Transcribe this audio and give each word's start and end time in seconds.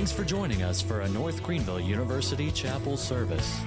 Thanks 0.00 0.12
for 0.12 0.24
joining 0.24 0.62
us 0.62 0.80
for 0.80 1.02
a 1.02 1.08
North 1.10 1.42
Greenville 1.42 1.78
University 1.78 2.50
Chapel 2.50 2.96
service. 2.96 3.60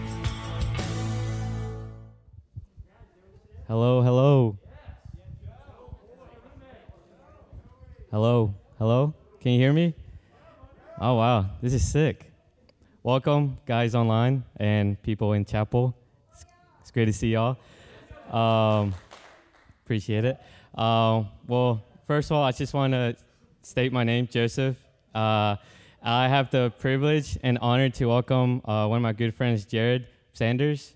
Hello, 3.68 4.02
hello. 4.02 4.58
Hello, 8.10 8.56
hello. 8.80 9.14
Can 9.42 9.52
you 9.52 9.60
hear 9.60 9.74
me? 9.74 9.94
Oh, 11.00 11.14
wow. 11.14 11.52
This 11.62 11.72
is 11.76 11.88
sick. 11.88 12.32
Welcome, 13.04 13.60
guys 13.68 13.94
online 13.94 14.44
and 14.58 15.00
people 15.04 15.34
in 15.34 15.46
chapel. 15.46 15.96
It's, 16.82 16.90
great 16.90 17.06
to 17.06 17.14
see 17.14 17.34
y'all. 17.34 17.60
Um, 18.32 18.96
appreciate 19.86 20.26
it. 20.26 20.40
Um, 20.74 21.28
well, 21.46 21.84
first 22.08 22.32
of 22.32 22.38
all, 22.38 22.44
I 22.44 22.54
just 22.54 22.74
want 22.74 22.94
to 22.94 23.16
state 23.62 23.94
my 23.94 24.04
name, 24.04 24.28
Joseph. 24.28 24.78
Uh, 25.14 25.58
I 26.06 26.28
have 26.28 26.52
the 26.52 26.74
privilege 26.80 27.38
and 27.44 27.58
honor 27.62 27.88
to 27.92 28.08
welcome 28.08 28.62
uh, 28.66 28.88
one 28.88 28.98
of 28.98 29.02
my 29.02 29.14
good 29.14 29.34
friends, 29.34 29.64
Jared 29.64 30.06
Sanders. 30.34 30.94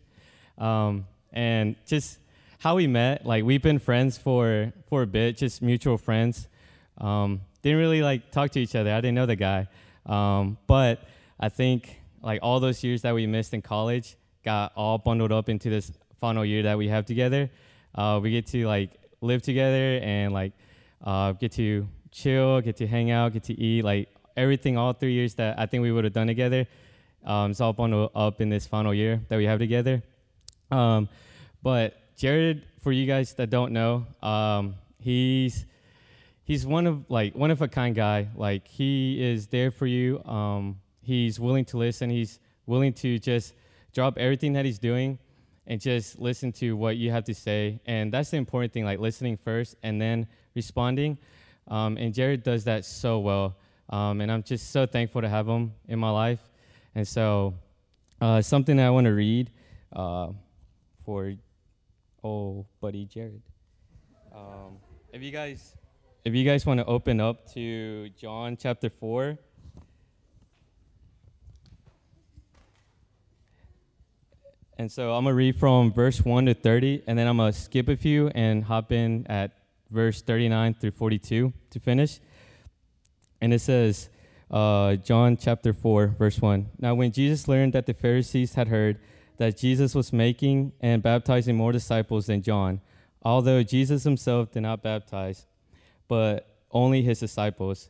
Um, 0.58 1.06
and 1.32 1.78
just 1.86 2.20
how 2.60 2.76
we 2.76 2.88
met, 2.88 3.26
like 3.26 3.46
we've 3.46 3.62
been 3.62 3.80
friends 3.80 4.18
for 4.18 4.74
for 4.90 5.04
a 5.04 5.08
bit, 5.08 5.38
just 5.38 5.62
mutual 5.62 5.98
friends. 5.98 6.50
Um, 6.98 7.40
didn't 7.62 7.80
really 7.80 8.02
like 8.02 8.32
talk 8.32 8.52
to 8.52 8.60
each 8.60 8.76
other. 8.76 8.92
I 8.92 9.00
didn't 9.00 9.16
know 9.16 9.26
the 9.26 9.38
guy, 9.38 9.70
um, 10.06 10.58
but 10.68 11.00
I 11.40 11.48
think 11.48 12.02
like 12.22 12.42
all 12.44 12.60
those 12.60 12.84
years 12.84 13.04
that 13.04 13.16
we 13.16 13.28
missed 13.28 13.54
in 13.54 13.62
college 13.62 14.18
got 14.44 14.74
all 14.76 14.98
bundled 14.98 15.32
up 15.32 15.48
into 15.48 15.70
this 15.70 15.90
final 16.20 16.44
year 16.44 16.64
that 16.64 16.78
we 16.78 16.90
have 16.90 17.06
together. 17.06 17.50
Uh, 17.96 18.20
we 18.22 18.32
get 18.32 18.46
to 18.48 18.68
like 18.68 18.92
live 19.22 19.42
together 19.42 20.02
and 20.04 20.34
like 20.34 20.52
uh, 21.02 21.32
get 21.32 21.54
to 21.54 21.88
chill, 22.12 22.60
get 22.60 22.76
to 22.76 22.88
hang 22.88 23.10
out, 23.10 23.32
get 23.32 23.44
to 23.44 23.54
eat, 23.58 23.86
like 23.86 24.10
everything. 24.38 24.78
All 24.78 24.94
three 24.94 25.14
years 25.14 25.36
that 25.36 25.60
I 25.60 25.66
think 25.66 25.82
we 25.82 25.92
would 25.92 26.04
have 26.04 26.14
done 26.14 26.28
together, 26.28 26.68
um, 27.26 27.52
it's 27.52 27.60
all 27.60 27.76
up 28.16 28.40
in 28.42 28.50
this 28.50 28.66
final 28.66 28.94
year 28.94 29.22
that 29.28 29.38
we 29.38 29.46
have 29.46 29.60
together. 29.60 30.04
Um, 30.72 31.10
but 31.62 32.16
Jared, 32.16 32.64
for 32.82 32.92
you 32.92 33.06
guys 33.06 33.34
that 33.34 33.50
don't 33.50 33.74
know, 33.74 34.06
um, 34.22 34.76
he's 35.00 35.66
he's 36.44 36.66
one 36.66 36.88
of 36.88 37.10
like 37.10 37.36
one 37.36 37.52
of 37.52 37.62
a 37.62 37.68
kind 37.68 37.94
guy. 37.94 38.30
Like 38.36 38.68
he 38.68 39.22
is 39.22 39.48
there 39.48 39.72
for 39.72 39.86
you. 39.86 40.24
Um, 40.24 40.80
he's 41.02 41.40
willing 41.40 41.66
to 41.66 41.78
listen. 41.78 42.10
He's 42.10 42.40
willing 42.66 42.94
to 42.94 43.20
just 43.20 43.54
drop 43.94 44.18
everything 44.18 44.54
that 44.54 44.66
he's 44.66 44.80
doing 44.80 45.20
and 45.68 45.82
just 45.82 46.18
listen 46.20 46.52
to 46.54 46.76
what 46.76 46.98
you 46.98 47.12
have 47.12 47.26
to 47.26 47.34
say. 47.34 47.80
And 47.86 48.12
that's 48.12 48.32
the 48.32 48.38
important 48.38 48.72
thing, 48.74 48.86
like 48.86 49.00
listening 49.00 49.38
first 49.38 49.76
and 49.84 50.02
then 50.02 50.28
responding. 50.56 51.18
Um, 51.68 51.98
and 51.98 52.14
Jared 52.14 52.44
does 52.44 52.64
that 52.64 52.86
so 52.86 53.20
well. 53.20 53.58
Um, 53.90 54.22
and 54.22 54.32
I'm 54.32 54.44
just 54.44 54.72
so 54.72 54.86
thankful 54.86 55.22
to 55.22 55.30
have 55.30 55.48
him 55.48 55.74
in 55.88 55.98
my 56.00 56.10
life. 56.10 56.42
And 56.94 57.08
so, 57.08 57.54
uh, 58.20 58.42
something 58.42 58.78
that 58.78 58.88
I 58.88 58.90
want 58.90 59.06
to 59.06 59.14
read 59.14 59.50
uh, 59.96 60.30
for 61.06 61.34
oh 62.24 62.66
buddy 62.82 63.06
Jared. 63.06 63.42
Um, 64.36 64.78
if 65.14 65.22
you 65.22 65.32
guys, 65.32 65.76
if 66.26 66.34
you 66.34 66.44
guys 66.44 66.66
want 66.66 66.80
to 66.80 66.86
open 66.86 67.22
up 67.22 67.52
to 67.54 68.10
John 68.10 68.58
chapter 68.58 68.90
four. 68.90 69.38
And 74.80 74.92
so 74.92 75.14
I'm 75.14 75.24
gonna 75.24 75.34
read 75.34 75.56
from 75.56 75.92
verse 75.92 76.24
one 76.24 76.46
to 76.46 76.54
thirty, 76.54 77.02
and 77.08 77.18
then 77.18 77.28
I'm 77.28 77.38
gonna 77.38 77.54
skip 77.54 77.88
a 77.90 77.96
few 77.96 78.28
and 78.36 78.64
hop 78.64 78.92
in 78.92 79.26
at 79.28 79.52
verse 79.90 80.22
thirty-nine 80.22 80.76
through 80.76 80.92
forty-two 80.92 81.52
to 81.72 81.80
finish. 81.80 82.20
And 83.42 83.54
it 83.54 83.60
says, 83.60 84.10
uh, 84.50 84.96
John 84.96 85.38
chapter 85.38 85.74
four, 85.74 86.08
verse 86.08 86.42
one. 86.42 86.70
Now, 86.80 86.96
when 86.96 87.12
Jesus 87.12 87.48
learned 87.48 87.74
that 87.74 87.86
the 87.86 87.94
Pharisees 87.94 88.56
had 88.56 88.68
heard 88.70 89.00
that 89.38 89.58
Jesus 89.58 89.94
was 89.94 90.12
making 90.12 90.72
and 90.82 91.04
baptizing 91.04 91.56
more 91.56 91.72
disciples 91.72 92.26
than 92.26 92.42
John, 92.42 92.82
although 93.22 93.62
Jesus 93.62 94.04
himself 94.04 94.52
did 94.52 94.62
not 94.62 94.82
baptize, 94.82 95.46
but 96.08 96.56
only 96.72 97.02
his 97.02 97.20
disciples. 97.20 97.90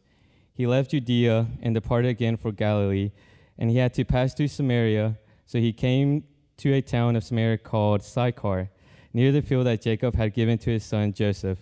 He 0.53 0.66
left 0.68 0.91
Judea 0.91 1.47
and 1.62 1.75
departed 1.75 2.09
again 2.09 2.36
for 2.36 2.52
Galilee, 2.52 3.12
and 3.57 3.69
he 3.69 3.78
had 3.78 3.94
to 3.94 4.03
pass 4.03 4.34
through 4.34 4.47
Samaria. 4.50 5.18
So 5.46 5.59
he 5.59 5.72
came 5.72 6.24
to 6.57 6.74
a 6.74 6.81
town 6.81 7.16
of 7.16 7.24
Samaria 7.24 7.59
called 7.59 8.02
Sychar, 8.02 8.69
near 9.13 9.31
the 9.31 9.41
field 9.41 9.68
that 9.68 9.81
Jacob 9.81 10.16
had 10.16 10.34
given 10.34 10.57
to 10.57 10.72
his 10.72 10.84
son 10.84 11.13
Joseph. 11.13 11.59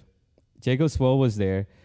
Jacob's 0.62 1.00
well 1.00 1.18
was 1.19 1.35
there, 1.35 1.68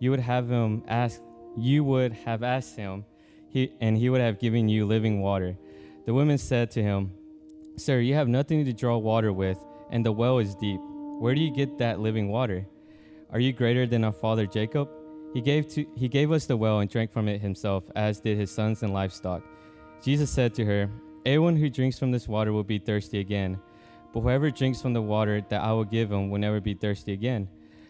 you 0.00 0.10
would 0.10 0.20
have 0.20 0.50
him 0.50 0.82
ask 0.88 1.20
you 1.56 1.84
would 1.84 2.12
have 2.12 2.42
asked 2.42 2.76
him, 2.76 3.04
he, 3.48 3.72
and 3.80 3.96
he 3.96 4.08
would 4.08 4.20
have 4.20 4.38
given 4.38 4.68
you 4.68 4.86
living 4.86 5.20
water. 5.20 5.56
The 6.06 6.14
woman 6.14 6.38
said 6.38 6.70
to 6.72 6.82
him, 6.82 7.12
Sir, 7.76 7.98
you 8.00 8.14
have 8.14 8.28
nothing 8.28 8.64
to 8.64 8.72
draw 8.72 8.96
water 8.96 9.32
with, 9.32 9.58
and 9.90 10.04
the 10.04 10.12
well 10.12 10.38
is 10.38 10.54
deep. 10.54 10.80
Where 11.18 11.34
do 11.34 11.40
you 11.40 11.52
get 11.52 11.78
that 11.78 12.00
living 12.00 12.28
water? 12.28 12.66
Are 13.32 13.40
you 13.40 13.52
greater 13.52 13.86
than 13.86 14.04
our 14.04 14.12
father 14.12 14.46
Jacob? 14.46 14.88
He 15.34 15.40
gave, 15.40 15.68
to, 15.68 15.86
he 15.96 16.08
gave 16.08 16.32
us 16.32 16.46
the 16.46 16.56
well 16.56 16.80
and 16.80 16.90
drank 16.90 17.12
from 17.12 17.28
it 17.28 17.40
himself, 17.40 17.84
as 17.94 18.20
did 18.20 18.38
his 18.38 18.50
sons 18.50 18.82
and 18.82 18.92
livestock. 18.92 19.42
Jesus 20.02 20.30
said 20.30 20.54
to 20.54 20.64
her, 20.64 20.90
Everyone 21.26 21.56
who 21.56 21.68
drinks 21.68 21.98
from 21.98 22.10
this 22.10 22.26
water 22.26 22.52
will 22.52 22.64
be 22.64 22.78
thirsty 22.78 23.20
again. 23.20 23.60
But 24.12 24.20
whoever 24.20 24.50
drinks 24.50 24.80
from 24.80 24.94
the 24.94 25.02
water 25.02 25.40
that 25.50 25.60
I 25.60 25.72
will 25.72 25.84
give 25.84 26.10
him 26.10 26.30
will 26.30 26.40
never 26.40 26.60
be 26.60 26.74
thirsty 26.74 27.12
again. 27.12 27.48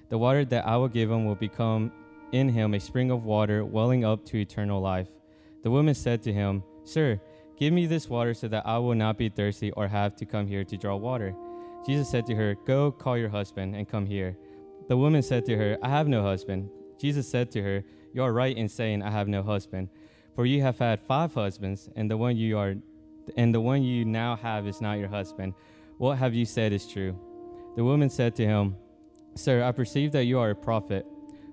The 0.09 0.19
water 0.19 0.45
that 0.47 0.67
I 0.67 0.77
will 0.77 0.89
give 0.89 1.11
him 1.11 1.25
will 1.25 1.37
become 1.37 1.93
in 2.33 2.49
him 2.49 2.75
a 2.75 2.81
spring 2.81 3.11
of 3.11 3.25
water 3.25 3.65
welling 3.65 4.05
up 4.05 4.25
to 4.27 4.39
eternal 4.39 4.81
life. 4.81 5.09
The 5.63 5.71
woman 5.71 5.95
said 5.95 6.23
to 6.23 6.33
him, 6.33 6.63
Sir, 6.85 7.21
give 7.59 7.73
me 7.73 7.87
this 7.87 8.09
water 8.09 8.35
so 8.35 8.49
that 8.49 8.67
I 8.67 8.79
will 8.79 8.95
not 8.95 9.19
be 9.19 9.29
thirsty 9.29 9.71
or 9.73 9.89
have 9.89 10.17
to 10.17 10.25
come 10.25 10.47
here 10.47 10.65
to 10.65 10.77
draw 10.77 10.97
water. 10.97 11.35
Jesus 11.87 12.11
said 12.11 12.27
to 12.27 12.35
her, 12.35 12.55
Go 12.67 12.91
call 12.93 13.17
your 13.17 13.29
husband 13.29 13.75
and 13.75 13.89
come 13.89 14.07
here. 14.07 14.37
The 14.89 14.97
woman 14.97 15.23
said 15.23 15.47
to 15.47 15.57
her, 15.57 15.79
I 15.83 15.89
have 15.89 16.09
no 16.09 16.23
husband. 16.23 16.71
Jesus 16.99 17.29
said 17.29 17.51
to 17.53 17.63
her, 17.63 17.85
You 18.13 18.23
are 18.23 18.33
right 18.33 18.57
in 18.57 18.69
saying, 18.69 19.03
I 19.03 19.11
have 19.11 19.29
no 19.29 19.43
husband. 19.43 19.89
For 20.35 20.47
you 20.47 20.63
have 20.63 20.79
had 20.79 21.01
five 21.01 21.35
husbands, 21.35 21.89
and 21.97 22.11
the 22.11 22.17
one 22.17 22.37
you 22.37 22.59
are 22.59 22.75
and 23.37 23.55
the 23.55 23.61
one 23.61 23.83
you 23.83 24.05
now 24.05 24.37
have 24.37 24.67
is 24.67 24.81
not 24.81 24.99
your 24.99 25.09
husband. 25.09 25.55
What 25.99 26.19
have 26.19 26.35
you 26.35 26.45
said 26.45 26.73
is 26.73 26.87
true. 26.87 27.17
The 27.77 27.85
woman 27.85 28.11
said 28.11 28.35
to 28.37 28.45
him, 28.45 28.77
Sir, 29.35 29.63
I 29.63 29.73
perceive 29.73 30.13
that 30.13 30.25
you 30.25 30.39
are 30.39 30.51
a 30.51 30.55
prophet. 30.57 31.07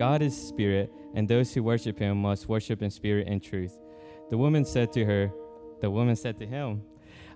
God 0.00 0.22
is 0.22 0.34
spirit, 0.34 0.90
and 1.14 1.28
those 1.28 1.52
who 1.52 1.62
worship 1.62 1.98
him 1.98 2.16
must 2.22 2.48
worship 2.48 2.80
in 2.80 2.88
spirit 2.88 3.28
and 3.28 3.42
truth. 3.42 3.78
The 4.30 4.38
woman 4.38 4.64
said 4.64 4.94
to 4.94 5.04
her, 5.04 5.30
the 5.82 5.90
woman 5.90 6.16
said 6.16 6.38
to 6.38 6.46
him, 6.46 6.80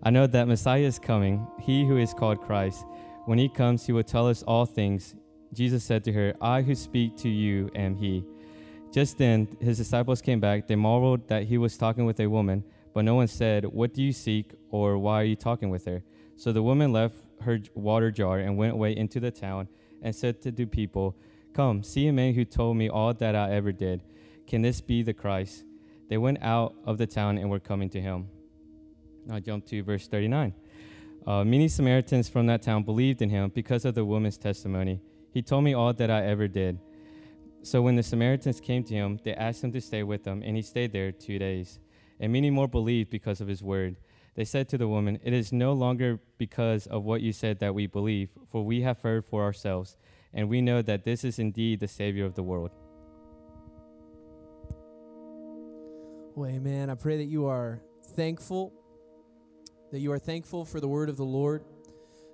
I 0.02 0.08
know 0.08 0.26
that 0.26 0.48
Messiah 0.48 0.80
is 0.80 0.98
coming, 0.98 1.46
he 1.60 1.84
who 1.84 1.98
is 1.98 2.14
called 2.14 2.40
Christ. 2.40 2.86
When 3.26 3.36
he 3.36 3.50
comes, 3.50 3.84
he 3.84 3.92
will 3.92 4.02
tell 4.02 4.26
us 4.26 4.42
all 4.44 4.64
things. 4.64 5.14
Jesus 5.52 5.84
said 5.84 6.04
to 6.04 6.12
her, 6.12 6.32
I 6.40 6.62
who 6.62 6.74
speak 6.74 7.18
to 7.18 7.28
you 7.28 7.70
am 7.74 7.96
he. 7.96 8.24
Just 8.90 9.18
then, 9.18 9.46
his 9.60 9.76
disciples 9.76 10.22
came 10.22 10.40
back. 10.40 10.66
They 10.66 10.74
marveled 10.74 11.28
that 11.28 11.42
he 11.42 11.58
was 11.58 11.76
talking 11.76 12.06
with 12.06 12.18
a 12.20 12.30
woman. 12.30 12.64
But 12.94 13.04
no 13.04 13.14
one 13.14 13.28
said, 13.28 13.66
What 13.66 13.92
do 13.92 14.02
you 14.02 14.12
seek, 14.12 14.52
or 14.70 14.96
why 14.96 15.20
are 15.20 15.24
you 15.24 15.36
talking 15.36 15.68
with 15.68 15.84
her? 15.84 16.02
So 16.36 16.50
the 16.50 16.62
woman 16.62 16.94
left 16.94 17.16
her 17.42 17.60
water 17.74 18.10
jar 18.10 18.38
and 18.38 18.56
went 18.56 18.72
away 18.72 18.96
into 18.96 19.20
the 19.20 19.30
town 19.30 19.68
and 20.00 20.16
said 20.16 20.40
to 20.42 20.50
the 20.50 20.64
people, 20.64 21.14
Come, 21.54 21.84
see 21.84 22.08
a 22.08 22.12
man 22.12 22.34
who 22.34 22.44
told 22.44 22.76
me 22.76 22.88
all 22.88 23.14
that 23.14 23.36
I 23.36 23.52
ever 23.52 23.70
did. 23.70 24.02
Can 24.46 24.62
this 24.62 24.80
be 24.80 25.02
the 25.02 25.14
Christ? 25.14 25.64
They 26.08 26.18
went 26.18 26.42
out 26.42 26.74
of 26.84 26.98
the 26.98 27.06
town 27.06 27.38
and 27.38 27.48
were 27.48 27.60
coming 27.60 27.88
to 27.90 28.00
him. 28.00 28.28
Now 29.24 29.38
jump 29.38 29.64
to 29.66 29.82
verse 29.84 30.08
39. 30.08 30.52
Uh, 31.24 31.44
many 31.44 31.68
Samaritans 31.68 32.28
from 32.28 32.46
that 32.46 32.62
town 32.62 32.82
believed 32.82 33.22
in 33.22 33.30
him 33.30 33.52
because 33.54 33.84
of 33.84 33.94
the 33.94 34.04
woman's 34.04 34.36
testimony. 34.36 35.00
He 35.32 35.42
told 35.42 35.62
me 35.62 35.74
all 35.74 35.92
that 35.92 36.10
I 36.10 36.26
ever 36.26 36.48
did. 36.48 36.80
So 37.62 37.80
when 37.80 37.94
the 37.96 38.02
Samaritans 38.02 38.60
came 38.60 38.82
to 38.84 38.94
him, 38.94 39.20
they 39.24 39.32
asked 39.34 39.64
him 39.64 39.72
to 39.72 39.80
stay 39.80 40.02
with 40.02 40.24
them, 40.24 40.42
and 40.44 40.56
he 40.56 40.62
stayed 40.62 40.92
there 40.92 41.12
two 41.12 41.38
days. 41.38 41.78
And 42.18 42.32
many 42.32 42.50
more 42.50 42.68
believed 42.68 43.10
because 43.10 43.40
of 43.40 43.48
his 43.48 43.62
word. 43.62 43.96
They 44.34 44.44
said 44.44 44.68
to 44.70 44.78
the 44.78 44.88
woman, 44.88 45.20
It 45.22 45.32
is 45.32 45.52
no 45.52 45.72
longer 45.72 46.20
because 46.36 46.86
of 46.88 47.04
what 47.04 47.22
you 47.22 47.32
said 47.32 47.60
that 47.60 47.74
we 47.74 47.86
believe, 47.86 48.30
for 48.50 48.64
we 48.64 48.82
have 48.82 49.00
heard 49.00 49.24
for 49.24 49.42
ourselves, 49.42 49.96
and 50.34 50.48
we 50.48 50.60
know 50.60 50.82
that 50.82 51.04
this 51.04 51.24
is 51.24 51.38
indeed 51.38 51.80
the 51.80 51.88
Savior 51.88 52.24
of 52.24 52.34
the 52.34 52.42
world. 52.42 52.70
Well, 56.34 56.50
amen. 56.50 56.90
I 56.90 56.96
pray 56.96 57.18
that 57.18 57.24
you 57.24 57.46
are 57.46 57.80
thankful, 58.16 58.72
that 59.92 60.00
you 60.00 60.10
are 60.10 60.18
thankful 60.18 60.64
for 60.64 60.80
the 60.80 60.88
word 60.88 61.08
of 61.08 61.16
the 61.16 61.24
Lord, 61.24 61.64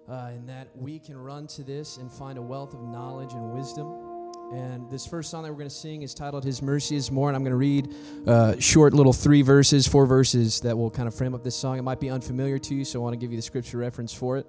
uh, 0.09 0.31
and 0.33 0.49
that 0.49 0.69
we 0.75 0.99
can 0.99 1.19
run 1.19 1.47
to 1.49 1.63
this 1.63 1.99
and 1.99 2.11
find 2.11 2.39
a 2.39 2.43
wealth 2.43 2.73
of 2.73 2.83
knowledge 2.83 3.35
and 3.35 3.53
wisdom. 3.53 4.11
And 4.53 4.91
this 4.91 5.07
first 5.07 5.31
song 5.31 5.45
that 5.45 5.51
we're 5.51 5.59
going 5.59 5.69
to 5.69 5.75
sing 5.75 6.03
is 6.03 6.15
titled 6.15 6.45
His 6.45 6.63
Mercy 6.63 6.97
is 6.97 7.11
More. 7.11 7.29
And 7.29 7.37
I'm 7.37 7.45
going 7.45 7.53
to 7.53 7.57
read 7.57 7.95
uh, 8.27 8.59
short 8.59 8.95
little 8.95 9.13
three 9.13 9.43
verses, 9.43 9.87
four 9.87 10.07
verses 10.07 10.61
that 10.63 10.77
will 10.77 10.91
kind 10.91 11.07
of 11.07 11.15
frame 11.15 11.35
up 11.35 11.45
this 11.45 11.55
song. 11.55 11.79
It 11.79 11.83
might 11.83 12.01
be 12.01 12.11
unfamiliar 12.11 12.59
to 12.59 12.75
you, 12.75 12.85
so 12.85 13.01
I 13.01 13.03
want 13.03 13.13
to 13.13 13.19
give 13.19 13.31
you 13.31 13.37
the 13.37 13.43
scripture 13.43 13.79
reference 13.79 14.13
for 14.13 14.39
it. 14.39 14.47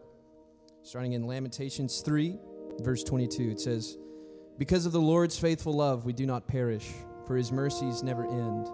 Starting 0.81 1.11
in 1.11 1.27
Lamentations 1.27 2.01
3, 2.01 2.39
verse 2.83 3.03
22, 3.03 3.49
it 3.51 3.59
says, 3.59 3.97
Because 4.57 4.85
of 4.85 4.91
the 4.91 5.01
Lord's 5.01 5.37
faithful 5.37 5.73
love, 5.73 6.05
we 6.05 6.13
do 6.13 6.25
not 6.25 6.47
perish, 6.47 6.89
for 7.25 7.37
his 7.37 7.51
mercies 7.51 8.03
never 8.03 8.25
end. 8.25 8.67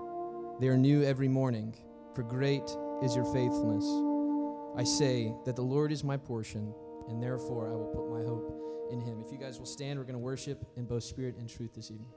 They 0.59 0.67
are 0.69 0.77
new 0.77 1.03
every 1.03 1.27
morning, 1.27 1.75
for 2.15 2.23
great 2.23 2.63
is 3.03 3.15
your 3.15 3.25
faithfulness. 3.25 3.85
I 4.77 4.83
say 4.83 5.33
that 5.45 5.55
the 5.55 5.61
Lord 5.61 5.91
is 5.91 6.03
my 6.03 6.17
portion, 6.17 6.73
and 7.09 7.21
therefore 7.21 7.69
I 7.69 7.75
will 7.75 7.87
put 7.93 8.09
my 8.09 8.23
hope 8.25 8.89
in 8.91 8.99
him. 8.99 9.21
If 9.25 9.31
you 9.31 9.37
guys 9.37 9.59
will 9.59 9.65
stand, 9.65 9.99
we're 9.99 10.05
going 10.05 10.13
to 10.13 10.19
worship 10.19 10.65
in 10.75 10.85
both 10.85 11.03
spirit 11.03 11.35
and 11.37 11.49
truth 11.49 11.73
this 11.75 11.91
evening. 11.91 12.11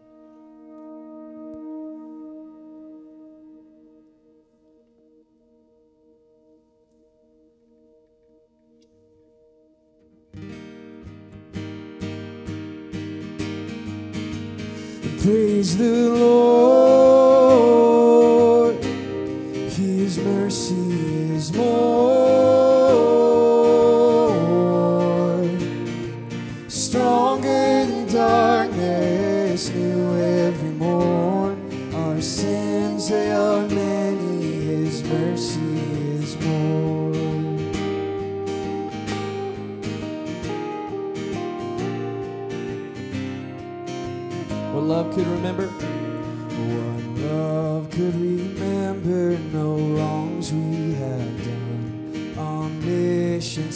Praise 15.23 15.77
the 15.77 16.09
Lord, 16.09 16.80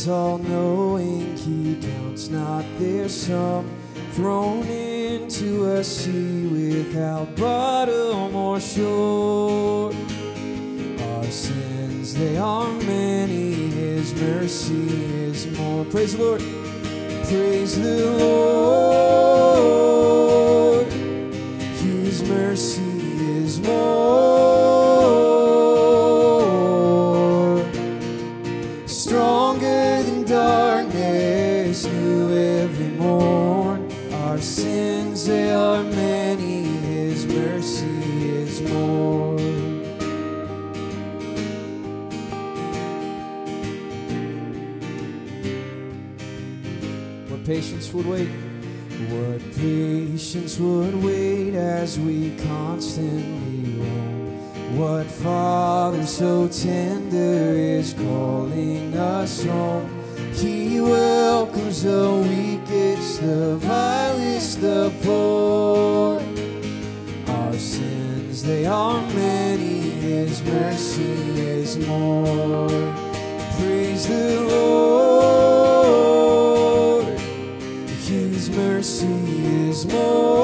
Omniscience, 0.05 0.09
all 0.09 0.39
knowing, 0.39 1.37
He 1.37 1.77
counts 1.81 2.29
not 2.29 2.65
their 2.79 3.09
sum. 3.09 3.69
Thrown 4.13 4.67
into 4.67 5.65
a 5.73 5.83
sea 5.83 6.47
without 6.47 7.35
bottom 7.37 8.35
or 8.35 8.61
shore. 8.61 9.93
Our 11.01 11.25
sins, 11.25 12.15
they 12.15 12.37
are 12.37 12.71
many, 12.83 13.53
His 13.71 14.15
mercy 14.15 14.87
is 15.27 15.47
more. 15.59 15.85
Praise 15.87 16.17
the 16.17 16.25
Lord. 16.25 16.41
Praise 17.27 17.81
the 17.81 18.11
Lord. 18.19 19.14
What 54.77 55.07
Father 55.07 56.07
so 56.07 56.47
tender 56.47 57.57
is 57.57 57.93
calling 57.93 58.97
us 58.97 59.43
home? 59.45 59.91
He 60.33 60.81
welcomes 60.81 61.83
the 61.83 62.25
weakest, 62.29 63.21
the 63.21 63.57
vilest, 63.57 64.61
the 64.61 64.93
poor. 65.03 66.23
Our 67.35 67.55
sins, 67.55 68.45
they 68.45 68.65
are 68.65 69.01
many, 69.13 69.81
His 69.81 70.41
mercy 70.45 71.41
is 71.41 71.77
more. 71.89 72.69
Praise 73.59 74.07
the 74.07 74.41
Lord, 76.93 77.19
His 78.07 78.49
mercy 78.51 79.09
is 79.69 79.85
more. 79.87 80.44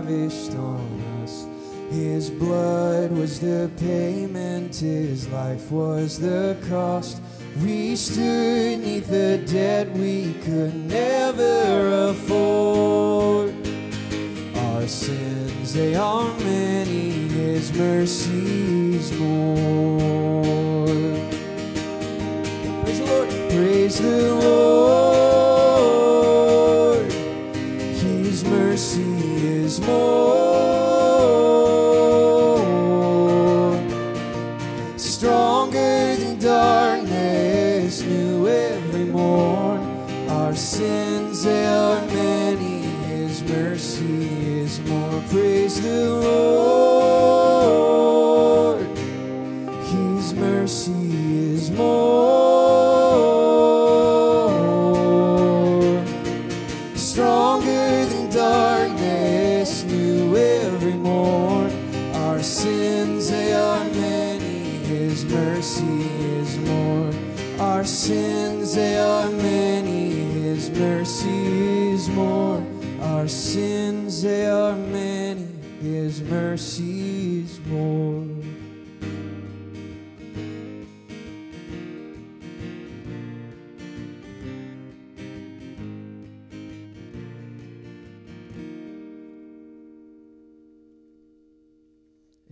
Lavished 0.00 0.54
on 0.54 1.02
us. 1.22 1.46
His 1.90 2.30
blood 2.30 3.10
was 3.12 3.40
the 3.40 3.70
payment, 3.76 4.74
his 4.76 5.28
life 5.28 5.70
was 5.70 6.18
the 6.18 6.56
cost. 6.68 7.20
We 7.62 7.96
stood 7.96 8.80
neath 8.80 9.08
the 9.08 9.42
debt 9.46 9.90
we 9.92 10.34
could 10.44 10.74
never 10.74 12.10
afford. 12.10 13.54
Our 14.56 14.86
sins, 14.86 15.74
they 15.74 15.94
are 15.96 16.32
many, 16.38 17.10
his 17.28 17.72
mercies 17.72 19.12
more. 19.18 20.86
Praise 22.84 22.98
the 22.98 23.06
Lord. 23.06 23.28
Praise 23.50 23.98
the 23.98 24.34
Lord. 24.34 24.99
more. 77.70 78.26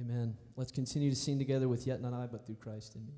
Amen. 0.01 0.37
Let's 0.57 0.71
continue 0.71 1.11
to 1.11 1.17
sing 1.17 1.39
together 1.39 1.69
with 1.69 1.87
Yet 1.87 2.01
Not 2.01 2.13
I, 2.13 2.27
but 2.27 2.47
Through 2.47 2.57
Christ 2.57 2.95
in 2.95 3.05
Me. 3.05 3.15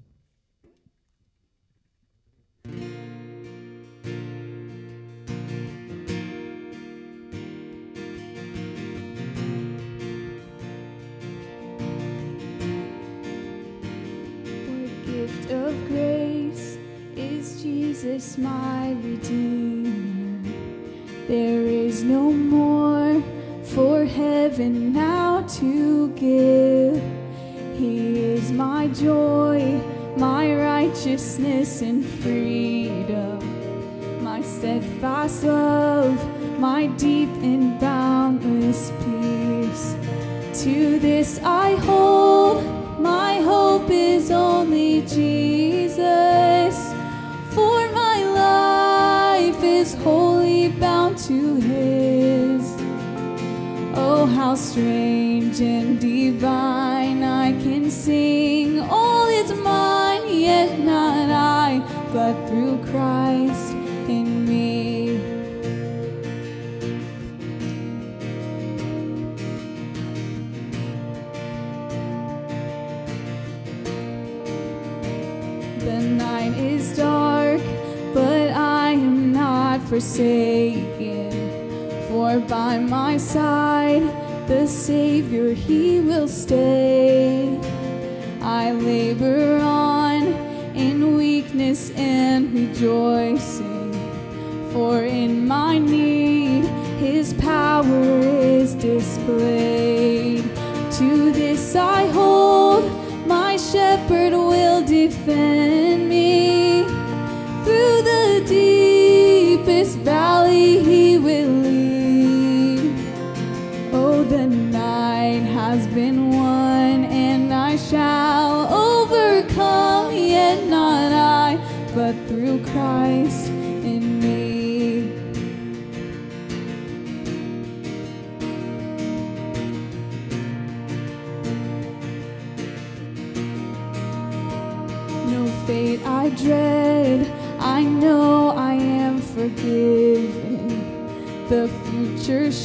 smile. 18.40 18.79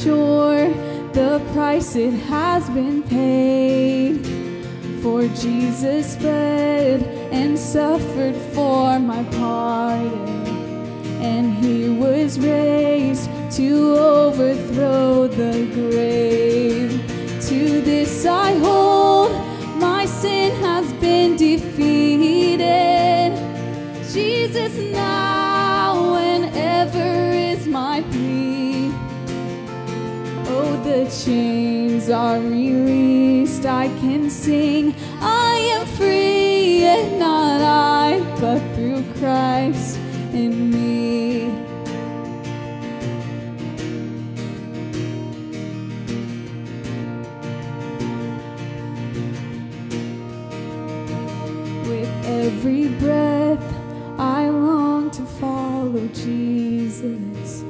sure 0.06 0.68
the 1.12 1.42
price 1.52 1.96
it 1.96 2.14
has 2.30 2.70
been 2.70 3.02
paid. 3.02 4.14
For 5.02 5.26
Jesus 5.44 6.14
bled 6.14 7.02
and 7.32 7.58
suffered 7.58 8.36
for 8.54 9.00
my 9.00 9.24
pardon, 9.38 10.46
and 11.30 11.46
he 11.62 11.88
was 11.88 12.38
raised 12.38 13.28
to 13.58 13.96
overthrow 13.98 15.26
the 15.26 15.54
grave. 15.74 16.90
To 17.48 17.80
this 17.80 18.24
I 18.24 18.52
hold, 18.66 19.32
my 19.80 20.06
sin 20.06 20.54
has 20.66 20.86
been 21.04 21.36
defeated. 21.36 23.32
Jesus 24.12 24.72
now. 24.92 25.15
chains 31.26 32.08
are 32.08 32.38
released, 32.38 33.66
I 33.66 33.88
can 33.98 34.30
sing, 34.30 34.94
I 35.20 35.56
am 35.74 35.84
free, 35.98 36.84
and 36.84 37.18
not 37.18 37.60
I, 37.60 38.20
but 38.40 38.60
through 38.76 39.02
Christ 39.18 39.98
in 40.32 40.70
me. 40.70 41.48
With 51.88 52.26
every 52.26 52.86
breath, 53.00 53.74
I 54.16 54.48
long 54.48 55.10
to 55.10 55.22
follow 55.40 56.06
Jesus, 56.14 57.64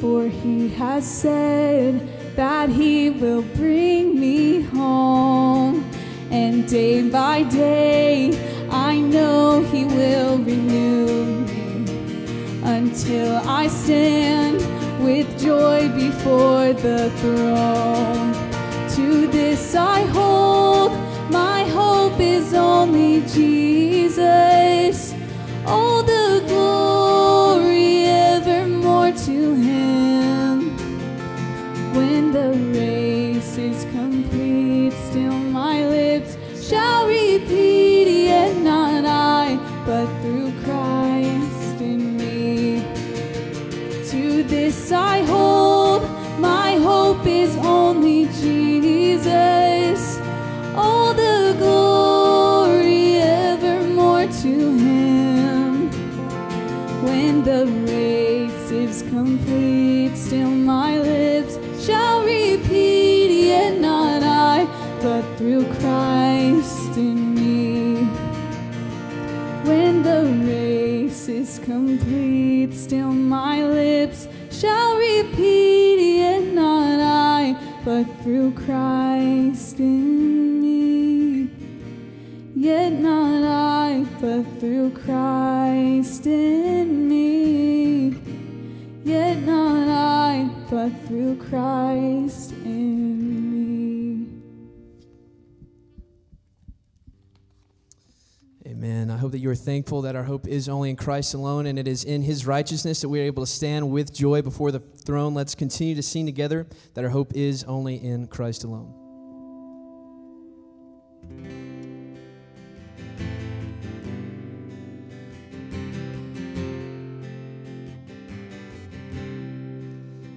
for 0.00 0.28
he 0.28 0.68
has 0.68 1.04
said, 1.04 2.09
that 2.40 2.70
He 2.70 3.10
will 3.10 3.42
bring 3.42 4.18
me 4.18 4.62
home. 4.62 5.84
And 6.30 6.66
day 6.66 7.06
by 7.06 7.42
day, 7.42 8.32
I 8.70 8.98
know 8.98 9.60
He 9.64 9.84
will 9.84 10.38
renew 10.38 11.44
me 11.44 11.84
until 12.64 13.42
I 13.46 13.66
stand 13.66 14.56
with 15.04 15.28
joy 15.38 15.90
before 15.90 16.72
the 16.72 17.10
throne. 17.20 18.19
Thankful 99.60 100.02
that 100.02 100.16
our 100.16 100.24
hope 100.24 100.48
is 100.48 100.68
only 100.68 100.90
in 100.90 100.96
Christ 100.96 101.34
alone 101.34 101.66
and 101.66 101.78
it 101.78 101.86
is 101.86 102.04
in 102.04 102.22
his 102.22 102.46
righteousness 102.46 103.00
that 103.00 103.08
we 103.08 103.20
are 103.20 103.24
able 103.24 103.44
to 103.44 103.50
stand 103.50 103.90
with 103.90 104.12
joy 104.12 104.42
before 104.42 104.72
the 104.72 104.80
throne. 104.80 105.34
Let's 105.34 105.54
continue 105.54 105.94
to 105.94 106.02
sing 106.02 106.26
together 106.26 106.66
that 106.94 107.04
our 107.04 107.10
hope 107.10 107.32
is 107.34 107.64
only 107.64 107.96
in 107.96 108.26
Christ 108.26 108.64
alone. 108.64 108.94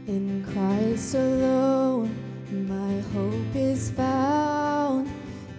In 0.07 0.45
Christ 0.53 1.15
alone, 1.15 2.13
my 2.67 2.99
hope 3.13 3.55
is 3.55 3.89
found. 3.91 5.12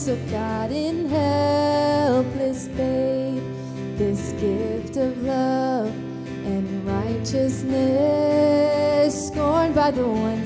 fullness 0.00 0.08
of 0.08 0.30
God 0.30 0.70
in 0.70 1.08
helpless 1.08 2.68
babe, 2.68 3.42
this 3.96 4.30
gift 4.40 4.96
of 4.96 5.20
love 5.22 5.92
and 6.46 6.86
righteousness, 6.86 9.28
scorned 9.28 9.74
by 9.74 9.90
the 9.90 10.06
ones 10.06 10.39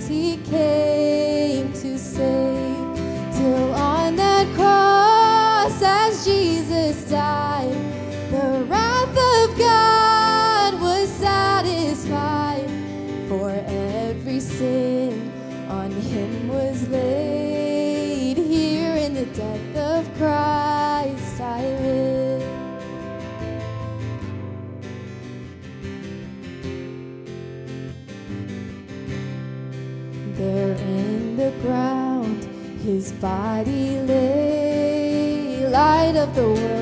the 36.44 36.50
world 36.60 36.73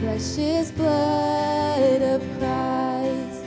precious 0.00 0.70
blood 0.70 2.00
of 2.00 2.22
Christ. 2.38 3.44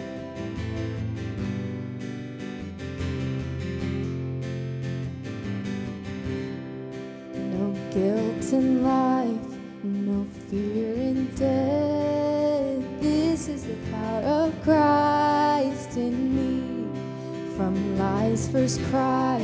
No 7.33 7.73
guilt 7.91 8.53
in 8.53 8.83
life, 8.83 9.57
no 9.83 10.27
fear 10.47 10.93
in 10.93 11.25
death. 11.35 13.01
This 13.01 13.47
is 13.47 13.63
the 13.63 13.77
power 13.91 14.21
of 14.21 14.63
Christ 14.63 15.97
in 15.97 16.35
me. 16.35 16.61
From 17.57 17.97
life's 17.97 18.47
first 18.47 18.79
cry 18.91 19.43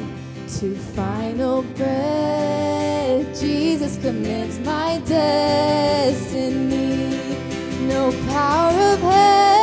to 0.60 0.76
final 0.76 1.64
breath, 1.64 2.79
Jesus 3.40 3.98
commits 3.98 4.60
my 4.60 5.02
destiny. 5.06 6.60
No 7.88 8.12
power 8.30 8.94
of 8.94 9.00
hell, 9.00 9.59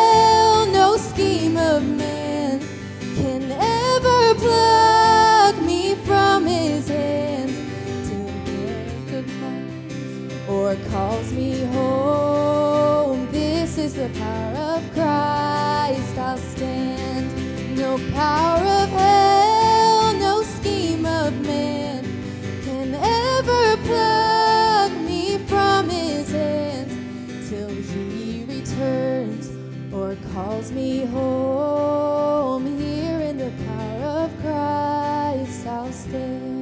me 30.70 31.05
home. 31.05 32.66
Here 32.79 33.20
in 33.20 33.38
the 33.38 33.50
power 33.66 34.24
of 34.24 34.31
Christ, 34.40 35.66
I'll 35.66 35.92
stand. 35.92 36.57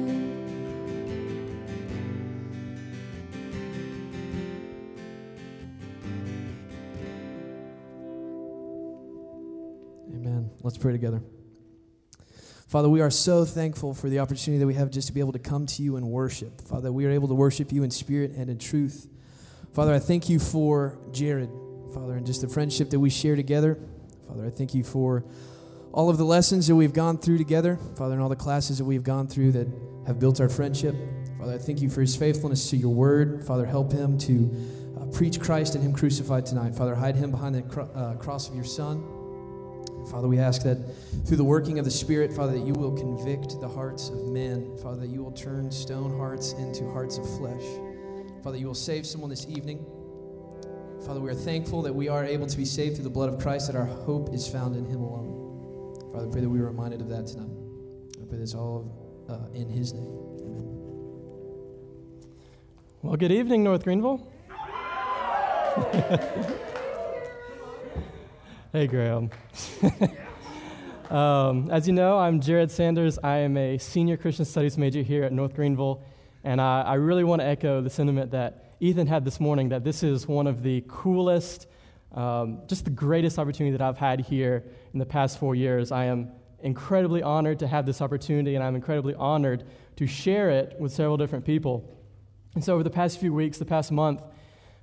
Amen. 10.13 10.49
Let's 10.61 10.77
pray 10.77 10.91
together. 10.91 11.21
Father, 12.67 12.89
we 12.89 12.99
are 12.99 13.11
so 13.11 13.45
thankful 13.45 13.93
for 13.93 14.09
the 14.09 14.19
opportunity 14.19 14.59
that 14.59 14.67
we 14.67 14.73
have 14.73 14.89
just 14.89 15.07
to 15.07 15.13
be 15.13 15.19
able 15.19 15.31
to 15.31 15.39
come 15.39 15.65
to 15.67 15.81
you 15.81 15.95
and 15.95 16.07
worship. 16.07 16.61
Father, 16.61 16.91
we 16.91 17.05
are 17.05 17.11
able 17.11 17.27
to 17.27 17.33
worship 17.33 17.71
you 17.71 17.83
in 17.83 17.91
spirit 17.91 18.31
and 18.31 18.49
in 18.49 18.57
truth. 18.57 19.07
Father, 19.73 19.93
I 19.93 19.99
thank 19.99 20.29
you 20.29 20.39
for 20.39 20.97
Jared, 21.11 21.49
Father, 21.93 22.13
and 22.15 22.25
just 22.25 22.41
the 22.41 22.47
friendship 22.47 22.89
that 22.89 22.99
we 22.99 23.09
share 23.09 23.35
together. 23.35 23.77
Father, 24.27 24.45
I 24.45 24.49
thank 24.49 24.73
you 24.73 24.83
for 24.83 25.23
all 25.91 26.09
of 26.09 26.17
the 26.17 26.25
lessons 26.25 26.67
that 26.67 26.75
we've 26.75 26.93
gone 26.93 27.17
through 27.17 27.37
together, 27.37 27.77
Father, 27.95 28.13
and 28.13 28.21
all 28.21 28.29
the 28.29 28.35
classes 28.35 28.77
that 28.79 28.85
we've 28.85 29.03
gone 29.03 29.27
through 29.27 29.53
that 29.53 29.67
have 30.07 30.19
built 30.19 30.41
our 30.41 30.49
friendship. 30.49 30.95
Father, 31.39 31.53
I 31.53 31.57
thank 31.57 31.81
you 31.81 31.89
for 31.89 32.01
his 32.01 32.15
faithfulness 32.15 32.69
to 32.71 32.77
your 32.77 32.93
word. 32.93 33.45
Father, 33.45 33.65
help 33.65 33.91
him 33.91 34.17
to 34.19 34.51
uh, 34.99 35.05
preach 35.07 35.39
Christ 35.39 35.75
and 35.75 35.83
him 35.83 35.93
crucified 35.93 36.45
tonight. 36.45 36.75
Father, 36.75 36.95
hide 36.95 37.15
him 37.15 37.31
behind 37.31 37.55
the 37.55 37.61
cro- 37.61 37.89
uh, 37.93 38.15
cross 38.15 38.49
of 38.49 38.55
your 38.55 38.63
Son. 38.63 39.03
Father, 40.11 40.27
we 40.27 40.37
ask 40.37 40.63
that 40.63 40.77
through 41.25 41.37
the 41.37 41.43
working 41.43 41.79
of 41.79 41.85
the 41.85 41.91
Spirit, 41.91 42.31
Father, 42.33 42.53
that 42.53 42.65
you 42.65 42.73
will 42.73 42.95
convict 42.95 43.59
the 43.59 43.67
hearts 43.67 44.09
of 44.09 44.27
men. 44.27 44.77
Father, 44.77 45.01
that 45.01 45.09
you 45.09 45.23
will 45.23 45.31
turn 45.31 45.71
stone 45.71 46.17
hearts 46.17 46.53
into 46.53 46.89
hearts 46.91 47.17
of 47.17 47.25
flesh. 47.37 47.63
Father, 48.43 48.57
you 48.57 48.67
will 48.67 48.75
save 48.75 49.05
someone 49.05 49.29
this 49.29 49.47
evening. 49.47 49.85
Father, 51.05 51.19
we 51.19 51.29
are 51.29 51.35
thankful 51.35 51.83
that 51.83 51.93
we 51.93 52.07
are 52.09 52.25
able 52.25 52.47
to 52.47 52.57
be 52.57 52.65
saved 52.65 52.95
through 52.95 53.03
the 53.03 53.11
blood 53.11 53.31
of 53.31 53.39
Christ, 53.39 53.67
that 53.67 53.75
our 53.75 53.85
hope 53.85 54.33
is 54.33 54.47
found 54.47 54.75
in 54.75 54.85
Him 54.85 55.01
alone. 55.01 55.99
Father, 56.11 56.25
I 56.25 56.31
pray 56.31 56.41
that 56.41 56.49
we 56.49 56.57
are 56.59 56.65
reminded 56.65 56.99
of 56.99 57.09
that 57.09 57.27
tonight. 57.27 57.51
I 58.19 58.25
pray 58.27 58.39
this 58.39 58.55
all 58.55 59.23
uh, 59.29 59.53
in 59.53 59.69
His 59.69 59.93
name. 59.93 60.17
Amen. 60.39 60.65
Well, 63.03 63.17
good 63.17 63.31
evening, 63.31 63.63
North 63.63 63.83
Greenville. 63.83 64.27
hey, 68.71 68.87
Graham. 68.87 69.29
um, 71.11 71.69
as 71.69 71.85
you 71.85 71.93
know, 71.93 72.17
I'm 72.17 72.41
Jared 72.41 72.71
Sanders. 72.71 73.19
I 73.23 73.37
am 73.37 73.57
a 73.57 73.77
senior 73.77 74.17
Christian 74.17 74.45
studies 74.45 74.75
major 74.75 75.03
here 75.03 75.23
at 75.23 75.31
North 75.31 75.53
Greenville, 75.53 76.03
and 76.43 76.59
I, 76.59 76.81
I 76.81 76.95
really 76.95 77.23
want 77.23 77.41
to 77.43 77.45
echo 77.45 77.79
the 77.81 77.91
sentiment 77.91 78.31
that 78.31 78.64
Ethan 78.79 79.07
had 79.07 79.23
this 79.23 79.39
morning 79.39 79.69
that 79.69 79.83
this 79.83 80.03
is 80.03 80.27
one 80.27 80.47
of 80.47 80.61
the 80.61 80.83
coolest, 80.87 81.67
um, 82.13 82.61
just 82.67 82.83
the 82.83 82.91
greatest 82.91 83.39
opportunity 83.39 83.71
that 83.71 83.81
I've 83.81 83.97
had 83.97 84.19
here 84.19 84.65
in 84.93 84.99
the 84.99 85.05
past 85.05 85.39
four 85.39 85.55
years. 85.55 85.91
I 85.91 86.05
am 86.05 86.31
incredibly 86.61 87.21
honored 87.21 87.59
to 87.59 87.67
have 87.67 87.85
this 87.85 88.01
opportunity, 88.01 88.55
and 88.55 88.63
I'm 88.63 88.75
incredibly 88.75 89.13
honored 89.15 89.63
to 89.95 90.07
share 90.07 90.49
it 90.49 90.75
with 90.79 90.91
several 90.91 91.15
different 91.15 91.45
people. 91.45 91.89
And 92.53 92.63
so, 92.63 92.73
over 92.73 92.83
the 92.83 92.89
past 92.89 93.19
few 93.19 93.33
weeks, 93.33 93.57
the 93.57 93.65
past 93.65 93.91
month, 93.91 94.21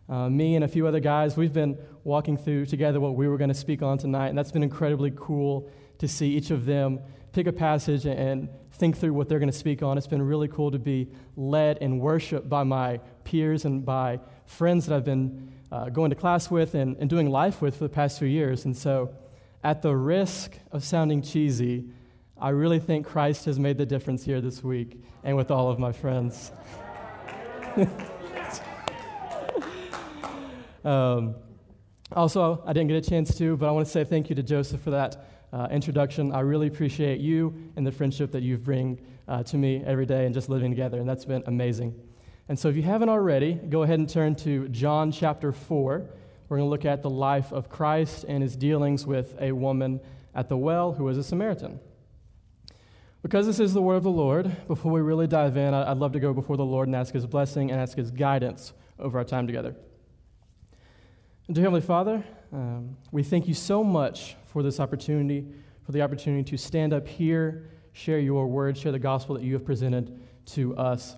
uh, 0.08 0.28
me 0.28 0.56
and 0.56 0.64
a 0.64 0.68
few 0.68 0.86
other 0.86 1.00
guys, 1.00 1.36
we've 1.36 1.52
been 1.52 1.76
walking 2.04 2.36
through 2.36 2.66
together 2.66 2.98
what 2.98 3.14
we 3.14 3.28
were 3.28 3.36
going 3.36 3.48
to 3.48 3.54
speak 3.54 3.82
on 3.82 3.98
tonight, 3.98 4.28
and 4.28 4.38
that's 4.38 4.52
been 4.52 4.62
incredibly 4.62 5.12
cool 5.14 5.70
to 5.98 6.08
see 6.08 6.30
each 6.30 6.50
of 6.50 6.64
them 6.66 7.00
pick 7.32 7.46
a 7.46 7.52
passage 7.52 8.04
and 8.04 8.48
think 8.72 8.96
through 8.96 9.12
what 9.12 9.28
they're 9.28 9.38
going 9.38 9.50
to 9.50 9.56
speak 9.56 9.82
on. 9.82 9.96
It's 9.96 10.06
been 10.06 10.22
really 10.22 10.48
cool 10.48 10.70
to 10.70 10.78
be 10.78 11.08
led 11.36 11.78
in 11.78 11.98
worship 11.98 12.48
by 12.48 12.62
my 12.62 13.00
peers 13.24 13.64
and 13.64 13.84
by 13.84 14.20
friends 14.46 14.86
that 14.86 14.96
I've 14.96 15.04
been 15.04 15.52
uh, 15.70 15.88
going 15.88 16.10
to 16.10 16.16
class 16.16 16.50
with 16.50 16.74
and, 16.74 16.96
and 16.98 17.08
doing 17.08 17.30
life 17.30 17.62
with 17.62 17.76
for 17.76 17.84
the 17.84 17.88
past 17.88 18.18
few 18.18 18.28
years. 18.28 18.64
And 18.64 18.76
so, 18.76 19.14
at 19.64 19.80
the 19.82 19.94
risk 19.94 20.58
of 20.72 20.84
sounding 20.84 21.22
cheesy, 21.22 21.84
I 22.36 22.48
really 22.50 22.80
think 22.80 23.06
Christ 23.06 23.44
has 23.44 23.58
made 23.58 23.78
the 23.78 23.86
difference 23.86 24.24
here 24.24 24.40
this 24.40 24.64
week 24.64 25.00
and 25.22 25.36
with 25.36 25.50
all 25.50 25.70
of 25.70 25.78
my 25.78 25.92
friends. 25.92 26.50
um, 30.84 31.36
also, 32.10 32.62
I 32.66 32.72
didn't 32.72 32.88
get 32.88 33.06
a 33.06 33.08
chance 33.08 33.38
to, 33.38 33.56
but 33.56 33.68
I 33.68 33.72
want 33.72 33.86
to 33.86 33.92
say 33.92 34.04
thank 34.04 34.28
you 34.28 34.36
to 34.36 34.42
Joseph 34.42 34.80
for 34.80 34.90
that 34.90 35.24
uh, 35.52 35.68
introduction. 35.70 36.32
I 36.32 36.40
really 36.40 36.66
appreciate 36.66 37.20
you 37.20 37.54
and 37.76 37.86
the 37.86 37.92
friendship 37.92 38.32
that 38.32 38.42
you 38.42 38.58
bring 38.58 39.00
uh, 39.28 39.42
to 39.44 39.56
me 39.56 39.82
every 39.86 40.06
day 40.06 40.26
and 40.26 40.34
just 40.34 40.48
living 40.48 40.70
together, 40.70 40.98
and 40.98 41.08
that's 41.08 41.24
been 41.24 41.44
amazing. 41.46 41.94
And 42.52 42.58
so, 42.58 42.68
if 42.68 42.76
you 42.76 42.82
haven't 42.82 43.08
already, 43.08 43.54
go 43.54 43.82
ahead 43.82 43.98
and 43.98 44.06
turn 44.06 44.34
to 44.34 44.68
John 44.68 45.10
chapter 45.10 45.52
4. 45.52 46.06
We're 46.50 46.56
going 46.58 46.66
to 46.66 46.70
look 46.70 46.84
at 46.84 47.00
the 47.00 47.08
life 47.08 47.50
of 47.50 47.70
Christ 47.70 48.26
and 48.28 48.42
his 48.42 48.56
dealings 48.56 49.06
with 49.06 49.34
a 49.40 49.52
woman 49.52 50.00
at 50.34 50.50
the 50.50 50.58
well 50.58 50.92
who 50.92 51.04
was 51.04 51.16
a 51.16 51.24
Samaritan. 51.24 51.80
Because 53.22 53.46
this 53.46 53.58
is 53.58 53.72
the 53.72 53.80
word 53.80 53.94
of 53.94 54.02
the 54.02 54.10
Lord, 54.10 54.54
before 54.66 54.92
we 54.92 55.00
really 55.00 55.26
dive 55.26 55.56
in, 55.56 55.72
I'd 55.72 55.96
love 55.96 56.12
to 56.12 56.20
go 56.20 56.34
before 56.34 56.58
the 56.58 56.64
Lord 56.66 56.88
and 56.88 56.94
ask 56.94 57.14
his 57.14 57.24
blessing 57.24 57.70
and 57.70 57.80
ask 57.80 57.96
his 57.96 58.10
guidance 58.10 58.74
over 58.98 59.16
our 59.16 59.24
time 59.24 59.46
together. 59.46 59.74
Dear 61.50 61.62
Heavenly 61.62 61.80
Father, 61.80 62.22
um, 62.52 62.98
we 63.10 63.22
thank 63.22 63.48
you 63.48 63.54
so 63.54 63.82
much 63.82 64.36
for 64.44 64.62
this 64.62 64.78
opportunity, 64.78 65.46
for 65.86 65.92
the 65.92 66.02
opportunity 66.02 66.44
to 66.50 66.58
stand 66.58 66.92
up 66.92 67.08
here, 67.08 67.70
share 67.94 68.18
your 68.18 68.46
word, 68.46 68.76
share 68.76 68.92
the 68.92 68.98
gospel 68.98 69.36
that 69.36 69.42
you 69.42 69.54
have 69.54 69.64
presented 69.64 70.20
to 70.44 70.76
us. 70.76 71.16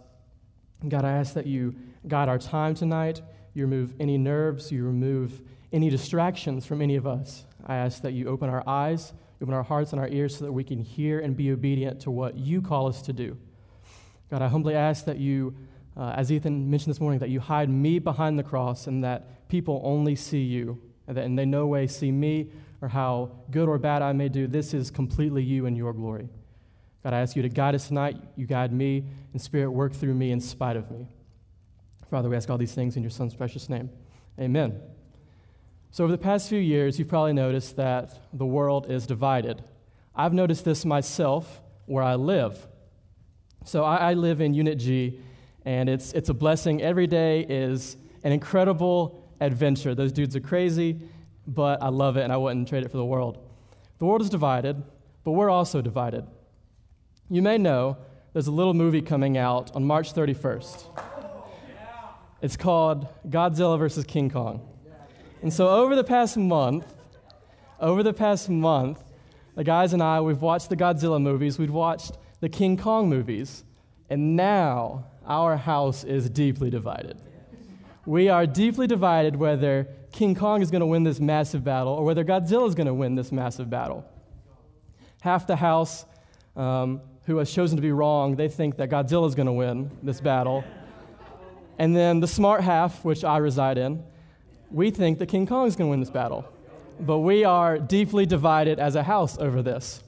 God, 0.89 1.05
I 1.05 1.13
ask 1.13 1.35
that 1.35 1.47
you 1.47 1.75
guide 2.07 2.29
our 2.29 2.39
time 2.39 2.75
tonight, 2.75 3.23
you 3.55 3.65
remove 3.65 3.95
any 3.99 4.19
nerves, 4.19 4.71
you 4.71 4.85
remove 4.85 5.43
any 5.73 5.91
distractions 5.91 6.67
from 6.67 6.83
any 6.83 6.97
of 6.97 7.07
us. 7.07 7.45
I 7.67 7.77
ask 7.77 8.03
that 8.03 8.13
you 8.13 8.29
open 8.29 8.51
our 8.51 8.63
eyes, 8.67 9.13
open 9.43 9.55
our 9.55 9.63
hearts 9.63 9.93
and 9.93 10.01
our 10.01 10.09
ears 10.09 10.37
so 10.37 10.45
that 10.45 10.53
we 10.53 10.65
can 10.65 10.79
hear 10.79 11.21
and 11.21 11.37
be 11.37 11.51
obedient 11.51 12.01
to 12.01 12.11
what 12.11 12.37
you 12.37 12.61
call 12.61 12.87
us 12.87 13.03
to 13.03 13.13
do. 13.13 13.37
God, 14.31 14.43
I 14.43 14.49
humbly 14.49 14.75
ask 14.75 15.05
that 15.07 15.19
you, 15.19 15.55
uh, 15.97 16.15
as 16.17 16.31
Ethan 16.31 16.71
mentioned 16.71 16.95
this 16.95 17.01
morning, 17.01 17.21
that 17.21 17.31
you 17.31 17.41
hide 17.41 17.69
me 17.69 17.99
behind 17.99 18.39
the 18.39 18.43
cross 18.43 18.87
and 18.87 19.03
that 19.05 19.49
people 19.49 19.81
only 19.85 20.17
see 20.17 20.43
you, 20.43 20.81
and 21.07 21.17
that 21.17 21.25
in 21.25 21.37
they 21.37 21.45
no 21.45 21.67
way 21.67 21.87
see 21.87 22.11
me 22.11 22.51
or 22.81 22.89
how 22.89 23.31
good 23.51 23.69
or 23.69 23.79
bad 23.79 24.03
I 24.03 24.13
may 24.13 24.29
do. 24.29 24.47
This 24.47 24.75
is 24.75 24.91
completely 24.91 25.43
you 25.43 25.67
and 25.67 25.77
your 25.77 25.93
glory. 25.93 26.29
God, 27.05 27.13
I 27.13 27.21
ask 27.21 27.37
you 27.37 27.43
to 27.43 27.51
guide 27.51 27.75
us 27.75 27.89
tonight. 27.89 28.17
You 28.35 28.47
guide 28.47 28.73
me, 28.73 29.05
and 29.35 29.41
Spirit, 29.41 29.71
work 29.71 29.93
through 29.93 30.15
me 30.15 30.33
in 30.33 30.41
spite 30.41 30.75
of 30.75 30.91
me. 30.91 31.07
Father, 32.11 32.31
we 32.31 32.37
ask 32.37 32.49
all 32.49 32.57
these 32.57 32.73
things 32.73 32.97
in 32.97 33.03
your 33.03 33.11
Son's 33.11 33.35
precious 33.35 33.69
name. 33.69 33.91
Amen. 34.41 34.81
So, 35.91 36.03
over 36.03 36.11
the 36.11 36.19
past 36.19 36.49
few 36.49 36.59
years, 36.59 36.99
you've 36.99 37.09
probably 37.09 37.35
noticed 37.35 37.77
that 37.77 38.19
the 38.33 38.47
world 38.47 38.91
is 38.91 39.07
divided. 39.07 39.63
I've 40.17 40.33
noticed 40.33 40.65
this 40.65 40.87
myself 40.87 41.61
where 41.85 42.03
I 42.03 42.15
live. 42.15 42.67
So, 43.67 43.85
I, 43.85 43.97
I 43.97 44.15
live 44.15 44.41
in 44.41 44.55
Unit 44.55 44.79
G, 44.79 45.21
and 45.67 45.91
it's, 45.91 46.13
it's 46.15 46.31
a 46.31 46.35
blessing. 46.35 46.81
Every 46.81 47.07
day 47.07 47.43
is 47.43 47.99
an 48.23 48.33
incredible 48.33 49.29
adventure. 49.43 49.95
Those 49.95 50.11
dudes 50.11 50.35
are 50.37 50.41
crazy, 50.41 51.01
but 51.47 51.83
I 51.83 51.91
love 51.91 52.17
it, 52.17 52.23
and 52.23 52.33
I 52.33 52.39
wouldn't 52.39 52.67
trade 52.67 52.83
it 52.83 52.91
for 52.91 52.97
the 52.97 53.05
world. 53.05 53.47
The 53.99 54.07
world 54.07 54.23
is 54.23 54.31
divided, 54.31 54.83
but 55.23 55.33
we're 55.33 55.51
also 55.51 55.83
divided. 55.83 56.25
You 57.31 57.41
may 57.41 57.57
know 57.57 57.97
there's 58.35 58.49
a 58.49 58.53
little 58.53 58.75
movie 58.75 59.01
coming 59.01 59.39
out 59.39 59.75
on 59.75 59.83
March 59.83 60.13
31st. 60.13 60.85
It's 62.43 62.57
called 62.57 63.09
Godzilla 63.27 63.79
vs. 63.79 64.05
King 64.05 64.29
Kong. 64.29 64.69
And 65.41 65.51
so 65.51 65.69
over 65.69 65.97
the 65.97 66.05
past 66.05 66.37
month, 66.37 66.87
over 67.81 68.03
the 68.03 68.13
past 68.13 68.51
month, 68.51 69.03
the 69.55 69.65
guys 69.65 69.95
and 69.95 70.03
I, 70.03 70.21
we've 70.21 70.43
watched 70.43 70.69
the 70.69 70.77
Godzilla 70.77 71.21
movies, 71.21 71.59
we've 71.59 71.73
watched 71.73 72.13
the 72.41 72.51
King 72.51 72.77
Kong 72.77 73.09
movies, 73.09 73.65
and 74.11 74.37
now 74.37 75.07
our 75.27 75.57
house 75.57 76.05
is 76.05 76.29
deeply 76.29 76.69
divided. 76.69 77.19
We 78.05 78.29
are 78.29 78.47
deeply 78.47 78.87
divided 78.87 79.37
whether 79.37 79.89
King 80.13 80.35
Kong 80.35 80.61
is 80.61 80.71
going 80.71 80.81
to 80.81 80.87
win 80.87 81.05
this 81.05 81.21
massive 81.21 81.65
battle 81.65 81.95
or 81.95 82.05
whether 82.05 82.23
Godzilla 82.23 82.69
is 82.69 82.75
going 82.75 82.87
to 82.87 82.95
win 82.95 83.15
this 83.15 83.33
massive 83.33 83.71
battle. 83.71 84.05
Half 85.23 85.47
the 85.47 85.57
house 85.57 86.05
um, 86.55 87.01
who 87.27 87.39
has 87.39 87.51
chosen 87.51 87.77
to 87.77 87.83
be 87.83 87.93
wrong, 87.93 88.37
they 88.37 88.49
think 88.49 88.77
that 88.77 88.91
Godzilla 88.91 89.27
is 89.27 89.35
going 89.35 89.47
to 89.47 89.53
win 89.53 89.91
this 90.03 90.21
battle. 90.21 90.65
And 91.79 91.97
then 91.97 92.21
the 92.21 92.29
smart 92.29 92.63
half, 92.63 93.05
which 93.05 93.25
I 93.25 93.39
reside 93.39 93.79
in, 93.79 94.03
we 94.71 94.91
think 94.91 95.19
that 95.19 95.27
King 95.27 95.47
Kong 95.47 95.67
is 95.67 95.77
going 95.77 95.89
to 95.89 95.91
win 95.91 96.01
this 96.01 96.11
battle. 96.11 96.45
But 97.01 97.19
we 97.19 97.45
are 97.45 97.79
deeply 97.79 98.27
divided 98.27 98.79
as 98.79 98.95
a 98.95 99.03
house 99.03 99.39
over 99.39 99.63
this. 99.63 100.03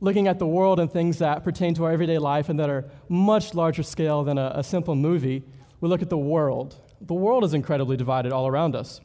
Looking 0.00 0.26
at 0.26 0.38
the 0.38 0.46
world 0.46 0.80
and 0.80 0.90
things 0.90 1.18
that 1.18 1.44
pertain 1.44 1.74
to 1.74 1.84
our 1.84 1.92
everyday 1.92 2.18
life 2.18 2.48
and 2.48 2.58
that 2.58 2.68
are 2.68 2.84
much 3.08 3.54
larger 3.54 3.82
scale 3.82 4.24
than 4.24 4.38
a, 4.38 4.52
a 4.56 4.64
simple 4.64 4.94
movie, 4.94 5.42
we 5.80 5.88
look 5.88 6.02
at 6.02 6.10
the 6.10 6.18
world. 6.18 6.76
The 7.00 7.14
world 7.14 7.44
is 7.44 7.54
incredibly 7.54 7.96
divided 7.96 8.32
all 8.32 8.46
around 8.46 8.74
us. 8.74 9.00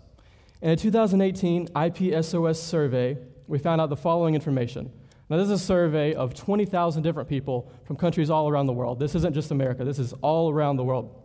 In 0.61 0.71
a 0.71 0.75
2018 0.75 1.67
IPSOS 1.69 2.57
survey, 2.57 3.17
we 3.47 3.59
found 3.59 3.79
out 3.79 3.89
the 3.89 3.95
following 3.95 4.35
information. 4.35 4.91
Now, 5.29 5.37
this 5.37 5.45
is 5.45 5.61
a 5.61 5.63
survey 5.63 6.15
of 6.15 6.33
20,000 6.33 7.03
different 7.03 7.29
people 7.29 7.71
from 7.85 7.95
countries 7.95 8.31
all 8.31 8.49
around 8.49 8.65
the 8.65 8.73
world. 8.73 8.99
This 8.99 9.13
isn't 9.13 9.33
just 9.33 9.51
America, 9.51 9.83
this 9.83 9.99
is 9.99 10.13
all 10.21 10.49
around 10.51 10.77
the 10.77 10.83
world. 10.83 11.15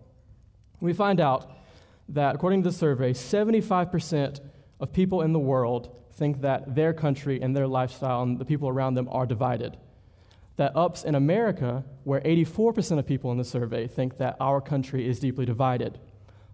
We 0.80 0.92
find 0.92 1.20
out 1.20 1.50
that, 2.10 2.34
according 2.34 2.62
to 2.64 2.70
the 2.70 2.76
survey, 2.76 3.14
75% 3.14 4.40
of 4.80 4.92
people 4.92 5.22
in 5.22 5.32
the 5.32 5.38
world 5.38 5.96
think 6.12 6.42
that 6.42 6.74
their 6.74 6.92
country 6.92 7.40
and 7.40 7.56
their 7.56 7.66
lifestyle 7.66 8.22
and 8.22 8.38
the 8.38 8.44
people 8.44 8.68
around 8.68 8.94
them 8.94 9.08
are 9.10 9.24
divided. 9.24 9.78
That 10.56 10.76
ups 10.76 11.02
in 11.02 11.14
America, 11.14 11.84
where 12.04 12.20
84% 12.20 12.98
of 12.98 13.06
people 13.06 13.32
in 13.32 13.38
the 13.38 13.44
survey 13.44 13.86
think 13.86 14.18
that 14.18 14.36
our 14.38 14.60
country 14.60 15.08
is 15.08 15.18
deeply 15.18 15.46
divided. 15.46 15.98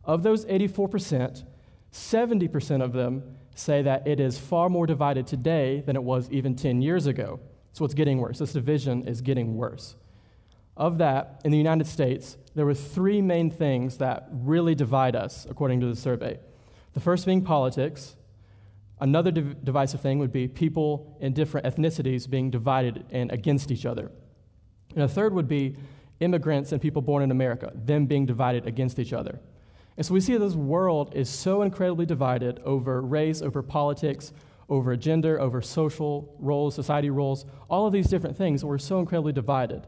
Of 0.04 0.22
those 0.22 0.46
84%, 0.46 1.44
70% 1.92 2.82
of 2.82 2.92
them 2.92 3.36
say 3.60 3.82
that 3.82 4.06
it 4.06 4.20
is 4.20 4.38
far 4.38 4.68
more 4.68 4.86
divided 4.86 5.26
today 5.26 5.82
than 5.86 5.96
it 5.96 6.02
was 6.02 6.30
even 6.30 6.56
10 6.56 6.82
years 6.82 7.06
ago. 7.06 7.40
So 7.72 7.84
it's 7.84 7.94
getting 7.94 8.18
worse. 8.18 8.38
This 8.38 8.52
division 8.52 9.06
is 9.06 9.20
getting 9.20 9.56
worse. 9.56 9.96
Of 10.76 10.98
that, 10.98 11.40
in 11.44 11.52
the 11.52 11.58
United 11.58 11.86
States, 11.86 12.36
there 12.54 12.64
were 12.64 12.74
three 12.74 13.20
main 13.20 13.50
things 13.50 13.98
that 13.98 14.28
really 14.32 14.74
divide 14.74 15.14
us, 15.14 15.46
according 15.48 15.80
to 15.80 15.86
the 15.86 15.96
survey. 15.96 16.38
The 16.94 17.00
first 17.00 17.26
being 17.26 17.42
politics. 17.42 18.16
Another 19.00 19.30
div- 19.30 19.64
divisive 19.64 20.00
thing 20.00 20.18
would 20.18 20.32
be 20.32 20.46
people 20.48 21.16
in 21.20 21.32
different 21.32 21.66
ethnicities 21.66 22.28
being 22.28 22.50
divided 22.50 23.04
and 23.10 23.30
against 23.30 23.70
each 23.70 23.86
other. 23.86 24.10
And 24.94 25.02
a 25.02 25.08
third 25.08 25.32
would 25.32 25.48
be 25.48 25.76
immigrants 26.20 26.72
and 26.72 26.80
people 26.80 27.00
born 27.00 27.22
in 27.22 27.30
America, 27.30 27.72
them 27.74 28.06
being 28.06 28.26
divided 28.26 28.66
against 28.66 28.98
each 28.98 29.12
other. 29.12 29.40
And 30.00 30.06
so 30.06 30.14
we 30.14 30.20
see 30.22 30.34
this 30.38 30.54
world 30.54 31.12
is 31.14 31.28
so 31.28 31.60
incredibly 31.60 32.06
divided 32.06 32.58
over 32.60 33.02
race, 33.02 33.42
over 33.42 33.62
politics, 33.62 34.32
over 34.70 34.96
gender, 34.96 35.38
over 35.38 35.60
social 35.60 36.34
roles, 36.38 36.74
society 36.74 37.10
roles, 37.10 37.44
all 37.68 37.86
of 37.86 37.92
these 37.92 38.06
different 38.06 38.34
things. 38.34 38.64
We're 38.64 38.78
so 38.78 38.98
incredibly 38.98 39.34
divided. 39.34 39.86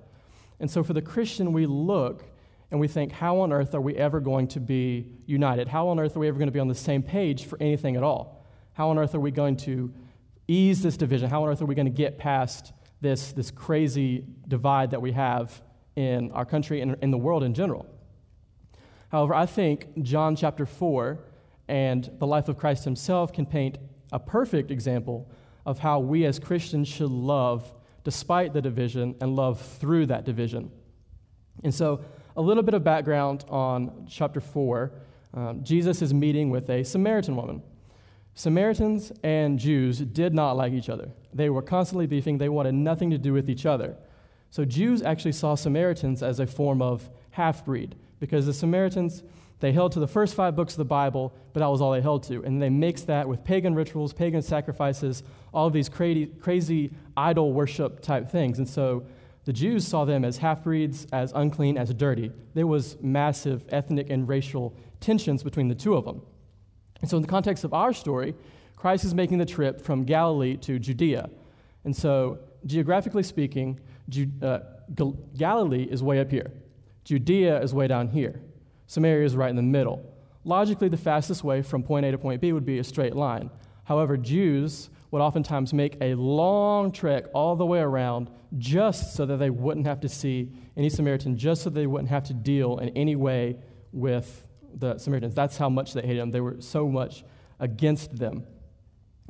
And 0.61 0.71
so 0.71 0.85
for 0.85 0.93
the 0.93 1.01
Christian, 1.01 1.55
we 1.55 1.65
look 1.65 2.27
and 2.71 2.79
we 2.79 2.89
think, 2.89 3.13
how 3.13 3.41
on 3.41 3.55
earth 3.55 3.75
are 3.75 3.81
we 3.81 3.97
ever 3.97 4.21
going 4.21 4.49
to 4.49 4.61
be 4.61 5.07
united? 5.25 5.67
How 5.69 5.89
on 5.89 5.99
earth 5.99 6.15
are 6.15 6.21
we 6.21 6.29
ever 6.29 6.37
going 6.37 6.49
to 6.49 6.53
be 6.53 6.61
on 6.61 6.69
the 6.69 6.75
same 6.75 7.03
page 7.03 7.47
for 7.47 7.57
anything 7.59 7.97
at 7.97 8.03
all? 8.03 8.45
How 8.75 8.91
on 8.91 8.99
earth 8.99 9.15
are 9.15 9.21
we 9.21 9.31
going 9.31 9.57
to 9.57 9.95
ease 10.47 10.83
this 10.83 10.99
division? 10.99 11.31
How 11.31 11.43
on 11.43 11.49
earth 11.49 11.63
are 11.63 11.65
we 11.65 11.75
going 11.75 11.87
to 11.87 11.91
get 11.91 12.19
past 12.19 12.75
this, 13.01 13.33
this 13.33 13.51
crazy 13.51 14.27
divide 14.47 14.91
that 14.91 15.01
we 15.01 15.13
have 15.13 15.63
in 15.97 16.31
our 16.33 16.45
country 16.45 16.83
and 16.83 16.99
in 17.01 17.11
the 17.11 17.17
world 17.17 17.43
in 17.43 17.55
general? 17.55 17.87
However, 19.13 19.35
I 19.35 19.45
think 19.45 20.03
John 20.03 20.35
chapter 20.37 20.65
4 20.65 21.19
and 21.69 22.11
the 22.19 22.27
life 22.27 22.49
of 22.49 22.57
Christ 22.57 22.85
himself 22.85 23.31
can 23.31 23.45
paint 23.45 23.77
a 24.11 24.19
perfect 24.19 24.71
example 24.71 25.31
of 25.67 25.81
how 25.81 26.01
we 26.01 26.25
as 26.25 26.39
Christians 26.39 26.89
should 26.89 27.11
love 27.11 27.75
despite 28.05 28.55
the 28.55 28.63
division 28.63 29.15
and 29.21 29.37
love 29.37 29.61
through 29.61 30.07
that 30.07 30.25
division. 30.25 30.71
And 31.63 31.75
so, 31.75 32.01
a 32.35 32.41
little 32.41 32.63
bit 32.63 32.73
of 32.73 32.83
background 32.83 33.45
on 33.51 34.07
chapter 34.09 34.41
4. 34.41 34.91
Um, 35.35 35.63
Jesus 35.63 36.01
is 36.01 36.15
meeting 36.15 36.49
with 36.49 36.71
a 36.71 36.83
Samaritan 36.83 37.37
woman. 37.37 37.63
Samaritans 38.35 39.13
and 39.23 39.59
Jews 39.59 39.99
did 39.99 40.33
not 40.33 40.57
like 40.57 40.73
each 40.73 40.89
other. 40.89 41.11
They 41.35 41.51
were 41.51 41.61
constantly 41.61 42.07
beefing, 42.07 42.39
they 42.39 42.49
wanted 42.49 42.75
nothing 42.75 43.11
to 43.11 43.19
do 43.19 43.35
with 43.35 43.51
each 43.51 43.67
other. 43.67 43.95
So, 44.51 44.65
Jews 44.65 45.03
actually 45.03 45.33
saw 45.33 45.55
Samaritans 45.55 46.23
as 46.23 46.41
a 46.41 46.47
form 46.47 46.81
of 46.81 47.11
half 47.33 47.63
breed 47.67 47.95
because 48.23 48.47
the 48.47 48.55
Samaritans 48.55 49.25
they 49.59 49.73
held 49.73 49.93
to 49.93 50.01
the 50.01 50.09
first 50.09 50.35
five 50.35 50.57
books 50.57 50.75
of 50.75 50.79
the 50.79 50.85
Bible, 50.85 51.33
but 51.53 51.61
that 51.61 51.69
was 51.69 51.81
all 51.81 51.93
they 51.93 52.01
held 52.01 52.25
to. 52.25 52.43
And 52.43 52.61
they 52.61 52.69
mixed 52.69 53.07
that 53.07 53.29
with 53.29 53.45
pagan 53.45 53.77
rituals, 53.77 54.13
pagan 54.13 54.43
sacrifices, 54.43 55.23
all 55.55 55.69
of 55.69 55.73
these 55.73 55.89
crazy, 55.89 56.27
crazy 56.27 56.91
idol 57.17 57.53
worship 57.53 58.01
type 58.01 58.29
things. 58.29 58.59
And 58.59 58.69
so 58.69 59.07
the 59.45 59.53
Jews 59.53 59.87
saw 59.87 60.05
them 60.05 60.25
as 60.25 60.39
half 60.39 60.65
breeds, 60.65 61.07
as 61.13 61.33
unclean, 61.33 61.79
as 61.79 61.95
dirty. 61.95 62.33
There 62.55 62.67
was 62.67 62.97
massive 63.01 63.65
ethnic 63.69 64.11
and 64.11 64.29
racial 64.29 64.75
tensions 64.99 65.45
between 65.45 65.69
the 65.69 65.77
two 65.77 65.95
of 65.95 66.05
them. 66.07 66.23
And 67.01 67.09
so, 67.09 67.17
in 67.17 67.23
the 67.23 67.29
context 67.29 67.63
of 67.63 67.73
our 67.73 67.93
story, 67.93 68.35
Christ 68.75 69.05
is 69.05 69.15
making 69.15 69.39
the 69.39 69.47
trip 69.47 69.81
from 69.81 70.05
Galilee 70.05 70.57
to 70.59 70.81
Judea. 70.81 71.31
And 71.85 71.95
so, 71.95 72.39
geographically 72.67 73.23
speaking, 73.23 73.79
Ju- 74.09 74.31
uh, 74.43 74.61
Galilee 75.37 75.85
is 75.85 76.03
way 76.03 76.19
up 76.19 76.31
here, 76.33 76.53
Judea 77.05 77.61
is 77.61 77.75
way 77.75 77.87
down 77.87 78.09
here. 78.09 78.41
Samaria 78.87 79.25
is 79.25 79.37
right 79.37 79.51
in 79.51 79.57
the 79.57 79.63
middle. 79.63 80.05
Logically, 80.45 80.89
the 80.89 80.97
fastest 80.97 81.45
way 81.45 81.63
from 81.63 81.83
point 81.83 82.05
A 82.05 82.11
to 82.11 82.19
point 82.19 82.41
B 82.41 82.53
would 82.53 82.67
be 82.67 82.79
a 82.79 82.85
straight 82.85 83.15
line. 83.15 83.51
However, 83.85 84.17
Jews 84.17 84.91
would 85.11 85.21
oftentimes 85.21 85.73
make 85.73 85.97
a 86.01 86.15
long 86.15 86.91
trek 86.91 87.25
all 87.35 87.55
the 87.57 87.67
way 87.67 87.81
around 87.81 88.31
just 88.59 89.15
so 89.15 89.27
that 89.27 89.37
they 89.37 89.51
wouldn't 89.51 89.87
have 89.87 90.01
to 90.01 90.09
see 90.09 90.51
any 90.77 90.89
Samaritan, 90.89 91.37
just 91.37 91.63
so 91.63 91.71
they 91.71 91.87
wouldn't 91.87 92.11
have 92.11 92.25
to 92.25 92.35
deal 92.35 92.79
in 92.79 92.89
any 92.91 93.17
way 93.17 93.59
with 93.93 94.49
the 94.75 94.99
Samaritans. 94.99 95.35
That's 95.35 95.57
how 95.57 95.69
much 95.69 95.93
they 95.93 96.01
hated 96.01 96.21
them. 96.21 96.31
They 96.31 96.41
were 96.41 96.57
so 96.61 96.89
much 96.89 97.25
against 97.61 98.17
them. 98.17 98.45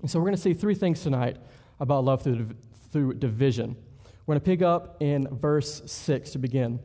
And 0.00 0.10
so 0.10 0.18
we're 0.18 0.26
going 0.26 0.36
to 0.36 0.42
see 0.42 0.54
three 0.54 0.74
things 0.74 1.02
tonight 1.02 1.36
about 1.80 2.04
love 2.04 2.22
through, 2.22 2.50
through 2.90 3.14
division. 3.14 3.76
We're 4.26 4.34
going 4.34 4.40
to 4.40 4.44
pick 4.44 4.62
up 4.62 4.96
in 5.00 5.26
verse 5.30 5.82
6 5.84 6.30
to 6.30 6.38
begin. 6.38 6.80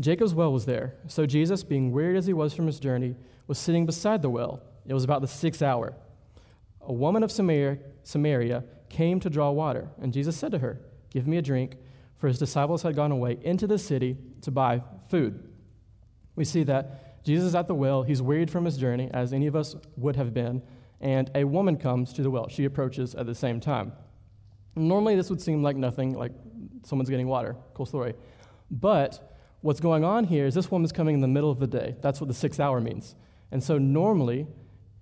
Jacob's 0.00 0.34
well 0.34 0.52
was 0.52 0.64
there. 0.64 0.94
So 1.08 1.26
Jesus, 1.26 1.64
being 1.64 1.90
wearied 1.92 2.16
as 2.16 2.26
he 2.26 2.32
was 2.32 2.54
from 2.54 2.66
his 2.66 2.78
journey, 2.78 3.16
was 3.46 3.58
sitting 3.58 3.86
beside 3.86 4.22
the 4.22 4.30
well. 4.30 4.62
It 4.86 4.94
was 4.94 5.04
about 5.04 5.20
the 5.20 5.28
sixth 5.28 5.62
hour. 5.62 5.94
A 6.80 6.92
woman 6.92 7.22
of 7.22 7.32
Samaria, 7.32 7.78
Samaria 8.02 8.64
came 8.88 9.20
to 9.20 9.28
draw 9.28 9.50
water, 9.50 9.88
and 10.00 10.12
Jesus 10.12 10.36
said 10.36 10.52
to 10.52 10.58
her, 10.58 10.80
Give 11.10 11.26
me 11.26 11.36
a 11.36 11.42
drink, 11.42 11.76
for 12.16 12.28
his 12.28 12.38
disciples 12.38 12.82
had 12.82 12.96
gone 12.96 13.12
away 13.12 13.38
into 13.42 13.66
the 13.66 13.78
city 13.78 14.16
to 14.42 14.50
buy 14.50 14.82
food. 15.10 15.42
We 16.36 16.44
see 16.44 16.62
that 16.64 17.24
Jesus 17.24 17.48
is 17.48 17.54
at 17.54 17.66
the 17.66 17.74
well. 17.74 18.02
He's 18.02 18.22
wearied 18.22 18.50
from 18.50 18.64
his 18.64 18.76
journey, 18.76 19.10
as 19.12 19.32
any 19.32 19.46
of 19.46 19.56
us 19.56 19.76
would 19.96 20.16
have 20.16 20.32
been, 20.32 20.62
and 21.00 21.30
a 21.34 21.44
woman 21.44 21.76
comes 21.76 22.12
to 22.14 22.22
the 22.22 22.30
well. 22.30 22.48
She 22.48 22.64
approaches 22.64 23.14
at 23.14 23.26
the 23.26 23.34
same 23.34 23.60
time. 23.60 23.92
Normally, 24.74 25.16
this 25.16 25.28
would 25.28 25.40
seem 25.40 25.62
like 25.62 25.76
nothing, 25.76 26.14
like 26.14 26.32
someone's 26.84 27.10
getting 27.10 27.26
water. 27.26 27.56
Cool 27.74 27.86
story. 27.86 28.14
But 28.70 29.27
What's 29.60 29.80
going 29.80 30.04
on 30.04 30.24
here 30.24 30.46
is 30.46 30.54
this 30.54 30.70
woman's 30.70 30.92
coming 30.92 31.14
in 31.14 31.20
the 31.20 31.28
middle 31.28 31.50
of 31.50 31.58
the 31.58 31.66
day. 31.66 31.96
That's 32.00 32.20
what 32.20 32.28
the 32.28 32.34
sixth 32.34 32.60
hour 32.60 32.80
means. 32.80 33.16
And 33.50 33.62
so 33.62 33.78
normally, 33.78 34.46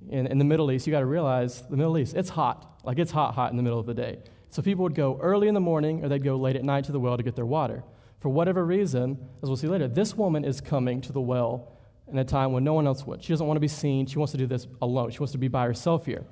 in, 0.09 0.27
in 0.27 0.39
the 0.39 0.45
Middle 0.45 0.71
East, 0.71 0.87
you 0.87 0.93
got 0.93 1.01
to 1.01 1.07
realize 1.07 1.63
the 1.63 1.77
Middle 1.77 1.99
East, 1.99 2.15
it's 2.15 2.31
hot. 2.31 2.81
Like 2.85 2.99
it's 2.99 3.11
hot, 3.11 3.35
hot 3.35 3.51
in 3.51 3.57
the 3.57 3.63
middle 3.63 3.79
of 3.79 3.87
the 3.87 3.95
day. 3.95 4.19
So 4.51 4.63
people 4.63 4.85
would 4.85 4.95
go 4.95 5.19
early 5.21 5.49
in 5.49 5.55
the 5.55 5.61
morning 5.61 6.05
or 6.05 6.09
they'd 6.09 6.23
go 6.23 6.37
late 6.37 6.57
at 6.57 6.65
night 6.65 6.85
to 6.85 6.93
the 6.93 7.01
well 7.01 7.17
to 7.17 7.23
get 7.23 7.37
their 7.37 7.47
water. 7.47 7.83
For 8.19 8.29
whatever 8.29 8.65
reason, 8.65 9.19
as 9.43 9.49
we'll 9.49 9.57
see 9.57 9.67
later, 9.67 9.89
this 9.89 10.17
woman 10.17 10.45
is 10.45 10.61
coming 10.61 11.01
to 11.03 11.13
the 11.13 11.21
well 11.21 11.73
in 12.09 12.17
a 12.17 12.25
time 12.25 12.53
when 12.53 12.65
no 12.65 12.73
one 12.73 12.87
else 12.87 13.05
would. 13.07 13.23
She 13.23 13.33
doesn't 13.33 13.47
want 13.47 13.57
to 13.57 13.61
be 13.61 13.69
seen. 13.69 14.07
She 14.07 14.19
wants 14.19 14.33
to 14.33 14.39
do 14.39 14.47
this 14.47 14.67
alone. 14.81 15.11
She 15.11 15.19
wants 15.19 15.33
to 15.33 15.39
be 15.39 15.49
by 15.49 15.67
herself 15.67 16.07
here. 16.07 16.25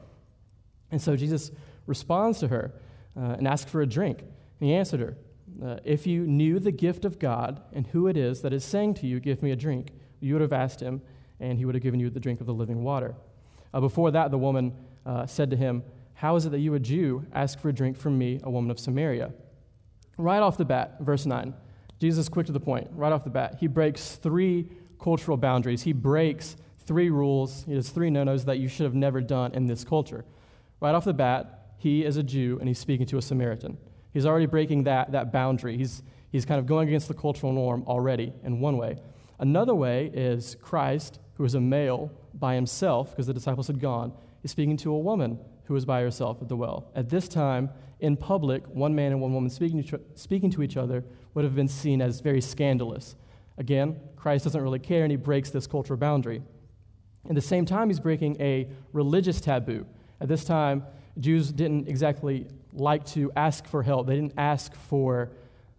And 0.91 1.03
so 1.03 1.17
Jesus 1.17 1.51
responds 1.87 2.39
to 2.39 2.49
her 2.49 2.73
uh, 3.17 3.35
and 3.39 3.49
asks 3.49 3.71
for 3.71 3.83
a 3.83 3.87
drink. 3.87 4.21
And 4.21 4.69
he 4.69 4.75
answered 4.75 5.01
her, 5.01 5.17
uh, 5.63 5.77
if 5.85 6.07
you 6.07 6.27
knew 6.27 6.59
the 6.59 6.73
gift 6.73 7.05
of 7.05 7.19
God 7.19 7.63
and 7.73 7.87
who 7.89 8.07
it 8.07 8.17
is 8.17 8.43
that 8.43 8.53
is 8.53 8.65
saying 8.65 8.95
to 8.95 9.07
you, 9.07 9.21
Give 9.21 9.43
me 9.43 9.51
a 9.51 9.57
drink, 9.57 9.93
you 10.21 10.35
would 10.35 10.43
have 10.43 10.53
asked 10.53 10.81
him, 10.81 11.03
and 11.41 11.59
he 11.59 11.65
would 11.65 11.75
have 11.75 11.83
given 11.83 12.01
you 12.01 12.11
the 12.11 12.21
drink 12.21 12.41
of 12.41 12.47
the 12.47 12.55
living 12.55 12.83
water. 12.83 13.15
Uh, 13.73 13.81
before 13.81 14.11
that, 14.11 14.31
the 14.31 14.39
woman 14.39 14.73
uh, 15.05 15.27
said 15.27 15.51
to 15.51 15.57
him, 15.57 15.83
How 16.15 16.37
is 16.37 16.47
it 16.47 16.51
that 16.51 16.61
you, 16.61 16.75
a 16.75 16.81
Jew, 16.81 17.27
ask 17.33 17.59
for 17.59 17.69
a 17.69 17.73
drink 17.73 17.97
from 17.97 18.19
me, 18.19 18.41
a 18.43 18.51
woman 18.51 18.71
of 18.71 18.79
Samaria? 18.79 19.33
Right 20.17 20.41
off 20.41 20.57
the 20.57 20.65
bat, 20.65 20.97
verse 21.01 21.27
9, 21.27 21.55
Jesus, 22.01 22.29
quick 22.29 22.47
to 22.47 22.53
the 22.53 22.61
point, 22.61 22.89
right 22.93 23.13
off 23.13 23.25
the 23.25 23.31
bat, 23.31 23.57
he 23.61 23.67
breaks 23.67 24.17
three 24.17 24.69
cultural 25.01 25.37
boundaries. 25.37 25.83
He 25.83 25.93
breaks 25.93 26.57
three 26.87 27.11
rules. 27.11 27.65
He 27.65 27.75
does 27.75 27.91
three 27.91 28.11
no 28.11 28.25
nos 28.25 28.45
that 28.47 28.59
you 28.59 28.69
should 28.69 28.85
have 28.85 28.95
never 28.95 29.21
done 29.21 29.53
in 29.55 29.67
this 29.67 29.85
culture. 29.85 30.25
Right 30.81 30.95
off 30.95 31.05
the 31.05 31.13
bat, 31.13 31.75
he 31.79 32.05
is 32.05 32.17
a 32.17 32.23
Jew 32.23 32.59
and 32.59 32.69
he's 32.69 32.79
speaking 32.79 33.07
to 33.07 33.19
a 33.19 33.23
Samaritan. 33.23 33.79
He's 34.15 34.25
already 34.25 34.47
breaking 34.47 34.85
that, 34.85 35.13
that 35.13 35.33
boundary. 35.33 35.77
He's, 35.77 36.03
he's 36.31 36.47
kind 36.47 36.59
of 36.59 36.67
going 36.67 36.89
against 36.89 37.09
the 37.09 37.15
cultural 37.15 37.53
norm 37.53 37.85
already 37.87 38.33
in 38.45 38.61
one 38.61 38.79
way. 38.79 38.97
Another 39.39 39.75
way 39.75 40.11
is 40.15 40.57
Christ, 40.63 41.19
who 41.35 41.45
is 41.45 41.55
a 41.55 41.61
male 41.61 42.11
by 42.33 42.55
himself, 42.55 43.11
because 43.11 43.27
the 43.27 43.35
disciples 43.35 43.67
had 43.67 43.81
gone, 43.81 44.13
is 44.45 44.53
speaking 44.53 44.77
to 44.79 44.93
a 44.93 44.99
woman 44.99 45.39
who 45.65 45.75
is 45.75 45.85
by 45.85 46.01
herself 46.01 46.41
at 46.41 46.49
the 46.49 46.57
well. 46.57 46.91
At 46.95 47.09
this 47.09 47.27
time, 47.27 47.71
in 47.99 48.17
public, 48.17 48.65
one 48.69 48.95
man 48.95 49.13
and 49.13 49.21
one 49.21 49.35
woman 49.35 49.51
speaking 49.51 49.83
to, 49.83 50.01
speaking 50.15 50.51
to 50.53 50.63
each 50.63 50.77
other 50.77 51.05
would 51.35 51.45
have 51.45 51.55
been 51.55 51.69
seen 51.69 52.01
as 52.01 52.21
very 52.21 52.41
scandalous. 52.41 53.17
Again, 53.59 54.01
Christ 54.15 54.45
doesn't 54.45 54.61
really 54.61 54.79
care 54.79 55.03
and 55.03 55.11
he 55.11 55.17
breaks 55.17 55.51
this 55.51 55.67
cultural 55.67 55.99
boundary. 55.99 56.43
At 57.29 57.35
the 57.35 57.41
same 57.41 57.65
time, 57.65 57.89
he's 57.89 58.01
breaking 58.01 58.41
a 58.41 58.69
religious 58.93 59.41
taboo. 59.41 59.87
At 60.21 60.29
this 60.29 60.45
time, 60.45 60.85
Jews 61.19 61.53
didn't 61.53 61.89
exactly 61.89 62.47
like 62.73 63.05
to 63.07 63.31
ask 63.37 63.67
for 63.67 63.83
help. 63.83 64.07
They 64.07 64.17
didn't 64.17 64.35
ask 64.37 64.75
for 64.75 65.31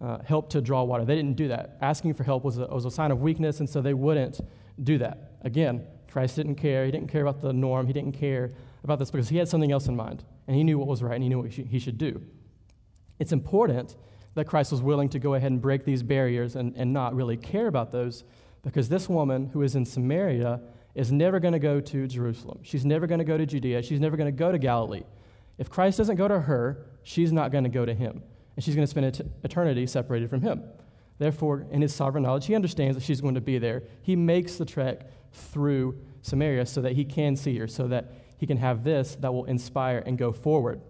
uh, 0.01 0.19
help 0.23 0.49
to 0.51 0.61
draw 0.61 0.83
water. 0.83 1.05
They 1.05 1.15
didn't 1.15 1.35
do 1.35 1.49
that. 1.49 1.77
Asking 1.81 2.13
for 2.13 2.23
help 2.23 2.43
was 2.43 2.57
a, 2.57 2.67
was 2.67 2.85
a 2.85 2.91
sign 2.91 3.11
of 3.11 3.21
weakness, 3.21 3.59
and 3.59 3.69
so 3.69 3.81
they 3.81 3.93
wouldn't 3.93 4.39
do 4.81 4.97
that. 4.99 5.33
Again, 5.41 5.85
Christ 6.11 6.35
didn't 6.35 6.55
care. 6.55 6.85
He 6.85 6.91
didn't 6.91 7.09
care 7.09 7.21
about 7.21 7.41
the 7.41 7.53
norm. 7.53 7.87
He 7.87 7.93
didn't 7.93 8.13
care 8.13 8.53
about 8.83 8.99
this 8.99 9.11
because 9.11 9.29
he 9.29 9.37
had 9.37 9.47
something 9.47 9.71
else 9.71 9.87
in 9.87 9.95
mind, 9.95 10.23
and 10.47 10.55
he 10.55 10.63
knew 10.63 10.77
what 10.77 10.87
was 10.87 11.03
right, 11.03 11.15
and 11.15 11.23
he 11.23 11.29
knew 11.29 11.41
what 11.41 11.51
he 11.51 11.79
should 11.79 11.97
do. 11.97 12.21
It's 13.19 13.31
important 13.31 13.95
that 14.35 14.45
Christ 14.45 14.71
was 14.71 14.81
willing 14.81 15.09
to 15.09 15.19
go 15.19 15.33
ahead 15.33 15.51
and 15.51 15.61
break 15.61 15.85
these 15.85 16.03
barriers 16.03 16.55
and, 16.55 16.75
and 16.75 16.91
not 16.91 17.15
really 17.15 17.37
care 17.37 17.67
about 17.67 17.91
those 17.91 18.23
because 18.63 18.89
this 18.89 19.07
woman 19.07 19.47
who 19.47 19.61
is 19.61 19.75
in 19.75 19.85
Samaria 19.85 20.59
is 20.93 21.11
never 21.11 21.39
going 21.39 21.53
to 21.53 21.59
go 21.59 21.79
to 21.79 22.07
Jerusalem. 22.07 22.59
She's 22.63 22.85
never 22.85 23.07
going 23.07 23.19
to 23.19 23.25
go 23.25 23.37
to 23.37 23.45
Judea. 23.45 23.81
She's 23.83 23.99
never 23.99 24.17
going 24.17 24.27
to 24.27 24.37
go 24.37 24.51
to 24.51 24.57
Galilee. 24.57 25.03
If 25.57 25.69
Christ 25.69 25.97
doesn't 25.97 26.17
go 26.17 26.27
to 26.27 26.41
her, 26.41 26.85
she's 27.03 27.31
not 27.31 27.51
going 27.51 27.63
to 27.63 27.69
go 27.69 27.85
to 27.85 27.93
him. 27.93 28.23
And 28.55 28.63
she's 28.63 28.75
going 28.75 28.87
to 28.87 28.89
spend 28.89 29.33
eternity 29.43 29.85
separated 29.87 30.29
from 30.29 30.41
him. 30.41 30.63
Therefore, 31.17 31.65
in 31.71 31.81
his 31.81 31.93
sovereign 31.93 32.23
knowledge, 32.23 32.45
he 32.45 32.55
understands 32.55 32.97
that 32.97 33.03
she's 33.03 33.21
going 33.21 33.35
to 33.35 33.41
be 33.41 33.57
there. 33.57 33.83
He 34.01 34.15
makes 34.15 34.55
the 34.55 34.65
trek 34.65 35.09
through 35.31 35.99
Samaria 36.21 36.65
so 36.65 36.81
that 36.81 36.93
he 36.93 37.05
can 37.05 37.35
see 37.35 37.57
her, 37.57 37.67
so 37.67 37.87
that 37.87 38.11
he 38.37 38.45
can 38.45 38.57
have 38.57 38.83
this 38.83 39.15
that 39.15 39.33
will 39.33 39.45
inspire 39.45 40.03
and 40.05 40.17
go 40.17 40.31
forward. 40.31 40.81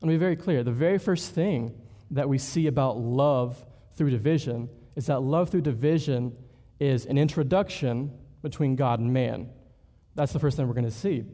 Going 0.00 0.12
to 0.12 0.14
be 0.14 0.16
very 0.16 0.36
clear. 0.36 0.62
The 0.62 0.70
very 0.70 0.98
first 0.98 1.32
thing 1.32 1.74
that 2.10 2.28
we 2.28 2.38
see 2.38 2.66
about 2.66 2.98
love 2.98 3.64
through 3.96 4.10
division 4.10 4.68
is 4.96 5.06
that 5.06 5.20
love 5.20 5.48
through 5.48 5.62
division 5.62 6.36
is 6.78 7.06
an 7.06 7.16
introduction 7.16 8.12
between 8.42 8.76
God 8.76 9.00
and 9.00 9.12
man. 9.12 9.48
That's 10.14 10.32
the 10.32 10.38
first 10.38 10.56
thing 10.56 10.68
we're 10.68 10.74
going 10.74 10.84
to 10.84 10.90
see. 10.90 11.24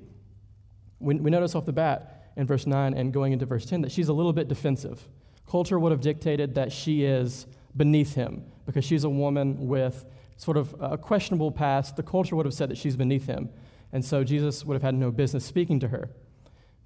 We, 1.00 1.16
we 1.16 1.30
notice 1.30 1.54
off 1.54 1.66
the 1.66 1.72
bat 1.72 2.30
in 2.36 2.46
verse 2.46 2.66
9 2.66 2.94
and 2.94 3.12
going 3.12 3.32
into 3.32 3.46
verse 3.46 3.64
10 3.66 3.82
that 3.82 3.92
she's 3.92 4.08
a 4.08 4.12
little 4.12 4.32
bit 4.32 4.48
defensive. 4.48 5.08
Culture 5.48 5.78
would 5.78 5.92
have 5.92 6.00
dictated 6.00 6.54
that 6.54 6.70
she 6.70 7.04
is 7.04 7.46
beneath 7.76 8.14
him 8.14 8.44
because 8.66 8.84
she's 8.84 9.04
a 9.04 9.10
woman 9.10 9.66
with 9.66 10.04
sort 10.36 10.56
of 10.56 10.74
a 10.80 10.96
questionable 10.96 11.50
past. 11.50 11.96
The 11.96 12.02
culture 12.02 12.36
would 12.36 12.46
have 12.46 12.54
said 12.54 12.70
that 12.70 12.78
she's 12.78 12.96
beneath 12.96 13.26
him. 13.26 13.50
And 13.92 14.04
so 14.04 14.22
Jesus 14.22 14.64
would 14.64 14.74
have 14.74 14.82
had 14.82 14.94
no 14.94 15.10
business 15.10 15.44
speaking 15.44 15.80
to 15.80 15.88
her. 15.88 16.10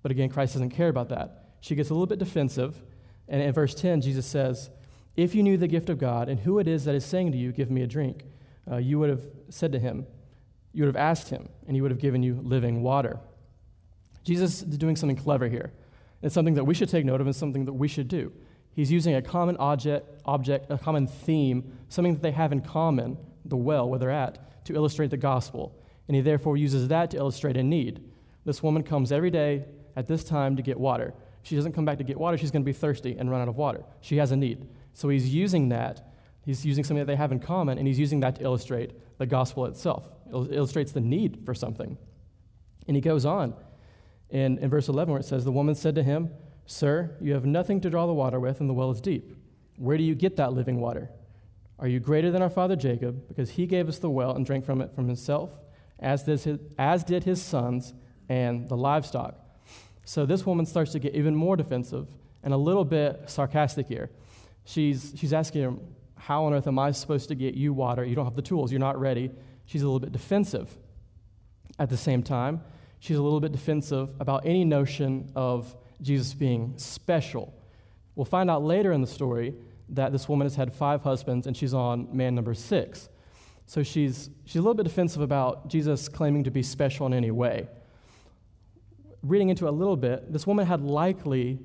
But 0.02 0.10
again, 0.10 0.28
Christ 0.28 0.54
doesn't 0.54 0.70
care 0.70 0.88
about 0.88 1.08
that. 1.10 1.50
She 1.60 1.74
gets 1.74 1.90
a 1.90 1.94
little 1.94 2.06
bit 2.06 2.18
defensive. 2.18 2.82
And 3.28 3.42
in 3.42 3.52
verse 3.52 3.74
10, 3.74 4.00
Jesus 4.00 4.26
says, 4.26 4.70
If 5.16 5.34
you 5.34 5.42
knew 5.42 5.56
the 5.56 5.68
gift 5.68 5.88
of 5.88 5.98
God 5.98 6.28
and 6.28 6.40
who 6.40 6.58
it 6.58 6.66
is 6.66 6.84
that 6.84 6.94
is 6.94 7.04
saying 7.04 7.32
to 7.32 7.38
you, 7.38 7.52
Give 7.52 7.70
me 7.70 7.82
a 7.82 7.86
drink, 7.86 8.24
uh, 8.70 8.76
you 8.76 8.98
would 8.98 9.10
have 9.10 9.22
said 9.50 9.72
to 9.72 9.78
him, 9.78 10.06
You 10.72 10.84
would 10.84 10.94
have 10.94 11.02
asked 11.02 11.30
him, 11.30 11.48
and 11.66 11.76
he 11.76 11.80
would 11.80 11.90
have 11.90 12.00
given 12.00 12.22
you 12.22 12.40
living 12.42 12.82
water. 12.82 13.18
Jesus 14.24 14.62
is 14.62 14.78
doing 14.78 14.96
something 14.96 15.16
clever 15.16 15.48
here. 15.48 15.72
It's 16.22 16.34
something 16.34 16.54
that 16.54 16.64
we 16.64 16.74
should 16.74 16.88
take 16.88 17.04
note 17.04 17.20
of 17.20 17.26
and 17.26 17.36
something 17.36 17.66
that 17.66 17.74
we 17.74 17.86
should 17.86 18.08
do. 18.08 18.32
He's 18.74 18.90
using 18.90 19.14
a 19.14 19.22
common 19.22 19.56
object, 19.58 20.08
object, 20.24 20.66
a 20.70 20.78
common 20.78 21.06
theme, 21.06 21.72
something 21.88 22.14
that 22.14 22.22
they 22.22 22.32
have 22.32 22.50
in 22.50 22.60
common, 22.60 23.18
the 23.44 23.56
well, 23.56 23.88
where 23.88 23.98
they're 23.98 24.10
at, 24.10 24.64
to 24.64 24.74
illustrate 24.74 25.10
the 25.10 25.16
gospel. 25.16 25.78
And 26.08 26.16
he 26.16 26.22
therefore 26.22 26.56
uses 26.56 26.88
that 26.88 27.10
to 27.12 27.18
illustrate 27.18 27.56
a 27.56 27.62
need. 27.62 28.02
This 28.44 28.62
woman 28.62 28.82
comes 28.82 29.12
every 29.12 29.30
day 29.30 29.64
at 29.96 30.08
this 30.08 30.24
time 30.24 30.56
to 30.56 30.62
get 30.62 30.80
water. 30.80 31.14
If 31.42 31.48
she 31.48 31.56
doesn't 31.56 31.72
come 31.72 31.84
back 31.84 31.98
to 31.98 32.04
get 32.04 32.18
water, 32.18 32.36
she's 32.36 32.50
going 32.50 32.62
to 32.62 32.66
be 32.66 32.72
thirsty 32.72 33.16
and 33.18 33.30
run 33.30 33.42
out 33.42 33.48
of 33.48 33.56
water. 33.56 33.84
She 34.00 34.16
has 34.16 34.32
a 34.32 34.36
need. 34.36 34.66
So 34.94 35.08
he's 35.10 35.32
using 35.32 35.68
that. 35.68 36.10
He's 36.44 36.64
using 36.64 36.84
something 36.84 37.04
that 37.04 37.10
they 37.10 37.16
have 37.16 37.32
in 37.32 37.40
common, 37.40 37.78
and 37.78 37.86
he's 37.86 37.98
using 37.98 38.20
that 38.20 38.36
to 38.36 38.42
illustrate 38.42 38.92
the 39.18 39.26
gospel 39.26 39.66
itself. 39.66 40.10
It 40.26 40.52
illustrates 40.52 40.92
the 40.92 41.00
need 41.00 41.42
for 41.44 41.54
something. 41.54 41.96
And 42.86 42.96
he 42.96 43.00
goes 43.00 43.24
on 43.24 43.54
in, 44.30 44.58
in 44.58 44.70
verse 44.70 44.88
11 44.88 45.12
where 45.12 45.20
it 45.20 45.24
says, 45.24 45.44
The 45.44 45.52
woman 45.52 45.74
said 45.74 45.94
to 45.94 46.02
him, 46.02 46.30
Sir, 46.66 47.16
you 47.20 47.34
have 47.34 47.44
nothing 47.44 47.80
to 47.82 47.90
draw 47.90 48.06
the 48.06 48.14
water 48.14 48.40
with, 48.40 48.60
and 48.60 48.68
the 48.68 48.74
well 48.74 48.90
is 48.90 49.00
deep. 49.00 49.36
Where 49.76 49.96
do 49.96 50.04
you 50.04 50.14
get 50.14 50.36
that 50.36 50.52
living 50.52 50.80
water? 50.80 51.10
Are 51.78 51.88
you 51.88 52.00
greater 52.00 52.30
than 52.30 52.42
our 52.42 52.50
father 52.50 52.76
Jacob? 52.76 53.28
Because 53.28 53.50
he 53.50 53.66
gave 53.66 53.88
us 53.88 53.98
the 53.98 54.08
well 54.08 54.34
and 54.34 54.46
drank 54.46 54.64
from 54.64 54.80
it 54.80 54.94
from 54.94 55.06
himself, 55.06 55.50
as 55.98 56.22
did 56.22 56.40
his, 56.40 56.58
as 56.78 57.04
did 57.04 57.24
his 57.24 57.42
sons 57.42 57.92
and 58.28 58.68
the 58.68 58.76
livestock. 58.76 59.36
So 60.04 60.26
this 60.26 60.46
woman 60.46 60.66
starts 60.66 60.92
to 60.92 60.98
get 60.98 61.14
even 61.14 61.34
more 61.34 61.56
defensive 61.56 62.08
and 62.42 62.54
a 62.54 62.56
little 62.56 62.84
bit 62.84 63.22
sarcastic 63.26 63.88
here. 63.88 64.10
She's, 64.64 65.14
she's 65.16 65.32
asking 65.32 65.62
him, 65.62 65.80
How 66.16 66.44
on 66.44 66.54
earth 66.54 66.66
am 66.66 66.78
I 66.78 66.92
supposed 66.92 67.28
to 67.28 67.34
get 67.34 67.54
you 67.54 67.72
water? 67.72 68.04
You 68.04 68.14
don't 68.14 68.24
have 68.24 68.36
the 68.36 68.42
tools, 68.42 68.70
you're 68.70 68.80
not 68.80 68.98
ready. 68.98 69.30
She's 69.66 69.82
a 69.82 69.86
little 69.86 70.00
bit 70.00 70.12
defensive. 70.12 70.76
At 71.78 71.90
the 71.90 71.96
same 71.96 72.22
time, 72.22 72.62
she's 73.04 73.18
a 73.18 73.22
little 73.22 73.40
bit 73.40 73.52
defensive 73.52 74.08
about 74.18 74.46
any 74.46 74.64
notion 74.64 75.30
of 75.36 75.76
Jesus 76.00 76.32
being 76.32 76.72
special. 76.78 77.52
We'll 78.14 78.24
find 78.24 78.50
out 78.50 78.64
later 78.64 78.92
in 78.92 79.02
the 79.02 79.06
story 79.06 79.54
that 79.90 80.10
this 80.10 80.26
woman 80.26 80.46
has 80.46 80.56
had 80.56 80.72
five 80.72 81.02
husbands 81.02 81.46
and 81.46 81.54
she's 81.54 81.74
on 81.74 82.08
man 82.16 82.34
number 82.34 82.54
six. 82.54 83.10
So 83.66 83.82
she's, 83.82 84.30
she's 84.46 84.56
a 84.56 84.60
little 84.60 84.74
bit 84.74 84.84
defensive 84.84 85.20
about 85.20 85.68
Jesus 85.68 86.08
claiming 86.08 86.44
to 86.44 86.50
be 86.50 86.62
special 86.62 87.06
in 87.06 87.12
any 87.12 87.30
way. 87.30 87.68
Reading 89.22 89.50
into 89.50 89.66
it 89.66 89.68
a 89.68 89.72
little 89.72 89.98
bit, 89.98 90.32
this 90.32 90.46
woman 90.46 90.66
had 90.66 90.80
likely 90.80 91.58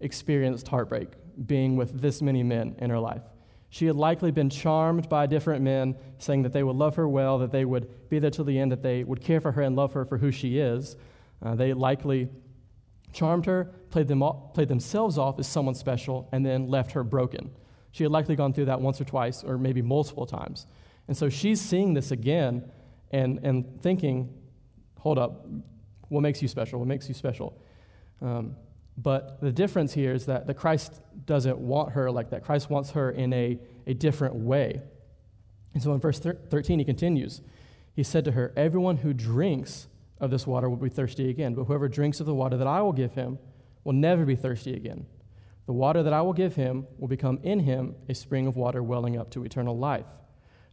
experienced 0.00 0.68
heartbreak 0.68 1.08
being 1.46 1.76
with 1.76 2.00
this 2.00 2.22
many 2.22 2.42
men 2.42 2.76
in 2.78 2.88
her 2.88 2.98
life. 2.98 3.22
She 3.70 3.86
had 3.86 3.96
likely 3.96 4.30
been 4.30 4.48
charmed 4.48 5.08
by 5.08 5.26
different 5.26 5.62
men 5.62 5.96
saying 6.18 6.42
that 6.42 6.52
they 6.52 6.62
would 6.62 6.76
love 6.76 6.96
her 6.96 7.08
well, 7.08 7.38
that 7.38 7.52
they 7.52 7.64
would 7.64 8.08
be 8.08 8.18
there 8.18 8.30
till 8.30 8.44
the 8.44 8.58
end, 8.58 8.72
that 8.72 8.82
they 8.82 9.04
would 9.04 9.20
care 9.20 9.40
for 9.40 9.52
her 9.52 9.62
and 9.62 9.76
love 9.76 9.92
her 9.92 10.04
for 10.04 10.18
who 10.18 10.30
she 10.30 10.58
is. 10.58 10.96
Uh, 11.42 11.54
they 11.54 11.74
likely 11.74 12.28
charmed 13.12 13.46
her, 13.46 13.64
played, 13.90 14.08
them 14.08 14.22
off, 14.22 14.54
played 14.54 14.68
themselves 14.68 15.18
off 15.18 15.38
as 15.38 15.46
someone 15.46 15.74
special, 15.74 16.28
and 16.32 16.44
then 16.44 16.68
left 16.68 16.92
her 16.92 17.04
broken. 17.04 17.50
She 17.90 18.04
had 18.04 18.12
likely 18.12 18.36
gone 18.36 18.52
through 18.52 18.66
that 18.66 18.80
once 18.80 19.00
or 19.00 19.04
twice, 19.04 19.44
or 19.44 19.58
maybe 19.58 19.82
multiple 19.82 20.26
times. 20.26 20.66
And 21.06 21.16
so 21.16 21.28
she's 21.28 21.60
seeing 21.60 21.94
this 21.94 22.10
again 22.10 22.70
and, 23.10 23.40
and 23.42 23.80
thinking, 23.82 24.32
hold 24.98 25.18
up, 25.18 25.46
what 26.08 26.20
makes 26.20 26.40
you 26.42 26.48
special? 26.48 26.78
What 26.78 26.88
makes 26.88 27.08
you 27.08 27.14
special? 27.14 27.60
Um, 28.20 28.56
but 29.00 29.40
the 29.40 29.52
difference 29.52 29.94
here 29.94 30.12
is 30.12 30.26
that 30.26 30.48
the 30.48 30.54
Christ 30.54 31.00
doesn't 31.24 31.56
want 31.56 31.92
her 31.92 32.10
like 32.10 32.30
that. 32.30 32.42
Christ 32.42 32.68
wants 32.68 32.90
her 32.90 33.10
in 33.12 33.32
a, 33.32 33.58
a 33.86 33.94
different 33.94 34.34
way. 34.34 34.82
And 35.72 35.80
so 35.80 35.92
in 35.92 36.00
verse 36.00 36.18
13, 36.18 36.80
he 36.80 36.84
continues. 36.84 37.40
He 37.94 38.02
said 38.02 38.24
to 38.24 38.32
her, 38.32 38.52
Everyone 38.56 38.96
who 38.96 39.12
drinks 39.12 39.86
of 40.18 40.32
this 40.32 40.48
water 40.48 40.68
will 40.68 40.76
be 40.76 40.88
thirsty 40.88 41.30
again, 41.30 41.54
but 41.54 41.64
whoever 41.64 41.88
drinks 41.88 42.18
of 42.18 42.26
the 42.26 42.34
water 42.34 42.56
that 42.56 42.66
I 42.66 42.82
will 42.82 42.92
give 42.92 43.12
him 43.12 43.38
will 43.84 43.92
never 43.92 44.24
be 44.24 44.34
thirsty 44.34 44.74
again. 44.74 45.06
The 45.66 45.72
water 45.72 46.02
that 46.02 46.12
I 46.12 46.22
will 46.22 46.32
give 46.32 46.56
him 46.56 46.88
will 46.98 47.06
become 47.06 47.38
in 47.44 47.60
him 47.60 47.94
a 48.08 48.14
spring 48.14 48.48
of 48.48 48.56
water 48.56 48.82
welling 48.82 49.16
up 49.16 49.30
to 49.30 49.44
eternal 49.44 49.78
life. 49.78 50.06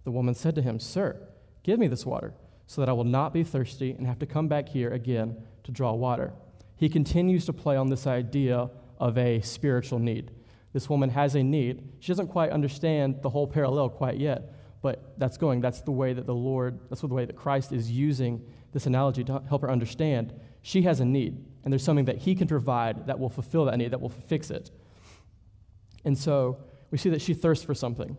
The 0.04 0.12
woman 0.12 0.34
said 0.34 0.56
to 0.56 0.64
him, 0.64 0.80
Sir, 0.80 1.20
give 1.62 1.78
me 1.78 1.88
this 1.88 2.08
water, 2.08 2.34
so 2.66 2.82
that 2.82 2.90
I 2.90 2.94
will 2.94 3.04
not 3.04 3.34
be 3.34 3.44
thirsty 3.44 3.92
and 3.92 4.08
have 4.08 4.20
to 4.20 4.26
come 4.26 4.48
back 4.48 4.70
here 4.70 4.90
again 4.90 5.38
to 5.66 5.72
draw 5.72 5.94
water. 5.94 6.34
He 6.76 6.90
continues 6.90 7.46
to 7.46 7.54
play 7.54 7.76
on 7.78 7.88
this 7.88 8.06
idea 8.06 8.70
of 9.00 9.18
a 9.18 9.42
spiritual 9.42 10.00
need. 10.00 10.32
This 10.74 10.90
woman 10.90 11.10
has 11.12 11.36
a 11.36 11.44
need. 11.44 11.88
She 12.00 12.12
doesn't 12.12 12.28
quite 12.28 12.52
understand 12.52 13.22
the 13.22 13.30
whole 13.30 13.48
parallel 13.48 13.90
quite 13.90 14.18
yet, 14.18 14.54
but 14.82 15.18
that's 15.18 15.38
going. 15.38 15.62
That's 15.62 15.82
the 15.82 15.92
way 15.92 16.14
that 16.14 16.26
the 16.26 16.36
Lord, 16.36 16.80
that's 16.90 17.02
the 17.02 17.08
way 17.08 17.26
that 17.26 17.36
Christ 17.36 17.72
is 17.72 17.90
using 17.90 18.46
this 18.74 18.86
analogy 18.86 19.24
to 19.24 19.42
help 19.48 19.62
her 19.62 19.72
understand 19.72 20.34
she 20.62 20.82
has 20.82 21.00
a 21.00 21.06
need, 21.06 21.46
and 21.64 21.72
there's 21.72 21.84
something 21.84 22.06
that 22.06 22.18
He 22.18 22.34
can 22.34 22.48
provide 22.48 23.06
that 23.06 23.20
will 23.20 23.30
fulfill 23.30 23.66
that 23.66 23.78
need, 23.78 23.92
that 23.92 24.02
will 24.02 24.10
fix 24.10 24.50
it. 24.50 24.72
And 26.04 26.18
so 26.18 26.58
we 26.90 26.98
see 26.98 27.10
that 27.12 27.22
she 27.22 27.36
thirsts 27.36 27.64
for 27.64 27.76
something. 27.76 28.18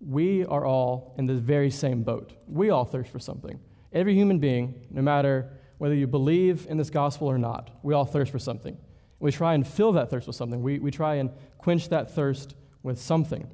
We 0.00 0.44
are 0.46 0.66
all 0.66 1.14
in 1.16 1.26
the 1.26 1.34
very 1.34 1.70
same 1.70 2.02
boat. 2.02 2.32
We 2.48 2.70
all 2.70 2.84
thirst 2.84 3.12
for 3.12 3.20
something. 3.20 3.60
Every 3.92 4.14
human 4.14 4.40
being, 4.40 4.86
no 4.90 5.00
matter 5.00 5.52
whether 5.78 5.94
you 5.94 6.06
believe 6.06 6.66
in 6.68 6.76
this 6.76 6.90
gospel 6.90 7.28
or 7.28 7.38
not, 7.38 7.70
we 7.82 7.94
all 7.94 8.04
thirst 8.04 8.30
for 8.30 8.38
something. 8.38 8.76
We 9.18 9.32
try 9.32 9.54
and 9.54 9.66
fill 9.66 9.92
that 9.92 10.10
thirst 10.10 10.26
with 10.26 10.36
something. 10.36 10.62
We, 10.62 10.78
we 10.78 10.90
try 10.90 11.16
and 11.16 11.30
quench 11.58 11.88
that 11.88 12.10
thirst 12.10 12.54
with 12.82 13.00
something. 13.00 13.48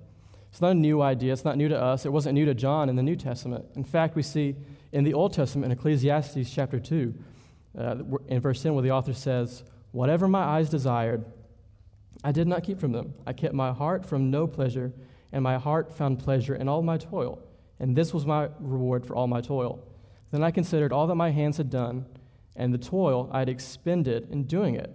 It's 0.51 0.61
not 0.61 0.73
a 0.73 0.75
new 0.75 1.01
idea. 1.01 1.33
It's 1.33 1.45
not 1.45 1.57
new 1.57 1.69
to 1.69 1.81
us. 1.81 2.05
It 2.05 2.13
wasn't 2.13 2.35
new 2.35 2.45
to 2.45 2.55
John 2.55 2.89
in 2.89 2.97
the 2.97 3.03
New 3.03 3.17
Testament. 3.17 3.67
In 3.77 3.85
fact, 3.85 4.17
we 4.17 4.23
see 4.23 4.57
in 4.93 5.05
the 5.05 5.15
Old 5.15 5.33
Testament, 5.33 5.73
in 5.73 5.79
Ecclesiastes 5.79 6.51
chapter 6.51 6.81
2, 6.81 7.15
uh, 7.79 7.97
in 8.27 8.41
verse 8.41 8.63
10, 8.63 8.75
where 8.75 8.83
the 8.83 8.91
author 8.91 9.15
says, 9.15 9.63
Whatever 9.93 10.27
my 10.27 10.43
eyes 10.43 10.69
desired, 10.69 11.25
I 12.25 12.33
did 12.33 12.49
not 12.49 12.65
keep 12.65 12.81
from 12.81 12.93
them. 12.93 13.15
I 13.27 13.33
kept 13.33 13.55
my 13.55 13.73
heart 13.73 14.05
from 14.05 14.31
no 14.31 14.47
pleasure, 14.47 14.93
and 15.33 15.43
my 15.43 15.59
heart 15.59 15.97
found 15.97 16.19
pleasure 16.19 16.55
in 16.55 16.69
all 16.69 16.83
my 16.83 16.99
toil. 16.99 17.41
And 17.79 17.97
this 17.97 18.13
was 18.13 18.27
my 18.27 18.49
reward 18.59 19.07
for 19.07 19.15
all 19.15 19.27
my 19.27 19.41
toil. 19.41 19.87
Then 20.31 20.43
I 20.43 20.51
considered 20.51 20.93
all 20.93 21.07
that 21.07 21.15
my 21.15 21.31
hands 21.31 21.57
had 21.57 21.71
done, 21.71 22.07
and 22.57 22.73
the 22.73 22.79
toil 22.79 23.29
I 23.33 23.41
had 23.41 23.49
expended 23.49 24.29
in 24.31 24.45
doing 24.45 24.75
it. 24.75 24.95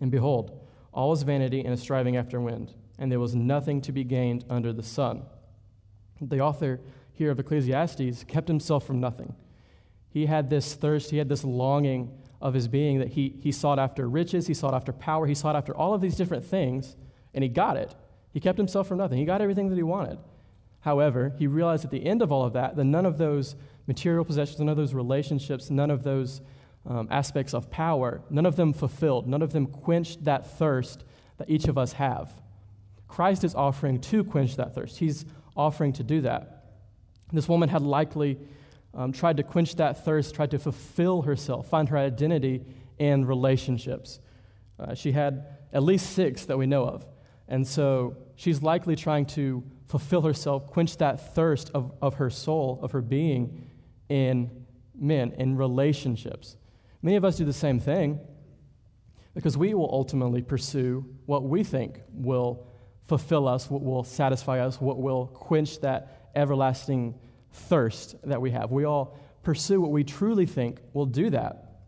And 0.00 0.10
behold, 0.10 0.66
all 0.92 1.10
was 1.10 1.22
vanity 1.22 1.60
and 1.60 1.74
a 1.74 1.76
striving 1.76 2.16
after 2.16 2.40
wind, 2.40 2.74
and 2.98 3.10
there 3.10 3.20
was 3.20 3.34
nothing 3.34 3.80
to 3.82 3.92
be 3.92 4.04
gained 4.04 4.44
under 4.48 4.72
the 4.72 4.82
sun. 4.82 5.22
The 6.20 6.40
author 6.40 6.80
here 7.12 7.30
of 7.30 7.38
Ecclesiastes 7.38 8.24
kept 8.24 8.48
himself 8.48 8.86
from 8.86 9.00
nothing. 9.00 9.34
He 10.08 10.26
had 10.26 10.50
this 10.50 10.74
thirst, 10.74 11.10
he 11.10 11.18
had 11.18 11.28
this 11.28 11.44
longing 11.44 12.16
of 12.40 12.54
his 12.54 12.66
being 12.66 12.98
that 12.98 13.08
he, 13.08 13.36
he 13.40 13.52
sought 13.52 13.78
after 13.78 14.08
riches, 14.08 14.46
he 14.46 14.54
sought 14.54 14.74
after 14.74 14.92
power, 14.92 15.26
he 15.26 15.34
sought 15.34 15.54
after 15.54 15.76
all 15.76 15.94
of 15.94 16.00
these 16.00 16.16
different 16.16 16.44
things, 16.44 16.96
and 17.34 17.44
he 17.44 17.48
got 17.48 17.76
it. 17.76 17.94
He 18.32 18.40
kept 18.40 18.58
himself 18.58 18.88
from 18.88 18.98
nothing. 18.98 19.18
He 19.18 19.24
got 19.24 19.40
everything 19.42 19.68
that 19.68 19.76
he 19.76 19.82
wanted. 19.82 20.18
However, 20.80 21.34
he 21.38 21.46
realized 21.46 21.84
at 21.84 21.90
the 21.90 22.06
end 22.06 22.22
of 22.22 22.32
all 22.32 22.44
of 22.44 22.54
that 22.54 22.76
that 22.76 22.84
none 22.84 23.04
of 23.04 23.18
those 23.18 23.54
material 23.86 24.24
possessions, 24.24 24.58
none 24.58 24.68
of 24.68 24.76
those 24.76 24.94
relationships, 24.94 25.70
none 25.70 25.90
of 25.90 26.02
those 26.02 26.40
um, 26.86 27.08
aspects 27.10 27.54
of 27.54 27.70
power, 27.70 28.22
none 28.30 28.46
of 28.46 28.56
them 28.56 28.72
fulfilled, 28.72 29.26
none 29.26 29.42
of 29.42 29.52
them 29.52 29.66
quenched 29.66 30.24
that 30.24 30.46
thirst 30.58 31.04
that 31.38 31.48
each 31.50 31.66
of 31.66 31.76
us 31.76 31.94
have. 31.94 32.30
Christ 33.08 33.44
is 33.44 33.54
offering 33.54 34.00
to 34.00 34.24
quench 34.24 34.56
that 34.56 34.74
thirst. 34.74 34.98
He's 34.98 35.24
offering 35.56 35.92
to 35.94 36.02
do 36.02 36.20
that. 36.22 36.64
This 37.32 37.48
woman 37.48 37.68
had 37.68 37.82
likely 37.82 38.38
um, 38.94 39.12
tried 39.12 39.36
to 39.36 39.42
quench 39.42 39.76
that 39.76 40.04
thirst, 40.04 40.34
tried 40.34 40.50
to 40.52 40.58
fulfill 40.58 41.22
herself, 41.22 41.68
find 41.68 41.88
her 41.88 41.98
identity 41.98 42.64
in 42.98 43.24
relationships. 43.24 44.20
Uh, 44.78 44.94
she 44.94 45.12
had 45.12 45.46
at 45.72 45.82
least 45.82 46.10
six 46.10 46.44
that 46.46 46.56
we 46.56 46.66
know 46.66 46.84
of. 46.84 47.06
And 47.48 47.66
so 47.66 48.16
she's 48.36 48.62
likely 48.62 48.96
trying 48.96 49.26
to 49.26 49.62
fulfill 49.88 50.22
herself, 50.22 50.66
quench 50.68 50.96
that 50.98 51.34
thirst 51.34 51.70
of, 51.74 51.92
of 52.00 52.14
her 52.14 52.30
soul, 52.30 52.78
of 52.82 52.92
her 52.92 53.02
being 53.02 53.69
in 54.10 54.50
men, 54.94 55.32
in 55.38 55.56
relationships. 55.56 56.56
Many 57.00 57.16
of 57.16 57.24
us 57.24 57.38
do 57.38 57.46
the 57.46 57.52
same 57.54 57.80
thing 57.80 58.20
because 59.34 59.56
we 59.56 59.72
will 59.72 59.88
ultimately 59.90 60.42
pursue 60.42 61.06
what 61.24 61.44
we 61.44 61.64
think 61.64 62.02
will 62.12 62.66
fulfill 63.04 63.48
us, 63.48 63.70
what 63.70 63.82
will 63.82 64.04
satisfy 64.04 64.60
us, 64.60 64.80
what 64.80 64.98
will 64.98 65.28
quench 65.28 65.80
that 65.80 66.30
everlasting 66.34 67.14
thirst 67.52 68.16
that 68.24 68.40
we 68.40 68.50
have. 68.50 68.70
We 68.70 68.84
all 68.84 69.18
pursue 69.42 69.80
what 69.80 69.90
we 69.90 70.04
truly 70.04 70.46
think 70.46 70.80
will 70.92 71.06
do 71.06 71.30
that. 71.30 71.78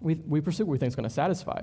We, 0.00 0.14
we 0.14 0.40
pursue 0.40 0.64
what 0.64 0.72
we 0.72 0.78
think 0.78 0.88
is 0.88 0.96
going 0.96 1.08
to 1.08 1.14
satisfy. 1.14 1.62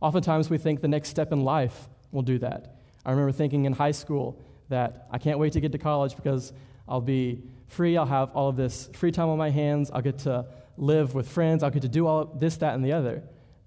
Oftentimes, 0.00 0.48
we 0.48 0.58
think 0.58 0.80
the 0.80 0.88
next 0.88 1.08
step 1.08 1.32
in 1.32 1.40
life 1.42 1.88
will 2.12 2.22
do 2.22 2.38
that. 2.38 2.76
I 3.04 3.10
remember 3.10 3.32
thinking 3.32 3.64
in 3.64 3.72
high 3.72 3.90
school 3.90 4.40
that 4.68 5.08
I 5.10 5.18
can't 5.18 5.38
wait 5.38 5.54
to 5.54 5.60
get 5.60 5.72
to 5.72 5.78
college 5.78 6.14
because 6.14 6.52
I'll 6.88 7.00
be 7.00 7.42
free, 7.68 7.96
I'll 7.96 8.06
have 8.06 8.30
all 8.32 8.48
of 8.48 8.56
this 8.56 8.88
free 8.94 9.12
time 9.12 9.28
on 9.28 9.38
my 9.38 9.50
hands, 9.50 9.90
I'll 9.90 10.02
get 10.02 10.18
to 10.20 10.46
live 10.76 11.14
with 11.14 11.28
friends, 11.28 11.62
I'll 11.62 11.70
get 11.70 11.82
to 11.82 11.88
do 11.88 12.06
all 12.06 12.24
this, 12.24 12.56
that, 12.58 12.74
and 12.74 12.84
the 12.84 12.92
other. 12.92 13.22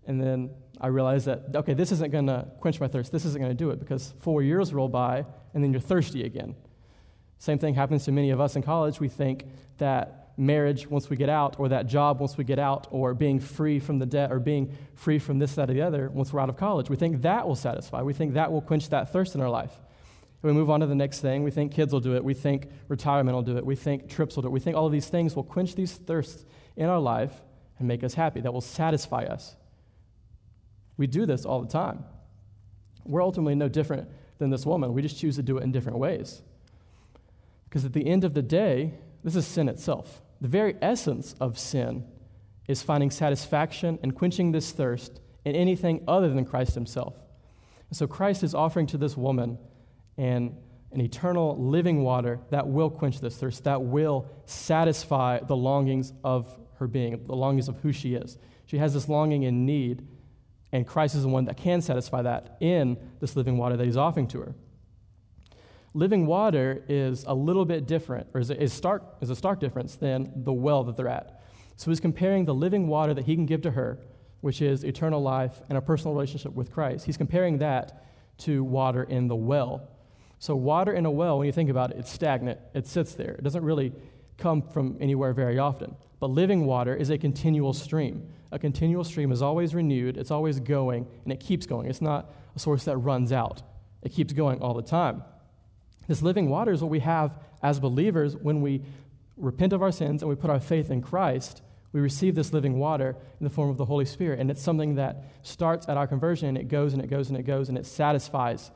And 0.05 0.21
then 0.21 0.51
I 0.79 0.87
realized 0.87 1.25
that, 1.25 1.55
okay, 1.55 1.73
this 1.73 1.91
isn't 1.91 2.11
going 2.11 2.27
to 2.27 2.47
quench 2.59 2.79
my 2.79 2.87
thirst. 2.87 3.11
This 3.11 3.25
isn't 3.25 3.41
going 3.41 3.51
to 3.51 3.57
do 3.57 3.71
it 3.71 3.79
because 3.79 4.13
four 4.19 4.41
years 4.41 4.73
roll 4.73 4.87
by 4.87 5.25
and 5.53 5.63
then 5.63 5.71
you're 5.71 5.81
thirsty 5.81 6.23
again. 6.23 6.55
Same 7.39 7.59
thing 7.59 7.75
happens 7.75 8.05
to 8.05 8.11
many 8.11 8.31
of 8.31 8.39
us 8.39 8.55
in 8.55 8.61
college. 8.61 8.99
We 8.99 9.09
think 9.09 9.45
that 9.77 10.27
marriage 10.37 10.87
once 10.87 11.09
we 11.09 11.17
get 11.17 11.29
out, 11.29 11.59
or 11.59 11.69
that 11.69 11.87
job 11.87 12.19
once 12.19 12.37
we 12.37 12.43
get 12.43 12.59
out, 12.59 12.87
or 12.91 13.13
being 13.13 13.39
free 13.39 13.79
from 13.79 13.99
the 13.99 14.05
debt, 14.05 14.31
or 14.31 14.39
being 14.39 14.75
free 14.95 15.19
from 15.19 15.39
this, 15.39 15.55
that, 15.55 15.69
or 15.69 15.73
the 15.73 15.81
other 15.81 16.09
once 16.09 16.31
we're 16.31 16.39
out 16.39 16.49
of 16.49 16.57
college. 16.57 16.89
We 16.89 16.95
think 16.95 17.23
that 17.23 17.47
will 17.47 17.55
satisfy. 17.55 18.03
We 18.03 18.13
think 18.13 18.33
that 18.33 18.51
will 18.51 18.61
quench 18.61 18.89
that 18.89 19.11
thirst 19.11 19.35
in 19.35 19.41
our 19.41 19.49
life. 19.49 19.73
We 20.41 20.53
move 20.53 20.69
on 20.69 20.79
to 20.81 20.85
the 20.85 20.95
next 20.95 21.19
thing. 21.19 21.43
We 21.43 21.51
think 21.51 21.71
kids 21.71 21.91
will 21.91 21.99
do 21.99 22.15
it. 22.15 22.23
We 22.23 22.33
think 22.33 22.69
retirement 22.87 23.35
will 23.35 23.41
do 23.41 23.57
it. 23.57 23.65
We 23.65 23.75
think 23.75 24.07
trips 24.07 24.35
will 24.35 24.43
do 24.43 24.49
it. 24.49 24.51
We 24.51 24.59
think 24.59 24.77
all 24.77 24.85
of 24.85 24.91
these 24.91 25.07
things 25.07 25.35
will 25.35 25.43
quench 25.43 25.75
these 25.75 25.93
thirsts 25.93 26.45
in 26.75 26.85
our 26.87 26.99
life 26.99 27.41
and 27.79 27.87
make 27.87 28.03
us 28.03 28.13
happy, 28.13 28.41
that 28.41 28.53
will 28.53 28.61
satisfy 28.61 29.23
us. 29.23 29.55
We 30.95 31.07
do 31.07 31.25
this 31.25 31.45
all 31.45 31.61
the 31.61 31.67
time. 31.67 32.05
We're 33.05 33.23
ultimately 33.23 33.55
no 33.55 33.69
different 33.69 34.09
than 34.37 34.49
this 34.49 34.65
woman. 34.65 34.93
We 34.93 35.01
just 35.01 35.17
choose 35.17 35.35
to 35.35 35.43
do 35.43 35.57
it 35.57 35.63
in 35.63 35.71
different 35.71 35.97
ways. 35.97 36.41
Because 37.69 37.85
at 37.85 37.93
the 37.93 38.07
end 38.07 38.23
of 38.23 38.33
the 38.33 38.41
day, 38.41 38.93
this 39.23 39.35
is 39.35 39.45
sin 39.45 39.69
itself. 39.69 40.21
The 40.39 40.47
very 40.47 40.75
essence 40.81 41.35
of 41.39 41.57
sin 41.57 42.05
is 42.67 42.83
finding 42.83 43.11
satisfaction 43.11 43.99
and 44.03 44.15
quenching 44.15 44.51
this 44.51 44.71
thirst 44.71 45.19
in 45.45 45.55
anything 45.55 46.03
other 46.07 46.29
than 46.29 46.45
Christ 46.45 46.75
Himself. 46.75 47.15
And 47.89 47.97
so 47.97 48.07
Christ 48.07 48.43
is 48.43 48.53
offering 48.53 48.87
to 48.87 48.97
this 48.97 49.15
woman 49.15 49.57
an, 50.17 50.55
an 50.91 51.01
eternal 51.01 51.57
living 51.57 52.03
water 52.03 52.39
that 52.49 52.67
will 52.67 52.89
quench 52.89 53.19
this 53.19 53.37
thirst, 53.37 53.63
that 53.63 53.81
will 53.81 54.27
satisfy 54.45 55.39
the 55.39 55.55
longings 55.55 56.13
of 56.23 56.57
her 56.79 56.87
being, 56.87 57.25
the 57.25 57.35
longings 57.35 57.67
of 57.67 57.77
who 57.77 57.91
she 57.91 58.13
is. 58.15 58.37
She 58.65 58.77
has 58.77 58.93
this 58.93 59.07
longing 59.07 59.45
and 59.45 59.65
need, 59.65 60.07
and 60.71 60.85
Christ 60.85 61.15
is 61.15 61.23
the 61.23 61.29
one 61.29 61.45
that 61.45 61.57
can 61.57 61.81
satisfy 61.81 62.21
that 62.23 62.57
in 62.59 62.97
this 63.19 63.35
living 63.35 63.57
water 63.57 63.77
that 63.77 63.85
He's 63.85 63.97
offering 63.97 64.27
to 64.27 64.39
her 64.39 64.55
living 65.97 66.27
water 66.27 66.83
is 66.87 67.23
a 67.27 67.33
little 67.33 67.65
bit 67.65 67.87
different, 67.87 68.27
or 68.33 68.39
is 68.39 68.51
is 68.51 68.71
stark, 68.71 69.03
is 69.19 69.31
a 69.31 69.35
stark 69.35 69.59
difference 69.59 69.95
than 69.95 70.31
the 70.43 70.53
well 70.53 70.83
that 70.83 70.95
they're 70.95 71.07
at. 71.07 71.41
So 71.75 71.89
he's 71.89 71.99
comparing 71.99 72.45
the 72.45 72.53
living 72.53 72.87
water 72.87 73.15
that 73.15 73.25
he 73.25 73.35
can 73.35 73.47
give 73.47 73.63
to 73.63 73.71
her, 73.71 73.99
which 74.41 74.61
is 74.61 74.83
eternal 74.83 75.21
life 75.21 75.59
and 75.69 75.77
a 75.77 75.81
personal 75.81 76.13
relationship 76.13 76.53
with 76.53 76.71
Christ. 76.71 77.05
He's 77.05 77.17
comparing 77.17 77.57
that 77.59 78.05
to 78.39 78.63
water 78.63 79.03
in 79.03 79.27
the 79.27 79.35
well. 79.35 79.89
So, 80.39 80.55
water 80.55 80.93
in 80.93 81.05
a 81.05 81.11
well, 81.11 81.39
when 81.39 81.47
you 81.47 81.51
think 81.51 81.69
about 81.69 81.91
it, 81.91 81.97
it's 81.97 82.11
stagnant, 82.11 82.59
it 82.73 82.87
sits 82.87 83.13
there, 83.13 83.31
it 83.31 83.43
doesn't 83.43 83.63
really 83.63 83.93
come 84.37 84.61
from 84.61 84.97
anywhere 84.99 85.33
very 85.33 85.57
often. 85.57 85.95
But 86.19 86.27
living 86.29 86.65
water 86.65 86.95
is 86.95 87.09
a 87.09 87.17
continual 87.17 87.73
stream. 87.73 88.29
A 88.51 88.59
continual 88.59 89.03
stream 89.03 89.31
is 89.31 89.41
always 89.41 89.75
renewed, 89.75 90.17
it's 90.17 90.31
always 90.31 90.59
going, 90.59 91.07
and 91.23 91.33
it 91.33 91.39
keeps 91.39 91.65
going. 91.65 91.87
It's 91.89 92.01
not 92.01 92.31
a 92.55 92.59
source 92.59 92.85
that 92.85 92.97
runs 92.97 93.31
out, 93.31 93.63
it 94.01 94.09
keeps 94.09 94.33
going 94.33 94.61
all 94.61 94.73
the 94.73 94.81
time. 94.81 95.23
This 96.07 96.21
living 96.21 96.49
water 96.49 96.71
is 96.71 96.81
what 96.81 96.89
we 96.89 96.99
have 96.99 97.37
as 97.61 97.79
believers 97.79 98.35
when 98.35 98.61
we 98.61 98.81
repent 99.35 99.73
of 99.73 99.81
our 99.81 99.91
sins 99.91 100.21
and 100.21 100.29
we 100.29 100.35
put 100.35 100.49
our 100.49 100.59
faith 100.59 100.89
in 100.89 101.01
Christ. 101.01 101.61
We 101.91 101.99
receive 101.99 102.35
this 102.35 102.53
living 102.53 102.79
water 102.79 103.15
in 103.39 103.43
the 103.43 103.49
form 103.49 103.69
of 103.69 103.77
the 103.77 103.85
Holy 103.85 104.05
Spirit. 104.05 104.39
And 104.39 104.49
it's 104.49 104.61
something 104.61 104.95
that 104.95 105.25
starts 105.41 105.87
at 105.89 105.97
our 105.97 106.07
conversion 106.07 106.47
and 106.47 106.57
it 106.57 106.67
goes 106.67 106.93
and 106.93 107.01
it 107.01 107.07
goes 107.07 107.29
and 107.29 107.37
it 107.37 107.43
goes 107.43 107.69
and 107.69 107.77
it 107.77 107.85
satisfies. 107.85 108.71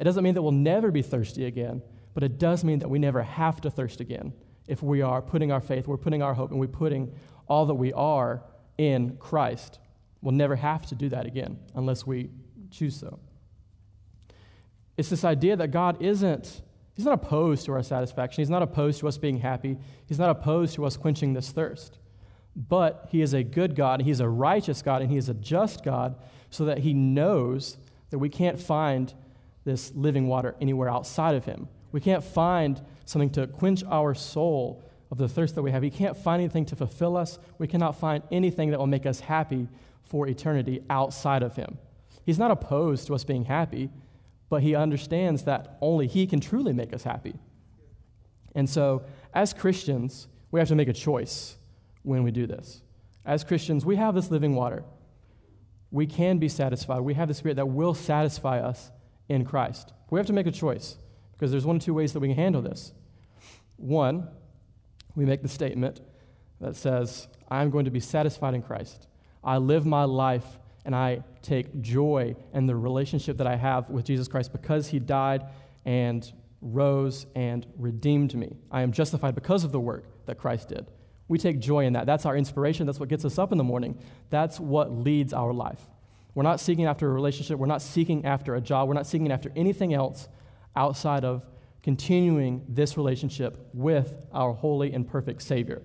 It 0.00 0.04
doesn't 0.04 0.24
mean 0.24 0.32
that 0.34 0.42
we'll 0.42 0.52
never 0.52 0.90
be 0.90 1.02
thirsty 1.02 1.44
again, 1.44 1.82
but 2.14 2.22
it 2.22 2.38
does 2.38 2.64
mean 2.64 2.78
that 2.78 2.88
we 2.88 2.98
never 2.98 3.22
have 3.22 3.60
to 3.60 3.70
thirst 3.70 4.00
again 4.00 4.32
if 4.66 4.82
we 4.82 5.02
are 5.02 5.20
putting 5.20 5.52
our 5.52 5.60
faith, 5.60 5.86
we're 5.86 5.98
putting 5.98 6.22
our 6.22 6.32
hope, 6.32 6.50
and 6.50 6.58
we're 6.58 6.68
putting 6.68 7.12
all 7.46 7.66
that 7.66 7.74
we 7.74 7.92
are 7.92 8.42
in 8.78 9.16
Christ. 9.18 9.78
We'll 10.22 10.34
never 10.34 10.56
have 10.56 10.86
to 10.86 10.94
do 10.94 11.10
that 11.10 11.26
again 11.26 11.58
unless 11.74 12.06
we 12.06 12.30
choose 12.70 12.96
so. 12.96 13.18
It's 14.96 15.10
this 15.10 15.24
idea 15.24 15.54
that 15.56 15.68
God 15.68 16.00
isn't, 16.00 16.62
He's 16.94 17.04
not 17.04 17.14
opposed 17.14 17.66
to 17.66 17.72
our 17.72 17.82
satisfaction. 17.82 18.42
He's 18.42 18.50
not 18.50 18.62
opposed 18.62 19.00
to 19.00 19.08
us 19.08 19.18
being 19.18 19.38
happy. 19.38 19.78
He's 20.06 20.18
not 20.18 20.30
opposed 20.30 20.74
to 20.76 20.84
us 20.84 20.96
quenching 20.96 21.34
this 21.34 21.50
thirst. 21.50 21.98
But 22.56 23.06
He 23.10 23.20
is 23.20 23.34
a 23.34 23.42
good 23.42 23.74
God, 23.74 24.00
and 24.00 24.08
He's 24.08 24.20
a 24.20 24.28
righteous 24.28 24.80
God, 24.80 25.02
and 25.02 25.10
He 25.10 25.18
is 25.18 25.28
a 25.28 25.34
just 25.34 25.84
God, 25.84 26.16
so 26.48 26.64
that 26.64 26.78
He 26.78 26.94
knows 26.94 27.76
that 28.08 28.18
we 28.18 28.30
can't 28.30 28.58
find 28.58 29.12
this 29.64 29.92
living 29.94 30.26
water 30.26 30.54
anywhere 30.60 30.88
outside 30.88 31.34
of 31.34 31.44
Him. 31.44 31.68
We 31.92 32.00
can't 32.00 32.24
find 32.24 32.80
something 33.04 33.30
to 33.30 33.46
quench 33.46 33.82
our 33.84 34.14
soul 34.14 34.84
of 35.10 35.18
the 35.18 35.28
thirst 35.28 35.54
that 35.56 35.62
we 35.62 35.72
have. 35.72 35.82
He 35.82 35.90
can't 35.90 36.16
find 36.16 36.40
anything 36.40 36.64
to 36.66 36.76
fulfill 36.76 37.16
us. 37.16 37.38
We 37.58 37.66
cannot 37.66 37.98
find 37.98 38.22
anything 38.30 38.70
that 38.70 38.78
will 38.78 38.86
make 38.86 39.06
us 39.06 39.20
happy 39.20 39.68
for 40.04 40.26
eternity 40.28 40.82
outside 40.88 41.42
of 41.42 41.56
Him. 41.56 41.78
He's 42.24 42.38
not 42.38 42.50
opposed 42.50 43.06
to 43.08 43.14
us 43.14 43.24
being 43.24 43.46
happy 43.46 43.90
but 44.50 44.62
he 44.62 44.74
understands 44.74 45.44
that 45.44 45.78
only 45.80 46.06
he 46.06 46.26
can 46.26 46.40
truly 46.40 46.74
make 46.74 46.92
us 46.92 47.04
happy. 47.04 47.34
And 48.54 48.68
so, 48.68 49.04
as 49.32 49.54
Christians, 49.54 50.26
we 50.50 50.58
have 50.58 50.68
to 50.68 50.74
make 50.74 50.88
a 50.88 50.92
choice 50.92 51.56
when 52.02 52.24
we 52.24 52.32
do 52.32 52.46
this. 52.46 52.82
As 53.24 53.44
Christians, 53.44 53.86
we 53.86 53.94
have 53.96 54.16
this 54.16 54.30
living 54.30 54.56
water. 54.56 54.82
We 55.92 56.06
can 56.06 56.38
be 56.38 56.48
satisfied. 56.48 57.00
We 57.00 57.14
have 57.14 57.28
the 57.28 57.34
Spirit 57.34 57.54
that 57.56 57.68
will 57.68 57.94
satisfy 57.94 58.58
us 58.58 58.90
in 59.30 59.44
Christ. 59.44 59.92
We 60.10 60.18
have 60.18 60.26
to 60.26 60.32
make 60.34 60.48
a 60.48 60.50
choice 60.50 60.96
because 61.32 61.52
there's 61.52 61.64
one 61.64 61.76
or 61.76 61.80
two 61.80 61.94
ways 61.94 62.12
that 62.12 62.20
we 62.20 62.28
can 62.28 62.36
handle 62.36 62.60
this. 62.60 62.92
One, 63.76 64.28
we 65.14 65.24
make 65.24 65.40
the 65.40 65.48
statement 65.48 66.00
that 66.60 66.76
says, 66.76 67.28
I'm 67.48 67.70
going 67.70 67.86
to 67.86 67.90
be 67.90 68.00
satisfied 68.00 68.54
in 68.54 68.62
Christ. 68.62 69.06
I 69.42 69.56
live 69.56 69.86
my 69.86 70.04
life 70.04 70.58
and 70.84 70.94
I 70.94 71.22
take 71.42 71.80
joy 71.80 72.34
in 72.52 72.66
the 72.66 72.74
relationship 72.74 73.38
that 73.38 73.46
I 73.46 73.56
have 73.56 73.88
with 73.88 74.04
Jesus 74.04 74.28
Christ 74.28 74.52
because 74.52 74.88
he 74.88 74.98
died 74.98 75.44
and 75.86 76.30
rose 76.60 77.26
and 77.34 77.66
redeemed 77.78 78.34
me. 78.34 78.56
I 78.70 78.82
am 78.82 78.92
justified 78.92 79.34
because 79.34 79.62
of 79.64 79.72
the 79.72 79.80
work 79.80 80.04
that 80.26 80.38
Christ 80.38 80.68
did. 80.68 80.90
We 81.28 81.38
take 81.38 81.60
joy 81.60 81.86
in 81.86 81.92
that. 81.92 82.06
That's 82.06 82.26
our 82.26 82.36
inspiration. 82.36 82.86
That's 82.86 82.98
what 82.98 83.08
gets 83.08 83.24
us 83.24 83.38
up 83.38 83.52
in 83.52 83.58
the 83.58 83.64
morning. 83.64 83.98
That's 84.28 84.58
what 84.58 84.90
leads 84.90 85.32
our 85.32 85.52
life. 85.52 85.80
We're 86.34 86.42
not 86.42 86.60
seeking 86.60 86.86
after 86.86 87.10
a 87.10 87.12
relationship. 87.12 87.58
We're 87.58 87.66
not 87.66 87.82
seeking 87.82 88.24
after 88.24 88.54
a 88.54 88.60
job. 88.60 88.88
We're 88.88 88.94
not 88.94 89.06
seeking 89.06 89.30
after 89.32 89.50
anything 89.56 89.94
else 89.94 90.28
outside 90.76 91.24
of 91.24 91.46
continuing 91.82 92.64
this 92.68 92.96
relationship 92.96 93.68
with 93.72 94.22
our 94.32 94.52
holy 94.52 94.92
and 94.92 95.06
perfect 95.06 95.42
Savior. 95.42 95.82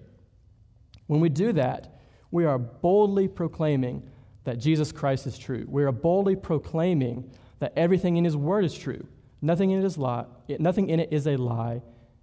When 1.08 1.20
we 1.20 1.30
do 1.30 1.54
that, 1.54 2.00
we 2.32 2.46
are 2.46 2.58
boldly 2.58 3.28
proclaiming 3.28 4.04
that 4.44 4.60
Jesus 4.60 4.92
Christ 4.92 5.26
is 5.26 5.38
true. 5.38 5.66
We 5.68 5.84
are 5.84 5.92
boldly 5.92 6.36
proclaiming 6.36 7.32
that 7.60 7.74
everything 7.76 8.18
in 8.18 8.26
His 8.26 8.36
Word 8.36 8.66
is 8.66 8.78
true. 8.78 9.08
Nothing 9.42 9.72
in 9.72 9.80
it 9.80 9.86
is 9.86 9.98
lie, 9.98 10.26
nothing 10.60 10.90
in 10.90 11.00
it 11.00 11.10
is 11.12 11.28
a 11.28 11.38
lie, 11.38 11.82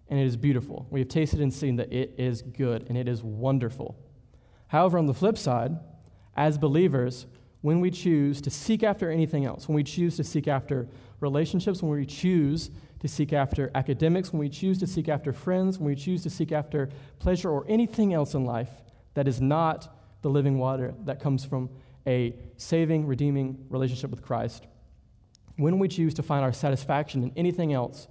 and 0.09 0.19
it 0.19 0.27
is 0.27 0.37
beautiful. 0.37 0.87
We 0.91 1.01
have 1.01 1.09
tasted 1.09 1.41
and 1.41 1.53
seen 1.53 1.77
that 1.77 1.93
it 1.93 2.15
is 2.19 2.43
good 2.43 2.87
and 2.89 2.99
it 2.99 3.09
is 3.09 3.23
wonderful. 3.23 3.97
However, 4.69 4.99
on 4.99 5.07
the 5.07 5.15
flip 5.15 5.39
side, 5.39 5.79
as 6.37 6.59
believers, 6.59 7.27
when 7.63 7.81
we 7.81 7.91
choose 7.91 8.41
to 8.43 8.51
seek 8.51 8.83
after 8.83 9.11
anything 9.11 9.45
else, 9.45 9.69
when 9.69 9.77
we 9.77 9.85
choose 9.85 10.17
to 10.17 10.25
seek 10.25 10.47
after 10.47 10.89
relationships, 11.21 11.83
when 11.83 11.93
we 11.93 12.05
choose 12.05 12.71
to 12.99 13.09
seek 13.09 13.33
after 13.33 13.71
academics, 13.75 14.33
when 14.33 14.41
we 14.41 14.49
choose 14.49 14.79
to 14.79 14.87
seek 14.87 15.09
after 15.09 15.33
friends, 15.33 15.79
when 15.79 15.87
we 15.87 15.95
choose 15.95 16.23
to 16.25 16.31
seek 16.31 16.53
after 16.53 16.89
pleasure 17.19 17.51
or 17.51 17.65
anything 17.69 18.13
else 18.13 18.35
in 18.35 18.45
life 18.45 18.71
that 19.15 19.27
is 19.27 19.41
not 19.41 19.97
the 20.23 20.29
living 20.29 20.59
water 20.59 20.95
that 21.05 21.21
comes 21.21 21.45
from 21.45 21.71
a 22.07 22.35
saving, 22.57 23.07
redeeming 23.07 23.65
relationship 23.71 24.11
with 24.11 24.23
Christ, 24.23 24.67
when 25.57 25.79
we 25.79 25.87
choose 25.89 26.15
to 26.15 26.23
find 26.23 26.45
our 26.45 26.53
satisfaction 26.53 27.23
in 27.23 27.33
anything 27.37 27.73
else, 27.73 28.09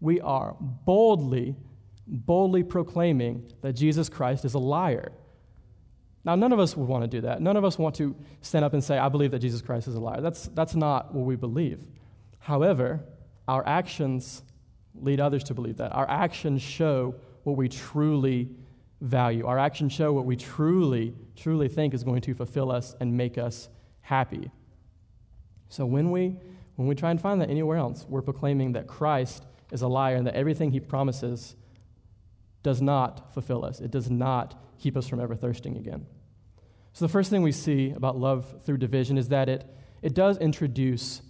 we 0.00 0.20
are 0.20 0.56
boldly, 0.60 1.56
boldly 2.06 2.62
proclaiming 2.62 3.50
that 3.62 3.74
Jesus 3.74 4.08
Christ 4.08 4.44
is 4.44 4.54
a 4.54 4.58
liar. 4.58 5.12
Now, 6.24 6.34
none 6.34 6.52
of 6.52 6.58
us 6.58 6.76
would 6.76 6.88
want 6.88 7.04
to 7.04 7.08
do 7.08 7.20
that. 7.22 7.42
None 7.42 7.56
of 7.56 7.64
us 7.64 7.78
want 7.78 7.94
to 7.96 8.16
stand 8.40 8.64
up 8.64 8.72
and 8.72 8.82
say, 8.82 8.96
I 8.96 9.08
believe 9.08 9.30
that 9.32 9.40
Jesus 9.40 9.60
Christ 9.60 9.88
is 9.88 9.94
a 9.94 10.00
liar. 10.00 10.20
That's, 10.20 10.48
that's 10.48 10.74
not 10.74 11.14
what 11.14 11.26
we 11.26 11.36
believe. 11.36 11.80
However, 12.38 13.04
our 13.46 13.66
actions 13.66 14.42
lead 14.94 15.20
others 15.20 15.44
to 15.44 15.54
believe 15.54 15.76
that. 15.76 15.92
Our 15.92 16.08
actions 16.08 16.62
show 16.62 17.14
what 17.42 17.56
we 17.56 17.68
truly 17.68 18.48
value. 19.00 19.46
Our 19.46 19.58
actions 19.58 19.92
show 19.92 20.12
what 20.12 20.24
we 20.24 20.36
truly, 20.36 21.14
truly 21.36 21.68
think 21.68 21.92
is 21.92 22.04
going 22.04 22.22
to 22.22 22.34
fulfill 22.34 22.70
us 22.72 22.94
and 23.00 23.16
make 23.16 23.36
us 23.36 23.68
happy. 24.00 24.50
So 25.68 25.84
when 25.84 26.10
we 26.10 26.36
when 26.76 26.88
we 26.88 26.94
try 26.94 27.10
and 27.10 27.20
find 27.20 27.40
that 27.40 27.50
anywhere 27.50 27.76
else, 27.76 28.04
we're 28.08 28.22
proclaiming 28.22 28.72
that 28.72 28.88
Christ 28.88 29.44
is 29.70 29.82
a 29.82 29.88
liar 29.88 30.16
and 30.16 30.26
that 30.26 30.34
everything 30.34 30.72
he 30.72 30.80
promises 30.80 31.54
does 32.64 32.82
not 32.82 33.32
fulfill 33.32 33.64
us. 33.64 33.78
It 33.78 33.92
does 33.92 34.10
not 34.10 34.60
keep 34.80 34.96
us 34.96 35.06
from 35.06 35.20
ever 35.20 35.36
thirsting 35.36 35.76
again. 35.76 36.06
So 36.92 37.04
the 37.04 37.12
first 37.12 37.30
thing 37.30 37.42
we 37.42 37.52
see 37.52 37.90
about 37.90 38.18
love 38.18 38.62
through 38.64 38.78
division 38.78 39.16
is 39.16 39.28
that 39.28 39.48
it, 39.48 39.64
it 40.02 40.14
does 40.14 40.36
introduce 40.38 41.22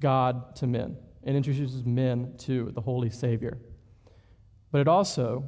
God 0.00 0.54
to 0.56 0.68
men. 0.68 0.96
It 1.24 1.34
introduces 1.34 1.84
men 1.84 2.34
to 2.38 2.70
the 2.70 2.80
Holy 2.80 3.10
Savior. 3.10 3.58
But 4.70 4.80
it 4.80 4.88
also 4.88 5.44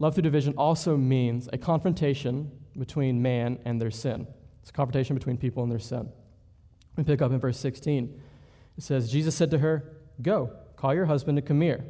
Love 0.00 0.14
through 0.14 0.22
division 0.22 0.54
also 0.56 0.96
means 0.96 1.46
a 1.52 1.58
confrontation 1.58 2.50
between 2.78 3.20
man 3.20 3.58
and 3.66 3.78
their 3.78 3.90
sin. 3.90 4.26
It's 4.62 4.70
a 4.70 4.72
confrontation 4.72 5.14
between 5.14 5.36
people 5.36 5.62
and 5.62 5.70
their 5.70 5.78
sin. 5.78 6.08
We 6.96 7.04
pick 7.04 7.20
up 7.20 7.30
in 7.32 7.38
verse 7.38 7.58
16. 7.58 8.18
It 8.78 8.82
says, 8.82 9.12
Jesus 9.12 9.34
said 9.34 9.50
to 9.50 9.58
her, 9.58 9.92
Go, 10.22 10.52
call 10.76 10.94
your 10.94 11.04
husband 11.04 11.36
and 11.36 11.46
come 11.46 11.60
here. 11.60 11.84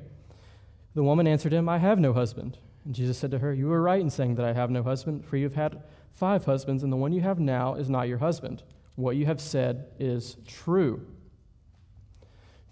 The 0.95 1.03
woman 1.03 1.27
answered 1.27 1.53
him, 1.53 1.69
I 1.69 1.79
have 1.79 2.01
no 2.01 2.13
husband. 2.13 2.59
And 2.85 2.95
Jesus 2.95 3.19
said 3.19 3.31
to 3.31 3.39
her, 3.39 3.53
You 3.53 3.71
are 3.73 3.83
right 3.83 4.01
in 4.01 4.11
saying 4.11 4.37
that 4.37 4.47
I 4.47 4.53
have 4.53 4.71
no 4.71 4.83
husband, 4.83 5.25
for 5.25 5.37
you 5.37 5.45
have 5.45 5.55
had 5.55 5.83
five 6.13 6.45
husbands, 6.45 6.83
and 6.83 6.93
the 6.93 6.97
one 6.97 7.13
you 7.13 7.21
have 7.21 7.39
now 7.39 7.75
is 7.75 7.89
not 7.89 8.09
your 8.09 8.19
husband. 8.19 8.63
What 8.97 9.17
you 9.17 9.27
have 9.27 9.41
said 9.41 9.87
is 9.99 10.37
true. 10.47 11.07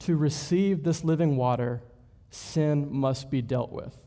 To 0.01 0.17
receive 0.17 0.85
this 0.85 1.05
living 1.05 1.37
water, 1.37 1.83
sin 2.31 2.89
must 2.91 3.31
be 3.31 3.43
dealt 3.43 3.73
with. 3.73 3.99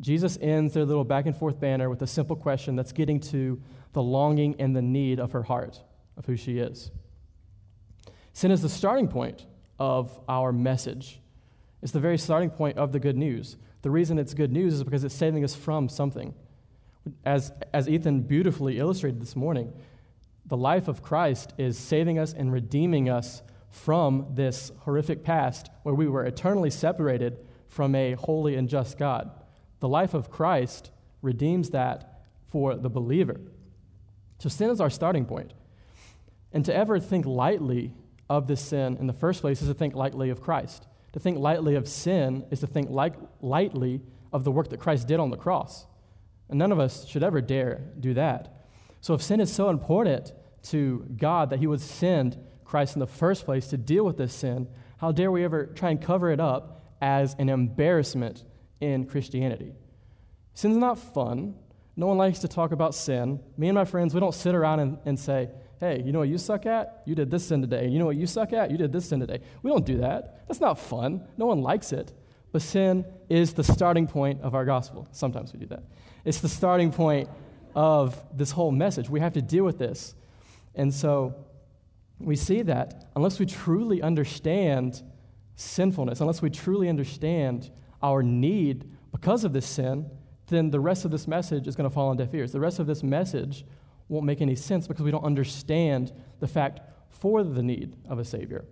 Jesus 0.00 0.38
ends 0.40 0.74
their 0.74 0.84
little 0.84 1.04
back 1.04 1.26
and 1.26 1.36
forth 1.36 1.58
banner 1.58 1.88
with 1.88 2.02
a 2.02 2.06
simple 2.06 2.36
question 2.36 2.76
that's 2.76 2.92
getting 2.92 3.20
to 3.20 3.60
the 3.92 4.02
longing 4.02 4.56
and 4.58 4.76
the 4.76 4.82
need 4.82 5.18
of 5.18 5.32
her 5.32 5.44
heart, 5.44 5.80
of 6.16 6.26
who 6.26 6.36
she 6.36 6.58
is. 6.58 6.90
Sin 8.34 8.50
is 8.50 8.60
the 8.60 8.68
starting 8.68 9.08
point 9.08 9.46
of 9.78 10.18
our 10.28 10.52
message. 10.52 11.20
It's 11.82 11.92
the 11.92 12.00
very 12.00 12.18
starting 12.18 12.50
point 12.50 12.78
of 12.78 12.92
the 12.92 13.00
good 13.00 13.16
news. 13.16 13.56
The 13.82 13.90
reason 13.90 14.18
it's 14.18 14.34
good 14.34 14.52
news 14.52 14.74
is 14.74 14.84
because 14.84 15.04
it's 15.04 15.14
saving 15.14 15.44
us 15.44 15.54
from 15.54 15.88
something. 15.88 16.34
As, 17.24 17.52
as 17.72 17.88
Ethan 17.88 18.22
beautifully 18.22 18.78
illustrated 18.78 19.20
this 19.20 19.36
morning, 19.36 19.72
the 20.44 20.56
life 20.56 20.88
of 20.88 21.02
Christ 21.02 21.52
is 21.58 21.78
saving 21.78 22.18
us 22.18 22.32
and 22.32 22.52
redeeming 22.52 23.08
us 23.08 23.42
from 23.70 24.26
this 24.30 24.72
horrific 24.80 25.22
past 25.22 25.70
where 25.82 25.94
we 25.94 26.08
were 26.08 26.24
eternally 26.24 26.70
separated 26.70 27.38
from 27.68 27.94
a 27.94 28.12
holy 28.14 28.56
and 28.56 28.68
just 28.68 28.96
God. 28.98 29.30
The 29.80 29.88
life 29.88 30.14
of 30.14 30.30
Christ 30.30 30.90
redeems 31.20 31.70
that 31.70 32.22
for 32.46 32.74
the 32.74 32.88
believer. 32.88 33.40
So 34.38 34.48
sin 34.48 34.70
is 34.70 34.80
our 34.80 34.90
starting 34.90 35.26
point. 35.26 35.52
And 36.52 36.64
to 36.64 36.74
ever 36.74 36.98
think 36.98 37.26
lightly 37.26 37.92
of 38.30 38.46
this 38.46 38.60
sin 38.60 38.96
in 38.98 39.06
the 39.06 39.12
first 39.12 39.40
place 39.40 39.60
is 39.62 39.68
to 39.68 39.74
think 39.74 39.94
lightly 39.94 40.30
of 40.30 40.40
Christ. 40.40 40.86
To 41.16 41.20
think 41.20 41.38
lightly 41.38 41.76
of 41.76 41.88
sin 41.88 42.44
is 42.50 42.60
to 42.60 42.66
think 42.66 42.90
like, 42.90 43.14
lightly 43.40 44.02
of 44.34 44.44
the 44.44 44.52
work 44.52 44.68
that 44.68 44.80
Christ 44.80 45.08
did 45.08 45.18
on 45.18 45.30
the 45.30 45.38
cross. 45.38 45.86
And 46.50 46.58
none 46.58 46.72
of 46.72 46.78
us 46.78 47.06
should 47.06 47.22
ever 47.22 47.40
dare 47.40 47.86
do 47.98 48.12
that. 48.12 48.66
So 49.00 49.14
if 49.14 49.22
sin 49.22 49.40
is 49.40 49.50
so 49.50 49.70
important 49.70 50.34
to 50.64 51.06
God 51.16 51.48
that 51.48 51.58
he 51.58 51.66
would 51.66 51.80
send 51.80 52.36
Christ 52.66 52.96
in 52.96 53.00
the 53.00 53.06
first 53.06 53.46
place 53.46 53.66
to 53.68 53.78
deal 53.78 54.04
with 54.04 54.18
this 54.18 54.34
sin, 54.34 54.68
how 54.98 55.10
dare 55.10 55.30
we 55.30 55.42
ever 55.42 55.64
try 55.64 55.88
and 55.88 56.02
cover 56.02 56.30
it 56.30 56.38
up 56.38 56.84
as 57.00 57.34
an 57.38 57.48
embarrassment 57.48 58.44
in 58.82 59.06
Christianity? 59.06 59.72
Sin's 60.52 60.76
not 60.76 60.98
fun. 60.98 61.54
No 61.96 62.08
one 62.08 62.18
likes 62.18 62.40
to 62.40 62.48
talk 62.48 62.72
about 62.72 62.94
sin. 62.94 63.40
Me 63.56 63.68
and 63.68 63.74
my 63.74 63.86
friends, 63.86 64.12
we 64.12 64.20
don't 64.20 64.34
sit 64.34 64.54
around 64.54 64.80
and, 64.80 64.98
and 65.06 65.18
say, 65.18 65.48
hey, 65.80 66.02
you 66.04 66.12
know 66.12 66.20
what 66.20 66.28
you 66.28 66.38
suck 66.38 66.66
at? 66.66 67.02
You 67.04 67.14
did 67.14 67.30
this 67.30 67.46
sin 67.46 67.60
today. 67.60 67.88
You 67.88 67.98
know 67.98 68.06
what 68.06 68.16
you 68.16 68.26
suck 68.26 68.52
at? 68.52 68.70
You 68.70 68.78
did 68.78 68.92
this 68.92 69.08
sin 69.08 69.20
today. 69.20 69.40
We 69.62 69.70
don't 69.70 69.84
do 69.84 69.98
that. 69.98 70.46
That's 70.48 70.60
not 70.60 70.78
fun. 70.78 71.26
No 71.36 71.46
one 71.46 71.62
likes 71.62 71.92
it. 71.92 72.12
But 72.52 72.62
sin 72.62 73.04
is 73.28 73.52
the 73.52 73.64
starting 73.64 74.06
point 74.06 74.40
of 74.40 74.54
our 74.54 74.64
gospel. 74.64 75.08
Sometimes 75.12 75.52
we 75.52 75.58
do 75.58 75.66
that. 75.66 75.82
It's 76.24 76.40
the 76.40 76.48
starting 76.48 76.90
point 76.92 77.28
of 77.74 78.24
this 78.34 78.52
whole 78.52 78.72
message. 78.72 79.10
We 79.10 79.20
have 79.20 79.34
to 79.34 79.42
deal 79.42 79.64
with 79.64 79.78
this. 79.78 80.14
And 80.74 80.92
so 80.92 81.34
we 82.18 82.36
see 82.36 82.62
that 82.62 83.10
unless 83.14 83.38
we 83.38 83.46
truly 83.46 84.00
understand 84.00 85.02
sinfulness, 85.56 86.20
unless 86.20 86.40
we 86.40 86.50
truly 86.50 86.88
understand 86.88 87.70
our 88.02 88.22
need 88.22 88.90
because 89.12 89.44
of 89.44 89.52
this 89.52 89.66
sin, 89.66 90.10
then 90.48 90.70
the 90.70 90.80
rest 90.80 91.04
of 91.04 91.10
this 91.10 91.26
message 91.26 91.66
is 91.66 91.76
going 91.76 91.88
to 91.88 91.94
fall 91.94 92.08
on 92.08 92.16
deaf 92.16 92.32
ears. 92.32 92.52
The 92.52 92.60
rest 92.60 92.78
of 92.78 92.86
this 92.86 93.02
message 93.02 93.64
won't 94.08 94.26
make 94.26 94.40
any 94.40 94.54
sense 94.54 94.86
because 94.86 95.04
we 95.04 95.10
don't 95.10 95.24
understand 95.24 96.12
the 96.40 96.46
fact 96.46 96.80
for 97.08 97.42
the 97.42 97.62
need 97.62 97.96
of 98.08 98.18
a 98.18 98.24
Savior. 98.24 98.64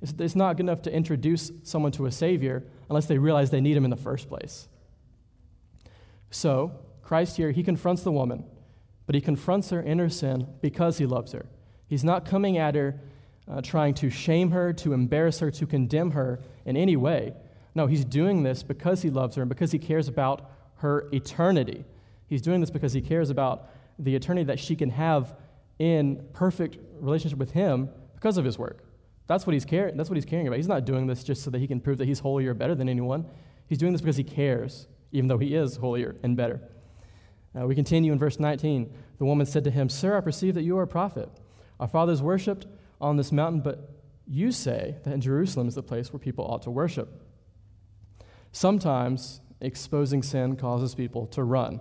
It's, 0.00 0.14
it's 0.18 0.36
not 0.36 0.56
good 0.56 0.64
enough 0.64 0.82
to 0.82 0.92
introduce 0.92 1.50
someone 1.64 1.92
to 1.92 2.06
a 2.06 2.12
Savior 2.12 2.64
unless 2.88 3.06
they 3.06 3.18
realize 3.18 3.50
they 3.50 3.60
need 3.60 3.76
Him 3.76 3.84
in 3.84 3.90
the 3.90 3.96
first 3.96 4.28
place. 4.28 4.68
So, 6.30 6.72
Christ 7.02 7.36
here, 7.36 7.50
He 7.50 7.62
confronts 7.62 8.02
the 8.02 8.12
woman, 8.12 8.44
but 9.06 9.14
He 9.14 9.20
confronts 9.20 9.70
her 9.70 9.80
in 9.80 9.98
her 9.98 10.08
sin 10.08 10.46
because 10.60 10.98
He 10.98 11.06
loves 11.06 11.32
her. 11.32 11.46
He's 11.88 12.04
not 12.04 12.24
coming 12.24 12.58
at 12.58 12.74
her 12.74 13.00
uh, 13.50 13.62
trying 13.62 13.94
to 13.94 14.10
shame 14.10 14.50
her, 14.50 14.72
to 14.74 14.92
embarrass 14.92 15.38
her, 15.38 15.50
to 15.50 15.66
condemn 15.66 16.10
her 16.10 16.38
in 16.66 16.76
any 16.76 16.96
way. 16.96 17.32
No, 17.74 17.86
He's 17.86 18.04
doing 18.04 18.42
this 18.42 18.62
because 18.62 19.02
He 19.02 19.10
loves 19.10 19.36
her 19.36 19.42
and 19.42 19.48
because 19.48 19.72
He 19.72 19.78
cares 19.78 20.06
about 20.06 20.50
her 20.76 21.08
eternity. 21.12 21.84
He's 22.26 22.42
doing 22.42 22.60
this 22.60 22.70
because 22.70 22.92
He 22.92 23.00
cares 23.00 23.30
about 23.30 23.68
the 23.98 24.14
eternity 24.14 24.44
that 24.44 24.58
she 24.58 24.76
can 24.76 24.90
have 24.90 25.34
in 25.78 26.24
perfect 26.32 26.78
relationship 27.00 27.38
with 27.38 27.52
him 27.52 27.88
because 28.14 28.36
of 28.36 28.44
his 28.44 28.58
work. 28.58 28.84
That's 29.26 29.46
what 29.46 29.52
he's 29.52 29.64
caring. 29.64 29.96
That's 29.96 30.08
what 30.08 30.16
he's 30.16 30.24
caring 30.24 30.46
about. 30.46 30.56
He's 30.56 30.68
not 30.68 30.84
doing 30.84 31.06
this 31.06 31.22
just 31.22 31.42
so 31.42 31.50
that 31.50 31.58
he 31.58 31.66
can 31.66 31.80
prove 31.80 31.98
that 31.98 32.06
he's 32.06 32.20
holier 32.20 32.52
or 32.52 32.54
better 32.54 32.74
than 32.74 32.88
anyone. 32.88 33.26
He's 33.66 33.78
doing 33.78 33.92
this 33.92 34.00
because 34.00 34.16
he 34.16 34.24
cares, 34.24 34.88
even 35.12 35.28
though 35.28 35.38
he 35.38 35.54
is 35.54 35.76
holier 35.76 36.16
and 36.22 36.36
better. 36.36 36.60
Uh, 37.58 37.66
we 37.66 37.74
continue 37.74 38.12
in 38.12 38.18
verse 38.18 38.40
19. 38.40 38.92
The 39.18 39.24
woman 39.24 39.46
said 39.46 39.64
to 39.64 39.70
him, 39.70 39.88
Sir, 39.88 40.16
I 40.16 40.20
perceive 40.20 40.54
that 40.54 40.62
you 40.62 40.78
are 40.78 40.82
a 40.82 40.88
prophet. 40.88 41.28
Our 41.78 41.88
fathers 41.88 42.22
worshipped 42.22 42.66
on 43.00 43.16
this 43.16 43.30
mountain, 43.30 43.60
but 43.60 43.90
you 44.26 44.50
say 44.50 44.96
that 45.04 45.12
in 45.12 45.20
Jerusalem 45.20 45.68
is 45.68 45.74
the 45.74 45.82
place 45.82 46.12
where 46.12 46.20
people 46.20 46.44
ought 46.44 46.62
to 46.62 46.70
worship. 46.70 47.22
Sometimes 48.52 49.40
exposing 49.60 50.22
sin 50.22 50.56
causes 50.56 50.94
people 50.94 51.26
to 51.28 51.42
run. 51.42 51.80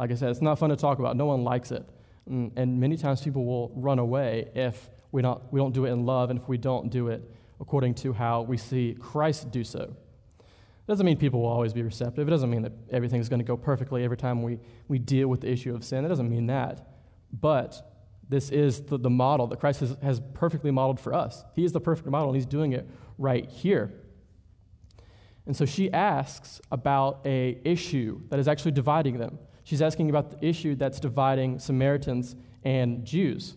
Like 0.00 0.10
I 0.10 0.14
said, 0.14 0.30
it's 0.30 0.40
not 0.40 0.58
fun 0.58 0.70
to 0.70 0.76
talk 0.76 0.98
about. 0.98 1.14
No 1.14 1.26
one 1.26 1.44
likes 1.44 1.70
it. 1.70 1.86
Mm, 2.28 2.52
and 2.56 2.80
many 2.80 2.96
times 2.96 3.20
people 3.20 3.44
will 3.44 3.70
run 3.76 3.98
away 3.98 4.48
if 4.54 4.88
we 5.12 5.20
don't, 5.20 5.42
we 5.52 5.60
don't 5.60 5.74
do 5.74 5.84
it 5.84 5.90
in 5.90 6.06
love 6.06 6.30
and 6.30 6.40
if 6.40 6.48
we 6.48 6.56
don't 6.56 6.90
do 6.90 7.08
it 7.08 7.22
according 7.60 7.92
to 7.94 8.14
how 8.14 8.40
we 8.40 8.56
see 8.56 8.96
Christ 8.98 9.50
do 9.50 9.62
so. 9.62 9.94
It 10.38 10.86
doesn't 10.88 11.04
mean 11.04 11.18
people 11.18 11.42
will 11.42 11.50
always 11.50 11.74
be 11.74 11.82
receptive. 11.82 12.26
It 12.26 12.30
doesn't 12.30 12.48
mean 12.48 12.62
that 12.62 12.72
everything's 12.90 13.28
going 13.28 13.40
to 13.40 13.44
go 13.44 13.58
perfectly 13.58 14.02
every 14.02 14.16
time 14.16 14.42
we, 14.42 14.58
we 14.88 14.98
deal 14.98 15.28
with 15.28 15.42
the 15.42 15.50
issue 15.50 15.74
of 15.74 15.84
sin. 15.84 16.06
It 16.06 16.08
doesn't 16.08 16.30
mean 16.30 16.46
that. 16.46 16.88
But 17.30 17.86
this 18.26 18.48
is 18.48 18.80
the, 18.80 18.96
the 18.96 19.10
model 19.10 19.48
that 19.48 19.60
Christ 19.60 19.80
has, 19.80 19.98
has 20.02 20.22
perfectly 20.32 20.70
modeled 20.70 20.98
for 20.98 21.12
us. 21.12 21.44
He 21.54 21.62
is 21.62 21.72
the 21.72 21.80
perfect 21.80 22.08
model, 22.08 22.30
and 22.30 22.36
He's 22.36 22.46
doing 22.46 22.72
it 22.72 22.88
right 23.18 23.46
here. 23.50 23.92
And 25.44 25.54
so 25.54 25.66
she 25.66 25.92
asks 25.92 26.58
about 26.72 27.20
a 27.26 27.58
issue 27.64 28.22
that 28.30 28.38
is 28.38 28.48
actually 28.48 28.72
dividing 28.72 29.18
them. 29.18 29.38
She's 29.70 29.82
asking 29.82 30.10
about 30.10 30.32
the 30.32 30.44
issue 30.44 30.74
that's 30.74 30.98
dividing 30.98 31.60
Samaritans 31.60 32.34
and 32.64 33.04
Jews. 33.04 33.54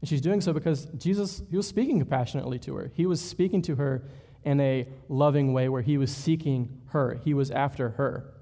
And 0.00 0.08
she's 0.08 0.22
doing 0.22 0.40
so 0.40 0.54
because 0.54 0.86
Jesus, 0.96 1.42
he 1.50 1.58
was 1.58 1.68
speaking 1.68 1.98
compassionately 1.98 2.58
to 2.60 2.74
her. 2.76 2.90
He 2.94 3.04
was 3.04 3.20
speaking 3.20 3.60
to 3.60 3.74
her 3.74 4.02
in 4.44 4.62
a 4.62 4.88
loving 5.10 5.52
way 5.52 5.68
where 5.68 5.82
he 5.82 5.98
was 5.98 6.10
seeking 6.10 6.80
her, 6.86 7.20
he 7.22 7.34
was 7.34 7.50
after 7.50 7.90
her. 7.90 8.32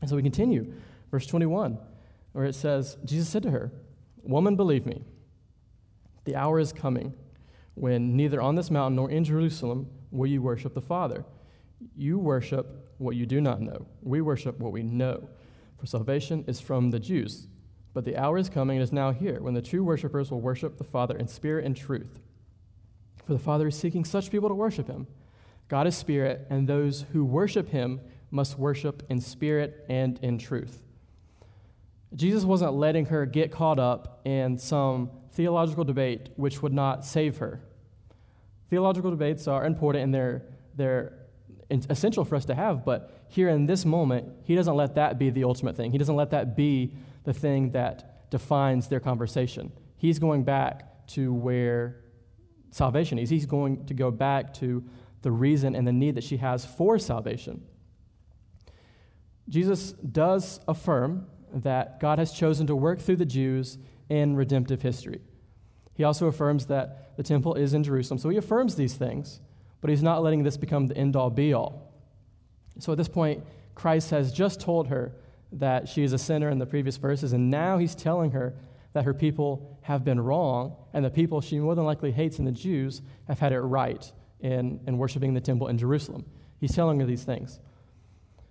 And 0.00 0.08
so 0.08 0.14
we 0.14 0.22
continue. 0.22 0.72
Verse 1.10 1.26
21, 1.26 1.76
where 2.30 2.44
it 2.44 2.54
says, 2.54 2.96
Jesus 3.04 3.28
said 3.28 3.42
to 3.42 3.50
her, 3.50 3.72
Woman, 4.22 4.54
believe 4.54 4.86
me, 4.86 5.02
the 6.26 6.36
hour 6.36 6.60
is 6.60 6.72
coming 6.72 7.12
when 7.74 8.16
neither 8.16 8.40
on 8.40 8.54
this 8.54 8.70
mountain 8.70 8.94
nor 8.94 9.10
in 9.10 9.24
Jerusalem 9.24 9.88
will 10.12 10.28
you 10.28 10.42
worship 10.42 10.74
the 10.74 10.80
Father. 10.80 11.24
You 11.96 12.20
worship 12.20 12.88
what 12.98 13.16
you 13.16 13.26
do 13.26 13.40
not 13.40 13.60
know. 13.60 13.88
We 14.00 14.20
worship 14.20 14.60
what 14.60 14.70
we 14.70 14.84
know 14.84 15.28
for 15.80 15.86
salvation 15.86 16.44
is 16.46 16.60
from 16.60 16.90
the 16.90 17.00
Jews. 17.00 17.48
But 17.94 18.04
the 18.04 18.16
hour 18.16 18.38
is 18.38 18.48
coming 18.48 18.76
and 18.76 18.84
is 18.84 18.92
now 18.92 19.12
here 19.12 19.40
when 19.40 19.54
the 19.54 19.62
true 19.62 19.82
worshippers 19.82 20.30
will 20.30 20.40
worship 20.40 20.76
the 20.76 20.84
Father 20.84 21.16
in 21.16 21.26
spirit 21.26 21.64
and 21.64 21.76
truth. 21.76 22.20
For 23.24 23.32
the 23.32 23.38
Father 23.38 23.68
is 23.68 23.76
seeking 23.76 24.04
such 24.04 24.30
people 24.30 24.48
to 24.48 24.54
worship 24.54 24.86
him. 24.86 25.06
God 25.68 25.86
is 25.86 25.96
spirit, 25.96 26.46
and 26.50 26.68
those 26.68 27.06
who 27.12 27.24
worship 27.24 27.70
him 27.70 28.00
must 28.30 28.58
worship 28.58 29.02
in 29.08 29.20
spirit 29.20 29.84
and 29.88 30.18
in 30.22 30.38
truth. 30.38 30.82
Jesus 32.14 32.44
wasn't 32.44 32.74
letting 32.74 33.06
her 33.06 33.24
get 33.24 33.50
caught 33.50 33.78
up 33.78 34.20
in 34.24 34.58
some 34.58 35.10
theological 35.32 35.84
debate 35.84 36.28
which 36.36 36.60
would 36.62 36.72
not 36.72 37.04
save 37.04 37.38
her. 37.38 37.60
Theological 38.68 39.10
debates 39.10 39.48
are 39.48 39.64
important 39.64 40.04
and 40.04 40.14
they're, 40.14 40.42
they're 40.76 41.12
essential 41.70 42.24
for 42.24 42.36
us 42.36 42.44
to 42.46 42.54
have, 42.54 42.84
but 42.84 43.19
here 43.30 43.48
in 43.48 43.66
this 43.66 43.84
moment, 43.84 44.28
he 44.44 44.54
doesn't 44.54 44.74
let 44.74 44.94
that 44.96 45.18
be 45.18 45.30
the 45.30 45.44
ultimate 45.44 45.76
thing. 45.76 45.92
He 45.92 45.98
doesn't 45.98 46.16
let 46.16 46.30
that 46.30 46.56
be 46.56 46.94
the 47.24 47.32
thing 47.32 47.72
that 47.72 48.30
defines 48.30 48.88
their 48.88 49.00
conversation. 49.00 49.72
He's 49.96 50.18
going 50.18 50.44
back 50.44 51.06
to 51.08 51.32
where 51.32 52.04
salvation 52.70 53.18
is. 53.18 53.30
He's 53.30 53.46
going 53.46 53.86
to 53.86 53.94
go 53.94 54.10
back 54.10 54.54
to 54.54 54.84
the 55.22 55.30
reason 55.30 55.74
and 55.74 55.86
the 55.86 55.92
need 55.92 56.14
that 56.16 56.24
she 56.24 56.38
has 56.38 56.64
for 56.64 56.98
salvation. 56.98 57.62
Jesus 59.48 59.92
does 59.92 60.60
affirm 60.68 61.26
that 61.52 62.00
God 62.00 62.18
has 62.18 62.32
chosen 62.32 62.66
to 62.68 62.76
work 62.76 63.00
through 63.00 63.16
the 63.16 63.24
Jews 63.24 63.78
in 64.08 64.36
redemptive 64.36 64.82
history. 64.82 65.20
He 65.94 66.04
also 66.04 66.26
affirms 66.26 66.66
that 66.66 67.16
the 67.16 67.22
temple 67.22 67.54
is 67.54 67.74
in 67.74 67.82
Jerusalem. 67.82 68.18
So 68.18 68.28
he 68.28 68.36
affirms 68.36 68.76
these 68.76 68.94
things 68.94 69.40
but 69.80 69.90
he's 69.90 70.02
not 70.02 70.22
letting 70.22 70.42
this 70.42 70.56
become 70.56 70.86
the 70.86 70.96
end 70.96 71.16
all 71.16 71.30
be 71.30 71.52
all. 71.52 71.89
So 72.80 72.92
at 72.92 72.98
this 72.98 73.08
point, 73.08 73.44
Christ 73.74 74.10
has 74.10 74.32
just 74.32 74.60
told 74.60 74.88
her 74.88 75.12
that 75.52 75.88
she 75.88 76.02
is 76.02 76.12
a 76.12 76.18
sinner 76.18 76.48
in 76.48 76.58
the 76.58 76.66
previous 76.66 76.96
verses, 76.96 77.32
and 77.32 77.50
now 77.50 77.78
he's 77.78 77.94
telling 77.94 78.32
her 78.32 78.54
that 78.92 79.04
her 79.04 79.14
people 79.14 79.78
have 79.82 80.04
been 80.04 80.20
wrong, 80.20 80.76
and 80.92 81.04
the 81.04 81.10
people 81.10 81.40
she 81.40 81.58
more 81.58 81.74
than 81.74 81.84
likely 81.84 82.10
hates 82.12 82.38
in 82.38 82.44
the 82.44 82.52
Jews 82.52 83.02
have 83.28 83.38
had 83.38 83.52
it 83.52 83.60
right 83.60 84.10
in, 84.40 84.80
in 84.86 84.98
worshiping 84.98 85.34
the 85.34 85.40
temple 85.40 85.68
in 85.68 85.78
Jerusalem. 85.78 86.24
He's 86.58 86.74
telling 86.74 87.00
her 87.00 87.06
these 87.06 87.24
things. 87.24 87.60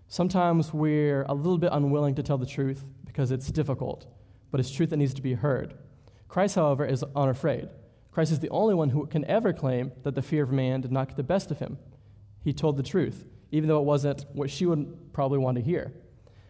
Sometimes 0.07 0.73
we're 0.73 1.23
a 1.23 1.33
little 1.33 1.57
bit 1.57 1.69
unwilling 1.71 2.15
to 2.15 2.23
tell 2.23 2.37
the 2.37 2.45
truth 2.45 2.83
because 3.05 3.31
it's 3.31 3.51
difficult, 3.51 4.07
but 4.51 4.59
it's 4.59 4.71
truth 4.71 4.89
that 4.89 4.97
needs 4.97 5.13
to 5.13 5.21
be 5.21 5.33
heard. 5.33 5.75
Christ, 6.27 6.55
however, 6.55 6.85
is 6.85 7.03
unafraid. 7.15 7.69
Christ 8.11 8.31
is 8.31 8.39
the 8.39 8.49
only 8.49 8.73
one 8.73 8.89
who 8.89 9.05
can 9.05 9.25
ever 9.25 9.53
claim 9.53 9.91
that 10.03 10.15
the 10.15 10.21
fear 10.21 10.43
of 10.43 10.51
man 10.51 10.81
did 10.81 10.91
not 10.91 11.09
get 11.09 11.17
the 11.17 11.23
best 11.23 11.51
of 11.51 11.59
him. 11.59 11.77
He 12.43 12.53
told 12.53 12.77
the 12.77 12.83
truth, 12.83 13.25
even 13.51 13.67
though 13.67 13.79
it 13.79 13.85
wasn't 13.85 14.25
what 14.33 14.49
she 14.49 14.65
would 14.65 15.13
probably 15.13 15.37
want 15.37 15.57
to 15.57 15.63
hear. 15.63 15.93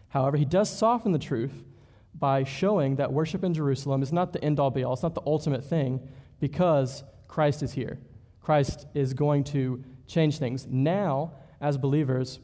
However, 0.08 0.36
he 0.36 0.44
does 0.44 0.68
soften 0.68 1.12
the 1.12 1.18
truth 1.18 1.64
by 2.14 2.44
showing 2.44 2.96
that 2.96 3.12
worship 3.12 3.44
in 3.44 3.54
Jerusalem 3.54 4.02
is 4.02 4.12
not 4.12 4.32
the 4.32 4.42
end 4.44 4.60
all 4.60 4.70
be 4.70 4.84
all, 4.84 4.92
it's 4.92 5.02
not 5.02 5.14
the 5.14 5.22
ultimate 5.26 5.64
thing, 5.64 6.06
because 6.40 7.04
Christ 7.28 7.62
is 7.62 7.72
here. 7.72 7.98
Christ 8.40 8.86
is 8.94 9.14
going 9.14 9.44
to 9.44 9.84
change 10.06 10.38
things. 10.38 10.66
Now, 10.68 11.32
as 11.60 11.78
believers, 11.78 12.40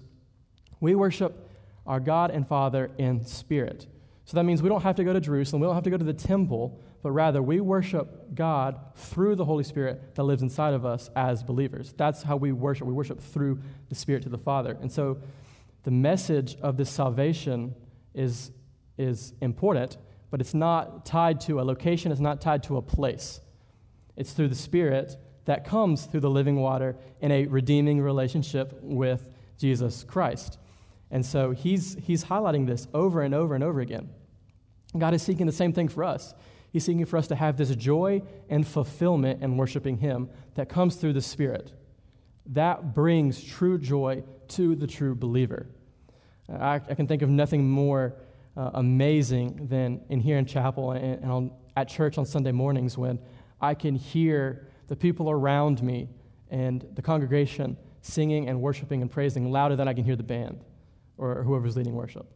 we 0.81 0.95
worship 0.95 1.49
our 1.87 2.01
God 2.01 2.31
and 2.31 2.47
Father 2.47 2.91
in 2.99 3.25
spirit. 3.25 3.87
So 4.25 4.37
that 4.37 4.45
means 4.45 4.63
we 4.63 4.69
don't 4.69 4.83
have 4.83 4.97
to 4.97 5.05
go 5.05 5.13
to 5.13 5.21
Jerusalem, 5.21 5.61
we 5.61 5.67
don't 5.67 5.75
have 5.75 5.85
to 5.85 5.91
go 5.91 5.97
to 5.97 6.05
the 6.05 6.13
temple, 6.13 6.81
but 7.03 7.13
rather 7.13 7.43
we 7.43 7.61
worship 7.61 8.35
God 8.35 8.79
through 8.95 9.37
the 9.37 9.45
Holy 9.45 9.65
Spirit 9.65 10.15
that 10.15 10.25
lives 10.25 10.43
inside 10.43 10.75
of 10.75 10.85
us 10.85 11.11
as 11.15 11.43
believers. 11.43 11.95
That's 11.97 12.23
how 12.23 12.37
we 12.37 12.53
worship. 12.53 12.87
We 12.87 12.93
worship 12.93 13.21
through 13.21 13.61
the 13.89 13.95
Spirit 13.95 14.23
to 14.25 14.29
the 14.29 14.39
Father. 14.39 14.77
And 14.81 14.91
so 14.91 15.19
the 15.85 15.91
message 15.91 16.57
of 16.63 16.77
this 16.77 16.91
salvation 16.91 17.75
is, 18.15 18.51
is 18.99 19.35
important, 19.41 19.99
but 20.31 20.41
it's 20.41 20.55
not 20.55 21.07
tied 21.07 21.41
to 21.43 21.61
a 21.61 21.63
location, 21.63 22.11
it's 22.11 22.21
not 22.21 22.41
tied 22.41 22.63
to 22.65 22.77
a 22.77 22.83
place. 22.83 23.41
It's 24.17 24.33
through 24.33 24.49
the 24.49 24.55
Spirit 24.55 25.17
that 25.45 25.65
comes 25.65 26.07
through 26.07 26.21
the 26.21 26.31
living 26.31 26.57
water 26.57 26.97
in 27.21 27.31
a 27.31 27.47
redeeming 27.47 28.01
relationship 28.01 28.79
with 28.83 29.29
Jesus 29.59 30.05
Christ. 30.05 30.59
And 31.11 31.25
so 31.25 31.53
he's, 31.53 31.97
he's 32.03 32.25
highlighting 32.25 32.67
this 32.67 32.89
over 32.93 33.23
and 33.23 33.35
over 33.35 33.55
and 33.55 33.63
over 33.63 33.81
again. 33.81 34.11
God 34.99 35.15
is 35.15 35.23
seeking 35.23 35.47
the 35.47 35.53
same 35.53 35.73
thing 35.73 35.89
for 35.89 36.05
us. 36.05 36.35
He's 36.77 36.85
seeking 36.85 37.07
for 37.07 37.17
us 37.17 37.27
to 37.29 37.35
have 37.35 37.57
this 37.57 37.75
joy 37.75 38.21
and 38.51 38.69
fulfillment 38.69 39.43
in 39.43 39.57
worshiping 39.57 39.97
Him 39.97 40.29
that 40.57 40.69
comes 40.69 40.97
through 40.97 41.15
the 41.15 41.23
Spirit. 41.23 41.73
That 42.45 42.93
brings 42.93 43.43
true 43.43 43.79
joy 43.79 44.25
to 44.49 44.77
the 44.77 44.87
true 44.87 45.15
believer. 45.15 45.69
I, 46.51 46.75
I 46.75 46.95
can 46.95 47.07
think 47.07 47.23
of 47.23 47.31
nothing 47.31 47.67
more 47.67 48.17
uh, 48.59 48.73
amazing 48.75 49.69
than 49.69 50.03
in 50.11 50.21
here 50.21 50.37
in 50.37 50.45
chapel 50.45 50.91
and, 50.91 51.23
and 51.23 51.33
on, 51.33 51.51
at 51.79 51.89
church 51.89 52.19
on 52.19 52.27
Sunday 52.27 52.53
mornings 52.53 52.99
when 52.99 53.21
I 53.59 53.73
can 53.73 53.95
hear 53.95 54.69
the 54.89 54.97
people 54.97 55.31
around 55.31 55.83
me 55.83 56.11
and 56.51 56.87
the 56.93 57.01
congregation 57.01 57.79
singing 58.03 58.51
and 58.51 58.61
worshiping 58.61 59.01
and 59.01 59.11
praising 59.11 59.51
louder 59.51 59.77
than 59.77 59.89
I 59.89 59.95
can 59.95 60.05
hear 60.05 60.17
the 60.17 60.23
band 60.23 60.63
or 61.17 61.43
whoever's 61.43 61.75
leading 61.75 61.95
worship. 61.95 62.36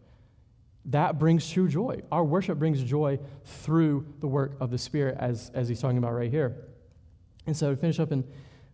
That 0.87 1.19
brings 1.19 1.49
true 1.51 1.69
joy. 1.69 2.03
Our 2.11 2.25
worship 2.25 2.59
brings 2.59 2.83
joy 2.83 3.19
through 3.45 4.07
the 4.21 4.27
work 4.27 4.57
of 4.61 4.71
the 4.71 4.79
Spirit, 4.79 5.17
as, 5.19 5.51
as 5.55 5.69
he's 5.69 5.81
talking 5.81 5.99
about 5.99 6.15
right 6.15 6.31
here. 6.31 6.57
And 7.47 7.57
so 7.57 7.71
to 7.71 7.77
finish 7.77 8.01
up 8.01 8.13
in 8.13 8.25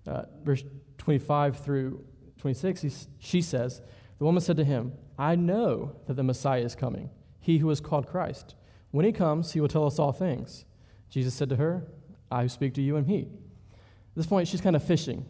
uh, 0.06 0.22
verse 0.44 0.62
25 0.98 1.58
through 1.58 2.04
26, 2.38 3.08
she 3.18 3.42
says, 3.42 3.80
The 4.18 4.24
woman 4.24 4.40
said 4.40 4.56
to 4.58 4.64
him, 4.64 4.92
I 5.18 5.34
know 5.34 5.96
that 6.06 6.14
the 6.14 6.22
Messiah 6.22 6.62
is 6.62 6.74
coming, 6.74 7.10
he 7.40 7.58
who 7.58 7.70
is 7.70 7.80
called 7.80 8.06
Christ. 8.06 8.54
When 8.90 9.04
he 9.04 9.12
comes, 9.12 9.52
he 9.52 9.60
will 9.60 9.68
tell 9.68 9.86
us 9.86 9.98
all 9.98 10.12
things. 10.12 10.64
Jesus 11.10 11.34
said 11.34 11.48
to 11.50 11.56
her, 11.56 11.86
I 12.30 12.42
who 12.42 12.48
speak 12.48 12.74
to 12.74 12.82
you 12.82 12.96
am 12.96 13.06
he. 13.06 13.22
At 13.22 14.16
this 14.16 14.26
point, 14.26 14.48
she's 14.48 14.60
kind 14.60 14.76
of 14.76 14.82
fishing. 14.82 15.24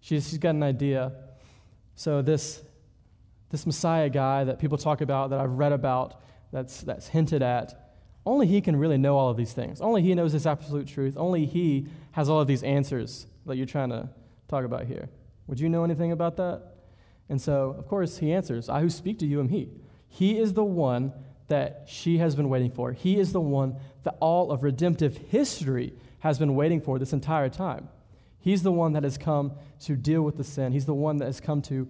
She's, 0.00 0.28
she's 0.28 0.38
got 0.38 0.50
an 0.50 0.62
idea. 0.62 1.12
So 1.94 2.22
this 2.22 2.62
this 3.50 3.66
Messiah 3.66 4.08
guy 4.08 4.44
that 4.44 4.58
people 4.58 4.78
talk 4.78 5.00
about, 5.00 5.30
that 5.30 5.40
I've 5.40 5.54
read 5.54 5.72
about, 5.72 6.20
that's, 6.52 6.80
that's 6.82 7.08
hinted 7.08 7.42
at, 7.42 7.88
only 8.26 8.46
he 8.46 8.60
can 8.60 8.76
really 8.76 8.98
know 8.98 9.16
all 9.16 9.30
of 9.30 9.36
these 9.36 9.52
things. 9.52 9.80
Only 9.80 10.02
he 10.02 10.14
knows 10.14 10.32
this 10.32 10.44
absolute 10.44 10.86
truth. 10.86 11.16
Only 11.16 11.46
he 11.46 11.86
has 12.12 12.28
all 12.28 12.40
of 12.40 12.46
these 12.46 12.62
answers 12.62 13.26
that 13.46 13.56
you're 13.56 13.66
trying 13.66 13.88
to 13.88 14.10
talk 14.48 14.64
about 14.64 14.84
here. 14.84 15.08
Would 15.46 15.60
you 15.60 15.68
know 15.70 15.82
anything 15.82 16.12
about 16.12 16.36
that? 16.36 16.62
And 17.30 17.40
so, 17.40 17.74
of 17.78 17.86
course, 17.86 18.18
he 18.18 18.32
answers, 18.32 18.68
I 18.68 18.80
who 18.80 18.90
speak 18.90 19.18
to 19.20 19.26
you 19.26 19.40
am 19.40 19.48
he. 19.48 19.70
He 20.08 20.38
is 20.38 20.52
the 20.52 20.64
one 20.64 21.12
that 21.48 21.84
she 21.86 22.18
has 22.18 22.34
been 22.36 22.50
waiting 22.50 22.70
for. 22.70 22.92
He 22.92 23.18
is 23.18 23.32
the 23.32 23.40
one 23.40 23.76
that 24.02 24.16
all 24.20 24.50
of 24.50 24.62
redemptive 24.62 25.16
history 25.16 25.94
has 26.20 26.38
been 26.38 26.54
waiting 26.54 26.80
for 26.80 26.98
this 26.98 27.12
entire 27.12 27.48
time. 27.48 27.88
He's 28.40 28.62
the 28.62 28.72
one 28.72 28.92
that 28.92 29.04
has 29.04 29.18
come 29.18 29.52
to 29.80 29.96
deal 29.96 30.22
with 30.22 30.36
the 30.36 30.44
sin. 30.44 30.72
He's 30.72 30.86
the 30.86 30.94
one 30.94 31.16
that 31.18 31.26
has 31.26 31.40
come 31.40 31.62
to 31.62 31.88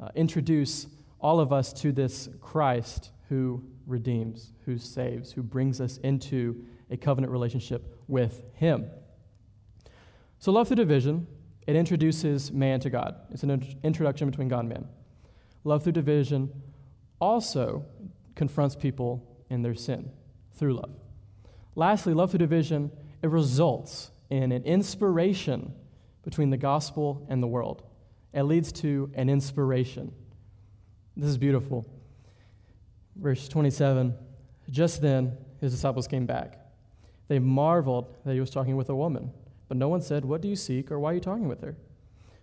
uh, 0.00 0.08
introduce 0.14 0.86
all 1.20 1.40
of 1.40 1.52
us 1.52 1.72
to 1.74 1.92
this 1.92 2.28
Christ 2.40 3.10
who 3.28 3.62
redeems, 3.86 4.52
who 4.64 4.78
saves, 4.78 5.32
who 5.32 5.42
brings 5.42 5.80
us 5.80 5.98
into 5.98 6.64
a 6.90 6.96
covenant 6.96 7.32
relationship 7.32 7.96
with 8.08 8.42
Him. 8.54 8.90
So, 10.38 10.52
love 10.52 10.68
through 10.68 10.76
division, 10.76 11.26
it 11.66 11.76
introduces 11.76 12.50
man 12.50 12.80
to 12.80 12.90
God. 12.90 13.14
It's 13.30 13.42
an 13.42 13.76
introduction 13.82 14.28
between 14.28 14.48
God 14.48 14.60
and 14.60 14.68
man. 14.70 14.88
Love 15.64 15.82
through 15.82 15.92
division 15.92 16.50
also 17.20 17.84
confronts 18.34 18.74
people 18.74 19.22
in 19.50 19.62
their 19.62 19.74
sin 19.74 20.10
through 20.54 20.74
love. 20.74 20.94
Lastly, 21.74 22.14
love 22.14 22.30
through 22.30 22.38
division, 22.38 22.90
it 23.22 23.28
results 23.28 24.10
in 24.30 24.52
an 24.52 24.64
inspiration 24.64 25.74
between 26.22 26.50
the 26.50 26.56
gospel 26.56 27.26
and 27.28 27.42
the 27.42 27.46
world. 27.46 27.82
It 28.32 28.42
leads 28.44 28.72
to 28.72 29.10
an 29.14 29.28
inspiration. 29.28 30.12
This 31.20 31.28
is 31.28 31.36
beautiful. 31.36 31.84
Verse 33.14 33.46
27 33.46 34.14
Just 34.70 35.02
then, 35.02 35.36
his 35.60 35.70
disciples 35.70 36.08
came 36.08 36.24
back. 36.24 36.58
They 37.28 37.38
marveled 37.38 38.16
that 38.24 38.32
he 38.32 38.40
was 38.40 38.48
talking 38.48 38.74
with 38.74 38.88
a 38.88 38.96
woman, 38.96 39.30
but 39.68 39.76
no 39.76 39.86
one 39.86 40.00
said, 40.00 40.24
What 40.24 40.40
do 40.40 40.48
you 40.48 40.56
seek, 40.56 40.90
or 40.90 40.98
why 40.98 41.10
are 41.10 41.14
you 41.14 41.20
talking 41.20 41.46
with 41.46 41.60
her? 41.60 41.76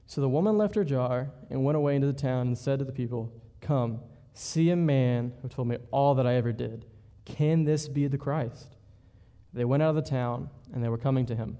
So 0.05 0.21
the 0.21 0.29
woman 0.29 0.59
left 0.59 0.75
her 0.75 0.83
jar 0.83 1.31
and 1.49 1.65
went 1.65 1.75
away 1.75 1.95
into 1.95 2.05
the 2.05 2.13
town 2.13 2.45
and 2.45 2.55
said 2.57 2.77
to 2.77 2.85
the 2.85 2.91
people, 2.91 3.33
Come, 3.61 3.99
see 4.35 4.69
a 4.69 4.75
man 4.75 5.33
who 5.41 5.49
told 5.49 5.67
me 5.69 5.77
all 5.89 6.13
that 6.13 6.27
I 6.27 6.35
ever 6.35 6.51
did. 6.51 6.85
Can 7.25 7.63
this 7.63 7.87
be 7.87 8.05
the 8.05 8.19
Christ? 8.19 8.75
They 9.53 9.65
went 9.65 9.81
out 9.81 9.89
of 9.89 9.95
the 9.95 10.07
town 10.07 10.51
and 10.71 10.83
they 10.83 10.89
were 10.89 10.99
coming 10.99 11.25
to 11.25 11.35
him. 11.35 11.57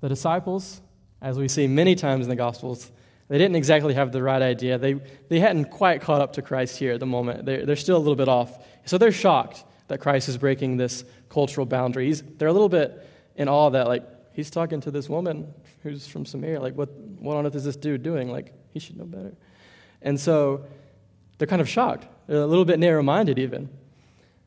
The 0.00 0.08
disciples, 0.08 0.80
as 1.22 1.38
we 1.38 1.46
see 1.46 1.68
many 1.68 1.94
times 1.94 2.24
in 2.24 2.28
the 2.28 2.34
Gospels, 2.34 2.90
they 3.30 3.38
didn't 3.38 3.54
exactly 3.54 3.94
have 3.94 4.10
the 4.10 4.20
right 4.20 4.42
idea. 4.42 4.76
They, 4.76 4.94
they 5.28 5.38
hadn't 5.38 5.66
quite 5.66 6.00
caught 6.00 6.20
up 6.20 6.32
to 6.32 6.42
Christ 6.42 6.76
here 6.76 6.94
at 6.94 6.98
the 6.98 7.06
moment. 7.06 7.46
They're, 7.46 7.64
they're 7.64 7.76
still 7.76 7.96
a 7.96 7.98
little 7.98 8.16
bit 8.16 8.28
off. 8.28 8.58
So 8.86 8.98
they're 8.98 9.12
shocked 9.12 9.62
that 9.86 10.00
Christ 10.00 10.28
is 10.28 10.36
breaking 10.36 10.78
this 10.78 11.04
cultural 11.28 11.64
boundary. 11.64 12.06
He's, 12.06 12.22
they're 12.22 12.48
a 12.48 12.52
little 12.52 12.68
bit 12.68 13.08
in 13.36 13.48
awe 13.48 13.70
that, 13.70 13.86
like, 13.86 14.02
he's 14.32 14.50
talking 14.50 14.80
to 14.80 14.90
this 14.90 15.08
woman 15.08 15.54
who's 15.84 16.08
from 16.08 16.26
Samaria. 16.26 16.60
Like, 16.60 16.74
what, 16.74 16.90
what 16.90 17.36
on 17.36 17.46
earth 17.46 17.54
is 17.54 17.64
this 17.64 17.76
dude 17.76 18.02
doing? 18.02 18.32
Like, 18.32 18.52
he 18.72 18.80
should 18.80 18.96
know 18.96 19.04
better. 19.04 19.32
And 20.02 20.18
so 20.18 20.64
they're 21.38 21.46
kind 21.46 21.62
of 21.62 21.68
shocked. 21.68 22.08
They're 22.26 22.42
a 22.42 22.46
little 22.46 22.64
bit 22.64 22.80
narrow 22.80 23.04
minded, 23.04 23.38
even. 23.38 23.68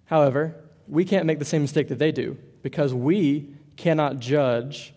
However, 0.07 0.61
we 0.89 1.05
can't 1.05 1.25
make 1.25 1.39
the 1.39 1.45
same 1.45 1.61
mistake 1.61 1.87
that 1.87 1.99
they 1.99 2.11
do 2.11 2.37
because 2.61 2.93
we 2.93 3.47
cannot 3.77 4.19
judge 4.19 4.93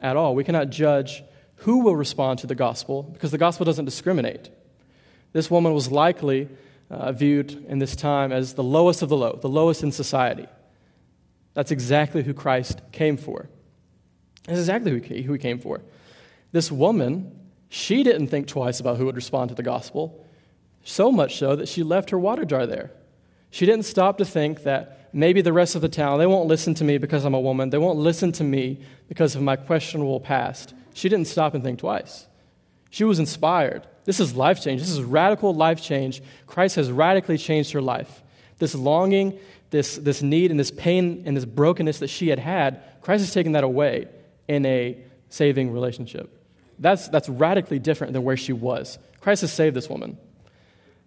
at 0.00 0.16
all. 0.16 0.34
We 0.34 0.42
cannot 0.42 0.70
judge 0.70 1.22
who 1.56 1.78
will 1.78 1.96
respond 1.96 2.38
to 2.40 2.46
the 2.46 2.54
gospel 2.54 3.02
because 3.02 3.30
the 3.30 3.38
gospel 3.38 3.64
doesn't 3.64 3.84
discriminate. 3.84 4.50
This 5.32 5.50
woman 5.50 5.74
was 5.74 5.90
likely 5.90 6.48
uh, 6.90 7.12
viewed 7.12 7.64
in 7.68 7.78
this 7.78 7.96
time 7.96 8.32
as 8.32 8.54
the 8.54 8.62
lowest 8.62 9.02
of 9.02 9.08
the 9.08 9.16
low, 9.16 9.38
the 9.40 9.48
lowest 9.48 9.82
in 9.82 9.92
society. 9.92 10.46
That's 11.54 11.70
exactly 11.70 12.22
who 12.22 12.34
Christ 12.34 12.80
came 12.92 13.16
for. 13.16 13.48
That's 14.44 14.60
exactly 14.60 14.92
who 14.92 14.98
he, 14.98 15.22
who 15.22 15.32
he 15.32 15.38
came 15.38 15.58
for. 15.58 15.80
This 16.52 16.70
woman, 16.70 17.38
she 17.68 18.02
didn't 18.02 18.28
think 18.28 18.46
twice 18.46 18.78
about 18.78 18.98
who 18.98 19.06
would 19.06 19.16
respond 19.16 19.48
to 19.48 19.54
the 19.54 19.62
gospel, 19.62 20.24
so 20.84 21.10
much 21.10 21.38
so 21.38 21.56
that 21.56 21.68
she 21.68 21.82
left 21.82 22.10
her 22.10 22.18
water 22.18 22.44
jar 22.44 22.66
there. 22.66 22.92
She 23.50 23.66
didn't 23.66 23.84
stop 23.84 24.18
to 24.18 24.24
think 24.24 24.62
that 24.62 25.08
maybe 25.12 25.40
the 25.40 25.52
rest 25.52 25.74
of 25.74 25.82
the 25.82 25.88
town, 25.88 26.18
they 26.18 26.26
won't 26.26 26.46
listen 26.46 26.74
to 26.74 26.84
me 26.84 26.98
because 26.98 27.24
I'm 27.24 27.34
a 27.34 27.40
woman. 27.40 27.70
They 27.70 27.78
won't 27.78 27.98
listen 27.98 28.30
to 28.32 28.44
me 28.44 28.80
because 29.08 29.34
of 29.34 29.42
my 29.42 29.56
questionable 29.56 30.20
past 30.20 30.74
she 30.96 31.10
didn't 31.10 31.26
stop 31.26 31.52
and 31.52 31.62
think 31.62 31.78
twice. 31.78 32.26
She 32.88 33.04
was 33.04 33.18
inspired. 33.18 33.86
This 34.06 34.18
is 34.18 34.34
life 34.34 34.62
change. 34.62 34.80
This 34.80 34.90
is 34.90 35.02
radical 35.02 35.54
life 35.54 35.82
change. 35.82 36.22
Christ 36.46 36.76
has 36.76 36.90
radically 36.90 37.36
changed 37.36 37.72
her 37.72 37.82
life. 37.82 38.22
This 38.58 38.74
longing, 38.74 39.38
this, 39.68 39.96
this 39.96 40.22
need, 40.22 40.50
and 40.50 40.58
this 40.58 40.70
pain 40.70 41.24
and 41.26 41.36
this 41.36 41.44
brokenness 41.44 41.98
that 41.98 42.08
she 42.08 42.28
had 42.28 42.38
had, 42.38 42.82
Christ 43.02 43.24
has 43.24 43.34
taken 43.34 43.52
that 43.52 43.62
away 43.62 44.08
in 44.48 44.64
a 44.64 44.96
saving 45.28 45.70
relationship. 45.70 46.32
That's, 46.78 47.08
that's 47.08 47.28
radically 47.28 47.78
different 47.78 48.14
than 48.14 48.24
where 48.24 48.38
she 48.38 48.54
was. 48.54 48.98
Christ 49.20 49.42
has 49.42 49.52
saved 49.52 49.76
this 49.76 49.90
woman. 49.90 50.16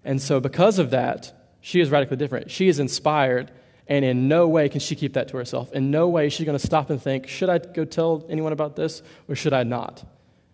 And 0.05 0.21
so, 0.21 0.39
because 0.39 0.77
of 0.77 0.91
that, 0.91 1.33
she 1.61 1.81
is 1.81 1.89
radically 1.89 2.17
different. 2.17 2.51
She 2.51 2.67
is 2.67 2.79
inspired, 2.79 3.49
And 3.89 4.05
in 4.05 4.27
no 4.27 4.47
way 4.47 4.69
can 4.69 4.79
she 4.79 4.95
keep 4.95 5.13
that 5.13 5.29
to 5.29 5.37
herself. 5.37 5.73
In 5.73 5.89
no 5.89 6.07
way 6.07 6.27
is 6.27 6.33
she 6.33 6.45
going 6.45 6.57
to 6.57 6.65
stop 6.65 6.91
and 6.91 7.01
think, 7.01 7.27
should 7.27 7.49
I 7.49 7.57
go 7.57 7.83
tell 7.83 8.23
anyone 8.29 8.53
about 8.53 8.75
this 8.75 9.01
or 9.27 9.35
should 9.35 9.51
I 9.51 9.63
not? 9.63 10.05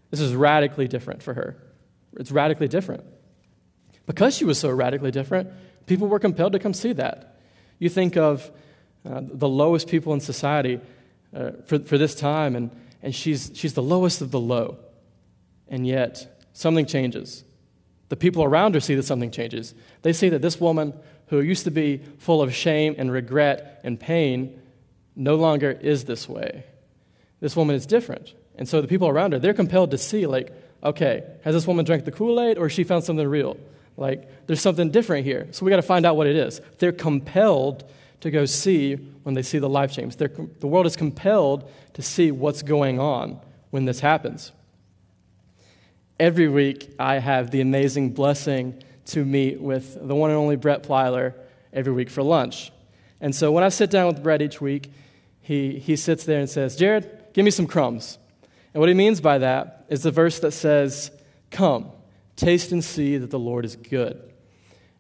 This 0.10 0.22
is 0.22 0.34
radically 0.34 0.88
different 0.88 1.22
for 1.22 1.34
her. 1.34 1.58
It's 2.18 2.32
radically 2.32 2.70
different. 2.70 3.04
Because 4.06 4.38
she 4.38 4.46
was 4.46 4.58
so 4.58 4.70
radically 4.70 5.12
different, 5.12 5.50
people 5.86 6.08
were 6.08 6.20
compelled 6.20 6.54
to 6.54 6.60
come 6.60 6.74
see 6.74 6.94
that. 6.94 7.38
You 7.78 7.90
think 7.90 8.16
of 8.16 8.50
uh, 9.06 9.22
the 9.22 9.50
lowest 9.50 9.90
people 9.90 10.14
in 10.14 10.22
society 10.22 10.80
uh, 11.36 11.52
for, 11.66 11.80
for 11.80 11.98
this 11.98 12.16
time, 12.16 12.56
and, 12.56 12.72
and 13.04 13.14
she's, 13.14 13.52
she's 13.54 13.74
the 13.74 13.84
lowest 13.84 14.22
of 14.22 14.32
the 14.32 14.40
low. 14.40 14.78
And 15.68 15.86
yet, 15.86 16.42
something 16.54 16.86
changes. 16.86 17.44
The 18.08 18.16
people 18.16 18.44
around 18.44 18.76
her 18.76 18.80
see 18.80 18.96
that 18.96 19.04
something 19.04 19.32
changes. 19.32 19.74
They 20.04 20.14
see 20.14 20.30
that 20.30 20.42
this 20.42 20.62
woman, 20.62 20.94
who 21.28 21.42
used 21.42 21.64
to 21.64 21.72
be 21.72 21.98
full 22.20 22.42
of 22.42 22.54
shame 22.54 22.96
and 22.98 23.12
regret 23.12 23.82
and 23.84 24.00
pain, 24.00 24.62
no 25.16 25.36
longer 25.36 25.72
is 25.72 26.06
this 26.06 26.30
way. 26.30 26.64
This 27.40 27.56
woman 27.56 27.76
is 27.76 27.86
different. 27.86 28.34
And 28.58 28.68
so 28.68 28.82
the 28.82 28.88
people 28.88 29.08
around 29.08 29.34
her, 29.34 29.40
they're 29.40 29.54
compelled 29.54 29.92
to 29.92 29.98
see, 29.98 30.28
like, 30.28 30.52
okay, 30.84 31.24
has 31.44 31.54
this 31.54 31.68
woman 31.68 31.86
drank 31.86 32.06
the 32.06 32.12
Kool 32.12 32.40
Aid 32.40 32.58
or 32.58 32.70
she 32.70 32.84
found 32.84 33.04
something 33.04 33.28
real? 33.28 33.58
Like, 33.98 34.48
there's 34.48 34.62
something 34.62 34.92
different 34.92 35.26
here. 35.26 35.48
So 35.52 35.66
we 35.66 35.70
got 35.70 35.78
to 35.78 35.82
find 35.82 36.06
out 36.06 36.16
what 36.16 36.28
it 36.28 36.36
is. 36.36 36.62
They're 36.80 36.92
compelled 36.92 37.84
to 38.22 38.32
go 38.32 38.46
see 38.46 38.96
when 38.96 39.36
they 39.36 39.42
see 39.42 39.60
the 39.60 39.70
life 39.70 39.94
change. 39.94 40.18
They're, 40.18 40.32
the 40.60 40.68
world 40.68 40.86
is 40.86 40.96
compelled 40.96 41.70
to 41.94 42.02
see 42.02 42.32
what's 42.32 42.62
going 42.62 43.00
on 43.00 43.40
when 43.72 43.86
this 43.86 44.00
happens. 44.00 44.52
Every 46.20 46.48
week, 46.48 46.94
I 46.98 47.20
have 47.20 47.52
the 47.52 47.62
amazing 47.62 48.12
blessing 48.12 48.82
to 49.06 49.24
meet 49.24 49.62
with 49.62 49.96
the 50.08 50.16
one 50.16 50.32
and 50.32 50.38
only 50.38 50.56
Brett 50.56 50.84
Plyler 50.84 51.34
every 51.72 51.94
week 51.94 52.10
for 52.10 52.24
lunch. 52.24 52.72
And 53.22 53.36
so 53.36 53.52
when 53.52 53.64
I 53.64 53.70
sit 53.70 53.90
down 53.90 54.08
with 54.08 54.22
Brett 54.22 54.42
each 54.42 54.60
week, 54.60 54.92
he, 55.42 55.80
he 55.80 55.96
sits 55.96 56.26
there 56.26 56.40
and 56.40 56.50
says, 56.50 56.76
Jared, 56.76 57.10
give 57.34 57.46
me 57.46 57.52
some 57.52 57.68
crumbs. 57.68 58.18
And 58.74 58.80
what 58.80 58.90
he 58.90 58.96
means 58.96 59.22
by 59.22 59.38
that 59.38 59.86
is 59.90 60.04
the 60.04 60.12
verse 60.12 60.40
that 60.40 60.52
says, 60.52 61.12
Come, 61.52 61.92
taste 62.36 62.72
and 62.72 62.84
see 62.84 63.18
that 63.18 63.30
the 63.30 63.40
Lord 63.40 63.64
is 63.64 63.76
good. 63.76 64.22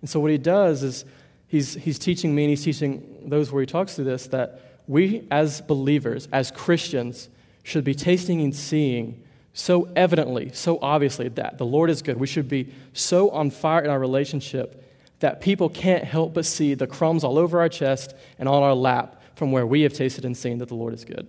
And 0.01 0.09
so 0.09 0.19
what 0.19 0.31
he 0.31 0.37
does 0.37 0.83
is 0.83 1.03
he's, 1.47 1.73
he's 1.73 1.99
teaching 1.99 2.33
me 2.33 2.43
and 2.43 2.49
he's 2.51 2.63
teaching 2.63 3.27
those 3.29 3.51
where 3.51 3.61
he 3.61 3.65
talks 3.65 3.95
through 3.95 4.05
this 4.05 4.27
that 4.27 4.61
we 4.87 5.27
as 5.31 5.61
believers, 5.61 6.27
as 6.31 6.51
Christians, 6.51 7.27
should 7.63 7.83
be 7.83 7.95
tasting 7.95 8.41
and 8.41 8.55
seeing 8.55 9.23
so 9.57 9.89
evidently, 9.95 10.51
so 10.53 10.77
obviously 10.81 11.29
that 11.29 11.57
the 11.57 11.65
Lord 11.65 11.89
is 11.89 12.01
good. 12.01 12.19
We 12.19 12.27
should 12.27 12.49
be 12.49 12.73
so 12.91 13.29
on 13.29 13.49
fire 13.49 13.81
in 13.81 13.89
our 13.89 13.97
relationship 13.97 14.83
that 15.21 15.39
people 15.39 15.69
can't 15.69 16.03
help 16.03 16.33
but 16.33 16.45
see 16.45 16.73
the 16.73 16.85
crumbs 16.85 17.23
all 17.23 17.37
over 17.37 17.61
our 17.61 17.69
chest 17.69 18.13
and 18.37 18.49
on 18.49 18.63
our 18.63 18.75
lap 18.75 19.21
from 19.35 19.53
where 19.53 19.65
we 19.65 19.83
have 19.83 19.93
tasted 19.93 20.25
and 20.25 20.35
seen 20.35 20.57
that 20.57 20.67
the 20.67 20.75
Lord 20.75 20.93
is 20.93 21.05
good. 21.05 21.25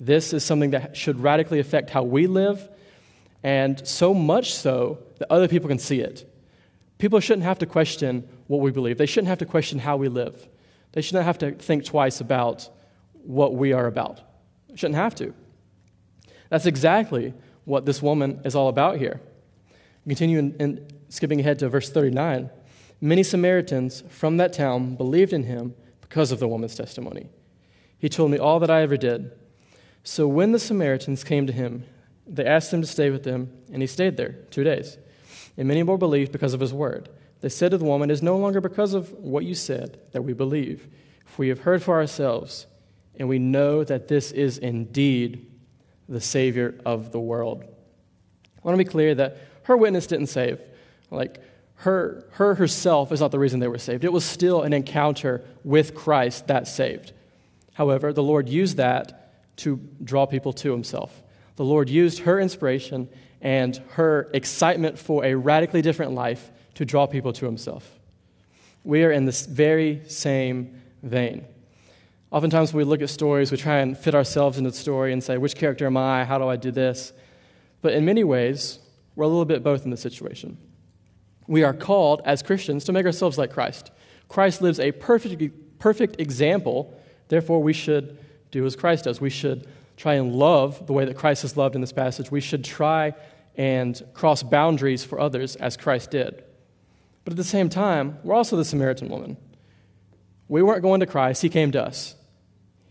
This 0.00 0.32
is 0.32 0.42
something 0.42 0.72
that 0.72 0.96
should 0.96 1.20
radically 1.20 1.60
affect 1.60 1.90
how 1.90 2.02
we 2.02 2.26
live, 2.26 2.68
and 3.44 3.86
so 3.86 4.12
much 4.12 4.52
so 4.52 4.98
that 5.18 5.30
other 5.30 5.46
people 5.46 5.68
can 5.68 5.78
see 5.78 6.00
it. 6.00 6.28
People 6.98 7.20
shouldn't 7.20 7.44
have 7.44 7.60
to 7.60 7.66
question 7.66 8.28
what 8.48 8.62
we 8.62 8.72
believe, 8.72 8.98
they 8.98 9.06
shouldn't 9.06 9.28
have 9.28 9.38
to 9.38 9.46
question 9.46 9.78
how 9.78 9.96
we 9.96 10.08
live. 10.08 10.48
They 10.90 11.02
shouldn't 11.02 11.24
have 11.24 11.38
to 11.38 11.52
think 11.52 11.84
twice 11.84 12.20
about 12.20 12.68
what 13.22 13.54
we 13.54 13.72
are 13.72 13.86
about. 13.86 14.20
Shouldn't 14.74 14.96
have 14.96 15.14
to. 15.16 15.34
That's 16.50 16.66
exactly 16.66 17.32
what 17.64 17.86
this 17.86 18.02
woman 18.02 18.40
is 18.44 18.54
all 18.54 18.68
about 18.68 18.98
here. 18.98 19.20
Continue 20.06 20.38
in, 20.38 20.56
in, 20.56 20.88
skipping 21.08 21.40
ahead 21.40 21.58
to 21.60 21.68
verse 21.68 21.90
39. 21.90 22.50
Many 23.00 23.22
Samaritans 23.22 24.02
from 24.08 24.36
that 24.36 24.52
town 24.52 24.96
believed 24.96 25.32
in 25.32 25.44
him 25.44 25.74
because 26.00 26.32
of 26.32 26.40
the 26.40 26.48
woman's 26.48 26.74
testimony. 26.74 27.28
He 27.98 28.08
told 28.08 28.30
me 28.30 28.38
all 28.38 28.60
that 28.60 28.70
I 28.70 28.82
ever 28.82 28.96
did. 28.96 29.32
So 30.02 30.28
when 30.28 30.52
the 30.52 30.58
Samaritans 30.58 31.24
came 31.24 31.46
to 31.46 31.52
him, 31.52 31.84
they 32.26 32.44
asked 32.44 32.72
him 32.72 32.80
to 32.80 32.86
stay 32.86 33.10
with 33.10 33.22
them, 33.22 33.50
and 33.72 33.82
he 33.82 33.86
stayed 33.86 34.16
there 34.16 34.32
two 34.50 34.64
days. 34.64 34.98
And 35.56 35.68
many 35.68 35.82
more 35.82 35.98
believed 35.98 36.32
because 36.32 36.54
of 36.54 36.60
his 36.60 36.72
word. 36.72 37.08
They 37.40 37.48
said 37.48 37.70
to 37.70 37.78
the 37.78 37.84
woman, 37.84 38.10
It 38.10 38.14
is 38.14 38.22
no 38.22 38.36
longer 38.36 38.60
because 38.60 38.94
of 38.94 39.12
what 39.12 39.44
you 39.44 39.54
said 39.54 39.98
that 40.12 40.22
we 40.22 40.32
believe, 40.32 40.88
for 41.26 41.42
we 41.42 41.48
have 41.48 41.60
heard 41.60 41.82
for 41.82 41.94
ourselves, 41.94 42.66
and 43.16 43.28
we 43.28 43.38
know 43.38 43.84
that 43.84 44.08
this 44.08 44.32
is 44.32 44.58
indeed 44.58 45.46
the 46.08 46.20
Savior 46.20 46.74
of 46.84 47.12
the 47.12 47.20
world. 47.20 47.62
I 47.62 48.60
want 48.62 48.78
to 48.78 48.84
be 48.84 48.90
clear 48.90 49.14
that 49.14 49.38
her 49.64 49.76
witness 49.76 50.06
didn't 50.06 50.26
save. 50.26 50.60
Like, 51.10 51.40
her, 51.76 52.24
her 52.32 52.54
herself 52.54 53.12
is 53.12 53.20
not 53.20 53.30
the 53.30 53.38
reason 53.38 53.60
they 53.60 53.68
were 53.68 53.78
saved. 53.78 54.04
It 54.04 54.12
was 54.12 54.24
still 54.24 54.62
an 54.62 54.72
encounter 54.72 55.44
with 55.64 55.94
Christ 55.94 56.46
that 56.46 56.68
saved. 56.68 57.12
However, 57.74 58.12
the 58.12 58.22
Lord 58.22 58.48
used 58.48 58.76
that 58.76 59.56
to 59.58 59.80
draw 60.02 60.26
people 60.26 60.52
to 60.54 60.70
himself. 60.70 61.22
The 61.56 61.64
Lord 61.64 61.88
used 61.88 62.20
her 62.20 62.40
inspiration 62.40 63.08
and 63.40 63.76
her 63.90 64.30
excitement 64.32 64.98
for 64.98 65.24
a 65.24 65.34
radically 65.34 65.82
different 65.82 66.12
life 66.12 66.50
to 66.74 66.84
draw 66.84 67.06
people 67.06 67.32
to 67.34 67.44
himself. 67.44 67.98
We 68.82 69.04
are 69.04 69.12
in 69.12 69.24
this 69.24 69.46
very 69.46 70.02
same 70.08 70.80
vein. 71.02 71.46
Oftentimes, 72.34 72.72
when 72.72 72.84
we 72.84 72.90
look 72.90 73.00
at 73.00 73.10
stories, 73.10 73.52
we 73.52 73.56
try 73.56 73.78
and 73.78 73.96
fit 73.96 74.12
ourselves 74.12 74.58
into 74.58 74.70
the 74.70 74.76
story 74.76 75.12
and 75.12 75.22
say, 75.22 75.38
which 75.38 75.54
character 75.54 75.86
am 75.86 75.96
I? 75.96 76.24
How 76.24 76.36
do 76.36 76.48
I 76.48 76.56
do 76.56 76.72
this? 76.72 77.12
But 77.80 77.92
in 77.92 78.04
many 78.04 78.24
ways, 78.24 78.80
we're 79.14 79.24
a 79.24 79.28
little 79.28 79.44
bit 79.44 79.62
both 79.62 79.84
in 79.84 79.92
this 79.92 80.00
situation. 80.00 80.58
We 81.46 81.62
are 81.62 81.72
called 81.72 82.22
as 82.24 82.42
Christians 82.42 82.82
to 82.86 82.92
make 82.92 83.06
ourselves 83.06 83.38
like 83.38 83.52
Christ. 83.52 83.92
Christ 84.28 84.62
lives 84.62 84.80
a 84.80 84.90
perfect, 84.90 85.78
perfect 85.78 86.20
example, 86.20 87.00
therefore, 87.28 87.62
we 87.62 87.72
should 87.72 88.18
do 88.50 88.66
as 88.66 88.74
Christ 88.74 89.04
does. 89.04 89.20
We 89.20 89.30
should 89.30 89.68
try 89.96 90.14
and 90.14 90.32
love 90.32 90.88
the 90.88 90.92
way 90.92 91.04
that 91.04 91.16
Christ 91.16 91.44
is 91.44 91.56
loved 91.56 91.76
in 91.76 91.82
this 91.82 91.92
passage. 91.92 92.32
We 92.32 92.40
should 92.40 92.64
try 92.64 93.14
and 93.54 94.02
cross 94.12 94.42
boundaries 94.42 95.04
for 95.04 95.20
others 95.20 95.54
as 95.54 95.76
Christ 95.76 96.10
did. 96.10 96.42
But 97.24 97.34
at 97.34 97.36
the 97.36 97.44
same 97.44 97.68
time, 97.68 98.18
we're 98.24 98.34
also 98.34 98.56
the 98.56 98.64
Samaritan 98.64 99.08
woman. 99.08 99.36
We 100.48 100.62
weren't 100.62 100.82
going 100.82 100.98
to 100.98 101.06
Christ, 101.06 101.40
He 101.40 101.48
came 101.48 101.70
to 101.70 101.80
us. 101.80 102.16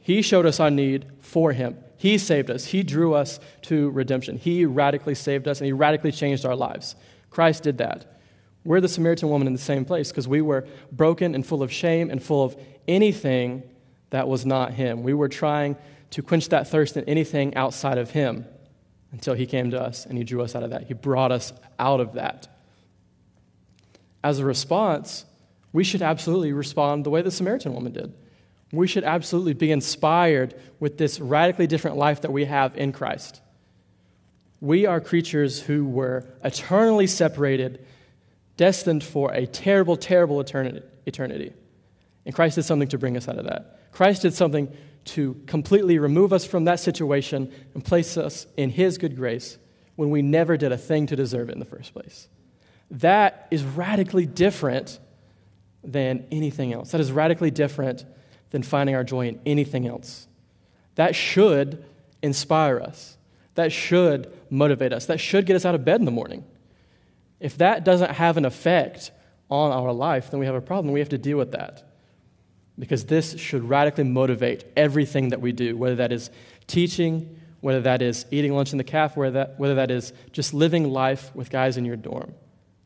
He 0.04 0.22
showed 0.22 0.46
us 0.46 0.60
our 0.60 0.70
need 0.70 1.06
for 1.22 1.54
Him. 1.54 1.78
He 1.96 2.18
saved 2.18 2.52
us. 2.52 2.66
He 2.66 2.84
drew 2.84 3.14
us 3.14 3.40
to 3.64 3.90
redemption. 3.92 4.38
He 4.38 4.66
radically 4.66 5.16
saved 5.16 5.48
us 5.48 5.62
and 5.62 5.66
He 5.66 5.72
radically 5.72 6.12
changed 6.12 6.46
our 6.46 6.58
lives. 6.58 6.98
Christ 7.30 7.64
did 7.64 7.78
that. 7.78 8.20
We're 8.66 8.82
the 8.82 8.90
Samaritan 8.90 9.30
woman 9.30 9.48
in 9.48 9.54
the 9.54 9.60
same 9.60 9.86
place 9.86 10.10
because 10.10 10.28
we 10.28 10.42
were 10.42 10.68
broken 10.92 11.34
and 11.34 11.48
full 11.48 11.64
of 11.64 11.72
shame 11.72 12.10
and 12.10 12.22
full 12.22 12.44
of 12.44 12.58
anything 12.86 13.64
that 14.10 14.28
was 14.28 14.46
not 14.46 14.74
Him. 14.74 15.04
We 15.04 15.14
were 15.14 15.30
trying 15.30 15.78
to 16.10 16.22
quench 16.22 16.50
that 16.50 16.68
thirst 16.68 16.98
in 16.98 17.06
anything 17.06 17.56
outside 17.56 17.98
of 17.98 18.12
Him 18.12 18.46
until 19.14 19.36
He 19.36 19.46
came 19.46 19.72
to 19.72 19.82
us 19.82 20.06
and 20.06 20.18
He 20.18 20.26
drew 20.26 20.42
us 20.42 20.54
out 20.54 20.64
of 20.64 20.72
that. 20.72 20.88
He 20.88 20.94
brought 20.94 21.32
us 21.32 21.54
out 21.80 22.02
of 22.02 22.14
that. 22.16 22.50
As 24.22 24.40
a 24.40 24.46
response, 24.46 25.24
we 25.72 25.86
should 25.86 26.02
absolutely 26.02 26.52
respond 26.52 27.06
the 27.06 27.10
way 27.10 27.22
the 27.22 27.32
Samaritan 27.32 27.74
woman 27.74 27.94
did. 27.94 28.14
We 28.74 28.88
should 28.88 29.04
absolutely 29.04 29.54
be 29.54 29.72
inspired 29.72 30.56
with 30.80 30.98
this 30.98 31.20
radically 31.20 31.68
different 31.68 31.96
life 31.96 32.22
that 32.22 32.32
we 32.32 32.46
have 32.46 32.76
in 32.76 32.92
Christ. 32.92 33.40
We 34.62 34.88
are 34.88 35.00
creatures 35.00 35.62
who 35.62 35.86
were 35.86 36.26
eternally 36.44 37.06
separated, 37.06 37.86
destined 38.58 39.04
for 39.04 39.32
a 39.32 39.46
terrible, 39.46 39.96
terrible 39.96 40.40
eternity. 40.40 41.54
And 42.26 42.34
Christ 42.34 42.56
did 42.56 42.64
something 42.64 42.88
to 42.88 42.98
bring 42.98 43.16
us 43.16 43.28
out 43.28 43.38
of 43.38 43.46
that. 43.46 43.92
Christ 43.92 44.24
did 44.24 44.34
something 44.34 44.76
to 45.06 45.40
completely 45.46 46.00
remove 46.00 46.34
us 46.34 46.44
from 46.44 46.64
that 46.64 46.80
situation 46.80 47.52
and 47.76 47.86
place 47.86 48.18
us 48.18 48.48
in 48.58 48.72
His 48.72 48.98
good 48.98 49.16
grace 49.16 49.60
when 49.98 50.10
we 50.10 50.24
never 50.24 50.58
did 50.58 50.72
a 50.72 50.78
thing 50.78 51.06
to 51.08 51.16
deserve 51.16 51.50
it 51.50 51.52
in 51.52 51.60
the 51.60 51.66
first 51.66 51.94
place. 51.94 52.28
That 52.90 53.48
is 53.52 53.64
radically 53.64 54.26
different 54.26 54.98
than 55.84 56.26
anything 56.32 56.74
else. 56.74 56.90
That 56.92 57.02
is 57.02 57.12
radically 57.12 57.52
different 57.52 58.06
than 58.54 58.62
finding 58.62 58.96
our 58.96 59.04
joy 59.04 59.28
in 59.28 59.40
anything 59.48 59.88
else. 59.88 60.28
That 60.94 61.16
should 61.16 61.84
inspire 62.22 62.80
us. 62.80 63.18
That 63.56 63.72
should 63.72 64.32
motivate 64.52 64.94
us. 64.94 65.08
That 65.08 65.20
should 65.20 65.48
get 65.48 65.56
us 65.56 65.66
out 65.66 65.74
of 65.74 65.84
bed 65.84 66.00
in 66.00 66.06
the 66.06 66.12
morning. 66.12 66.46
If 67.40 67.58
that 67.58 67.84
doesn't 67.84 68.12
have 68.12 68.38
an 68.38 68.46
effect 68.46 69.12
on 69.50 69.72
our 69.72 69.92
life, 69.92 70.30
then 70.30 70.40
we 70.40 70.46
have 70.46 70.54
a 70.54 70.62
problem. 70.62 70.94
We 70.94 71.00
have 71.00 71.10
to 71.10 71.18
deal 71.18 71.38
with 71.38 71.54
that. 71.54 71.84
Because 72.78 73.06
this 73.06 73.40
should 73.40 73.68
radically 73.68 74.04
motivate 74.04 74.66
everything 74.78 75.30
that 75.30 75.42
we 75.42 75.52
do, 75.52 75.76
whether 75.76 75.96
that 75.96 76.12
is 76.12 76.30
teaching, 76.68 77.40
whether 77.60 77.82
that 77.82 78.04
is 78.04 78.28
eating 78.30 78.54
lunch 78.54 78.72
in 78.72 78.78
the 78.78 78.84
cafe, 78.84 79.20
whether 79.20 79.32
that, 79.32 79.60
whether 79.60 79.76
that 79.76 79.90
is 79.90 80.14
just 80.32 80.54
living 80.54 80.92
life 80.92 81.36
with 81.36 81.50
guys 81.50 81.76
in 81.76 81.86
your 81.86 81.96
dorm. 81.96 82.36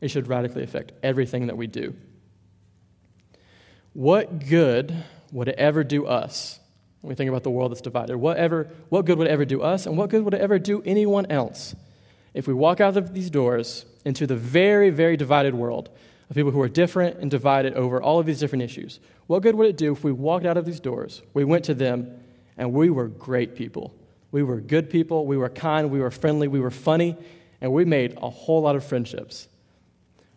It 0.00 0.08
should 0.08 0.28
radically 0.28 0.62
affect 0.62 0.92
everything 1.02 1.48
that 1.48 1.58
we 1.58 1.66
do. 1.66 1.94
What 3.92 4.46
good 4.46 5.04
would 5.32 5.48
it 5.48 5.56
ever 5.58 5.84
do 5.84 6.06
us? 6.06 6.60
When 7.00 7.10
we 7.10 7.14
think 7.14 7.28
about 7.28 7.44
the 7.44 7.50
world 7.50 7.70
that's 7.70 7.80
divided, 7.80 8.16
whatever, 8.16 8.68
what 8.88 9.04
good 9.04 9.18
would 9.18 9.28
it 9.28 9.30
ever 9.30 9.44
do 9.44 9.62
us, 9.62 9.86
and 9.86 9.96
what 9.96 10.10
good 10.10 10.24
would 10.24 10.34
it 10.34 10.40
ever 10.40 10.58
do 10.58 10.82
anyone 10.84 11.26
else 11.26 11.76
if 12.34 12.46
we 12.46 12.54
walk 12.54 12.80
out 12.80 12.96
of 12.96 13.14
these 13.14 13.30
doors 13.30 13.84
into 14.04 14.26
the 14.26 14.36
very, 14.36 14.90
very 14.90 15.16
divided 15.16 15.54
world 15.54 15.90
of 16.28 16.36
people 16.36 16.50
who 16.50 16.60
are 16.60 16.68
different 16.68 17.18
and 17.18 17.30
divided 17.30 17.74
over 17.74 18.02
all 18.02 18.18
of 18.18 18.26
these 18.26 18.40
different 18.40 18.62
issues. 18.62 19.00
What 19.26 19.42
good 19.42 19.54
would 19.54 19.68
it 19.68 19.76
do 19.76 19.92
if 19.92 20.04
we 20.04 20.12
walked 20.12 20.44
out 20.44 20.56
of 20.56 20.64
these 20.64 20.80
doors, 20.80 21.22
we 21.34 21.44
went 21.44 21.64
to 21.66 21.74
them, 21.74 22.20
and 22.56 22.72
we 22.72 22.90
were 22.90 23.08
great 23.08 23.54
people? 23.54 23.94
We 24.30 24.42
were 24.42 24.60
good 24.60 24.90
people, 24.90 25.26
we 25.26 25.36
were 25.36 25.48
kind, 25.48 25.90
we 25.90 26.00
were 26.00 26.10
friendly, 26.10 26.48
we 26.48 26.60
were 26.60 26.70
funny, 26.70 27.16
and 27.60 27.72
we 27.72 27.84
made 27.84 28.18
a 28.20 28.28
whole 28.28 28.62
lot 28.62 28.76
of 28.76 28.84
friendships. 28.84 29.48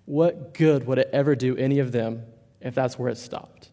What 0.06 0.54
good 0.54 0.86
would 0.88 0.98
it 0.98 1.10
ever 1.12 1.36
do 1.36 1.58
any 1.58 1.80
of 1.80 1.92
them 1.92 2.24
if 2.62 2.74
that's 2.74 2.98
where 2.98 3.10
it 3.10 3.18
stopped? 3.18 3.71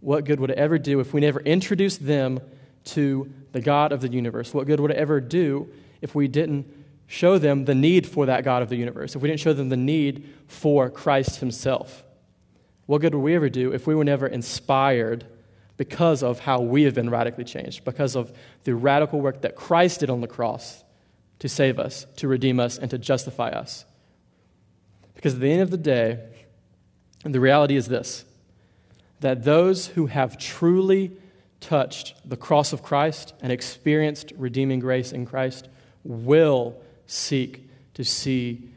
What 0.00 0.24
good 0.24 0.40
would 0.40 0.50
it 0.50 0.58
ever 0.58 0.78
do 0.78 1.00
if 1.00 1.12
we 1.12 1.20
never 1.20 1.40
introduced 1.40 2.06
them 2.06 2.40
to 2.84 3.32
the 3.52 3.60
God 3.60 3.92
of 3.92 4.00
the 4.00 4.08
universe? 4.08 4.54
What 4.54 4.66
good 4.66 4.80
would 4.80 4.90
it 4.90 4.96
ever 4.96 5.20
do 5.20 5.68
if 6.00 6.14
we 6.14 6.28
didn't 6.28 6.66
show 7.06 7.38
them 7.38 7.64
the 7.64 7.74
need 7.74 8.06
for 8.06 8.26
that 8.26 8.44
God 8.44 8.62
of 8.62 8.68
the 8.68 8.76
universe, 8.76 9.16
if 9.16 9.22
we 9.22 9.28
didn't 9.28 9.40
show 9.40 9.52
them 9.52 9.70
the 9.70 9.76
need 9.76 10.28
for 10.46 10.90
Christ 10.90 11.40
Himself? 11.40 12.04
What 12.86 13.00
good 13.00 13.14
would 13.14 13.22
we 13.22 13.34
ever 13.34 13.48
do 13.48 13.72
if 13.72 13.86
we 13.86 13.94
were 13.94 14.04
never 14.04 14.26
inspired 14.26 15.26
because 15.76 16.22
of 16.22 16.40
how 16.40 16.60
we 16.60 16.82
have 16.84 16.94
been 16.94 17.10
radically 17.10 17.44
changed, 17.44 17.84
because 17.84 18.16
of 18.16 18.32
the 18.64 18.74
radical 18.74 19.20
work 19.20 19.42
that 19.42 19.56
Christ 19.56 20.00
did 20.00 20.10
on 20.10 20.20
the 20.20 20.26
cross 20.26 20.84
to 21.38 21.48
save 21.48 21.78
us, 21.78 22.06
to 22.16 22.28
redeem 22.28 22.58
us, 22.58 22.78
and 22.78 22.90
to 22.90 22.98
justify 22.98 23.50
us? 23.50 23.84
Because 25.14 25.34
at 25.34 25.40
the 25.40 25.50
end 25.50 25.62
of 25.62 25.70
the 25.70 25.76
day, 25.76 26.18
the 27.24 27.40
reality 27.40 27.76
is 27.76 27.88
this 27.88 28.24
that 29.20 29.44
those 29.44 29.86
who 29.88 30.06
have 30.06 30.38
truly 30.38 31.12
touched 31.60 32.14
the 32.28 32.36
cross 32.36 32.72
of 32.72 32.82
Christ 32.82 33.34
and 33.40 33.52
experienced 33.52 34.32
redeeming 34.36 34.78
grace 34.78 35.12
in 35.12 35.26
Christ 35.26 35.68
will 36.04 36.80
seek 37.06 37.68
to 37.94 38.04
see 38.04 38.70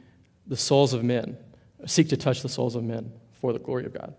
the 0.48 0.58
souls 0.58 0.94
of 0.94 1.04
men, 1.04 1.38
seek 1.86 2.10
to 2.10 2.18
touch 2.18 2.42
the 2.42 2.50
souls 2.50 2.76
of 2.76 2.84
men 2.84 3.12
for 3.40 3.54
the 3.54 3.60
glory 3.60 3.86
of 3.86 3.94
God. 3.94 4.16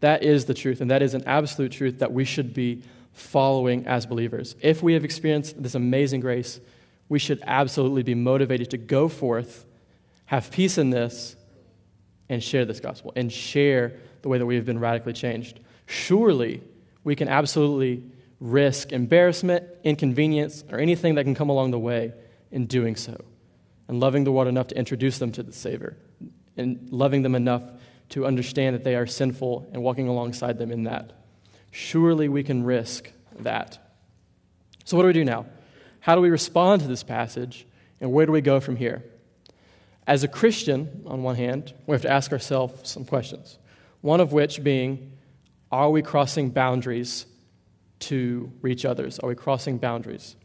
That 0.00 0.22
is 0.22 0.46
the 0.46 0.54
truth, 0.54 0.80
and 0.80 0.90
that 0.90 1.02
is 1.02 1.14
an 1.14 1.24
absolute 1.26 1.72
truth 1.72 1.98
that 2.00 2.12
we 2.12 2.24
should 2.24 2.54
be 2.54 2.82
following 3.12 3.86
as 3.86 4.06
believers. 4.06 4.56
If 4.60 4.82
we 4.82 4.94
have 4.94 5.04
experienced 5.04 5.62
this 5.62 5.74
amazing 5.74 6.20
grace, 6.20 6.60
we 7.08 7.18
should 7.18 7.42
absolutely 7.46 8.02
be 8.02 8.14
motivated 8.14 8.70
to 8.70 8.78
go 8.78 9.06
forth, 9.06 9.66
have 10.26 10.50
peace 10.50 10.78
in 10.78 10.90
this, 10.90 11.36
and 12.28 12.42
share 12.42 12.64
this 12.64 12.80
gospel, 12.80 13.12
and 13.14 13.30
share 13.30 13.92
the 14.22 14.28
way 14.28 14.38
that 14.38 14.46
we 14.46 14.56
have 14.56 14.64
been 14.64 14.78
radically 14.78 15.12
changed. 15.12 15.60
Surely, 15.86 16.62
we 17.04 17.14
can 17.16 17.28
absolutely 17.28 18.04
risk 18.40 18.92
embarrassment, 18.92 19.64
inconvenience, 19.84 20.64
or 20.70 20.78
anything 20.78 21.14
that 21.16 21.24
can 21.24 21.34
come 21.34 21.48
along 21.48 21.70
the 21.70 21.78
way 21.78 22.12
in 22.50 22.66
doing 22.66 22.96
so, 22.96 23.16
and 23.88 24.00
loving 24.00 24.24
the 24.24 24.32
world 24.32 24.48
enough 24.48 24.68
to 24.68 24.76
introduce 24.76 25.18
them 25.18 25.32
to 25.32 25.42
the 25.42 25.52
Savior, 25.52 25.96
and 26.56 26.88
loving 26.90 27.22
them 27.22 27.34
enough 27.34 27.62
to 28.10 28.26
understand 28.26 28.74
that 28.74 28.84
they 28.84 28.94
are 28.94 29.06
sinful 29.06 29.68
and 29.72 29.82
walking 29.82 30.08
alongside 30.08 30.58
them 30.58 30.70
in 30.70 30.84
that. 30.84 31.12
Surely 31.70 32.28
we 32.28 32.42
can 32.42 32.64
risk 32.64 33.10
that. 33.40 33.78
So, 34.84 34.96
what 34.96 35.04
do 35.04 35.06
we 35.06 35.12
do 35.12 35.24
now? 35.24 35.46
How 36.00 36.14
do 36.16 36.20
we 36.20 36.30
respond 36.30 36.82
to 36.82 36.88
this 36.88 37.02
passage, 37.02 37.66
and 38.00 38.12
where 38.12 38.26
do 38.26 38.32
we 38.32 38.40
go 38.40 38.60
from 38.60 38.76
here? 38.76 39.04
As 40.06 40.24
a 40.24 40.28
Christian, 40.28 41.04
on 41.06 41.22
one 41.22 41.36
hand, 41.36 41.72
we 41.86 41.94
have 41.94 42.02
to 42.02 42.10
ask 42.10 42.32
ourselves 42.32 42.90
some 42.90 43.04
questions. 43.04 43.58
One 44.02 44.20
of 44.20 44.32
which 44.32 44.62
being, 44.62 45.12
are 45.70 45.90
we 45.90 46.02
crossing 46.02 46.50
boundaries 46.50 47.24
to 48.00 48.52
reach 48.60 48.84
others? 48.84 49.18
Are 49.20 49.28
we 49.28 49.34
crossing 49.34 49.78
boundaries? 49.78 50.36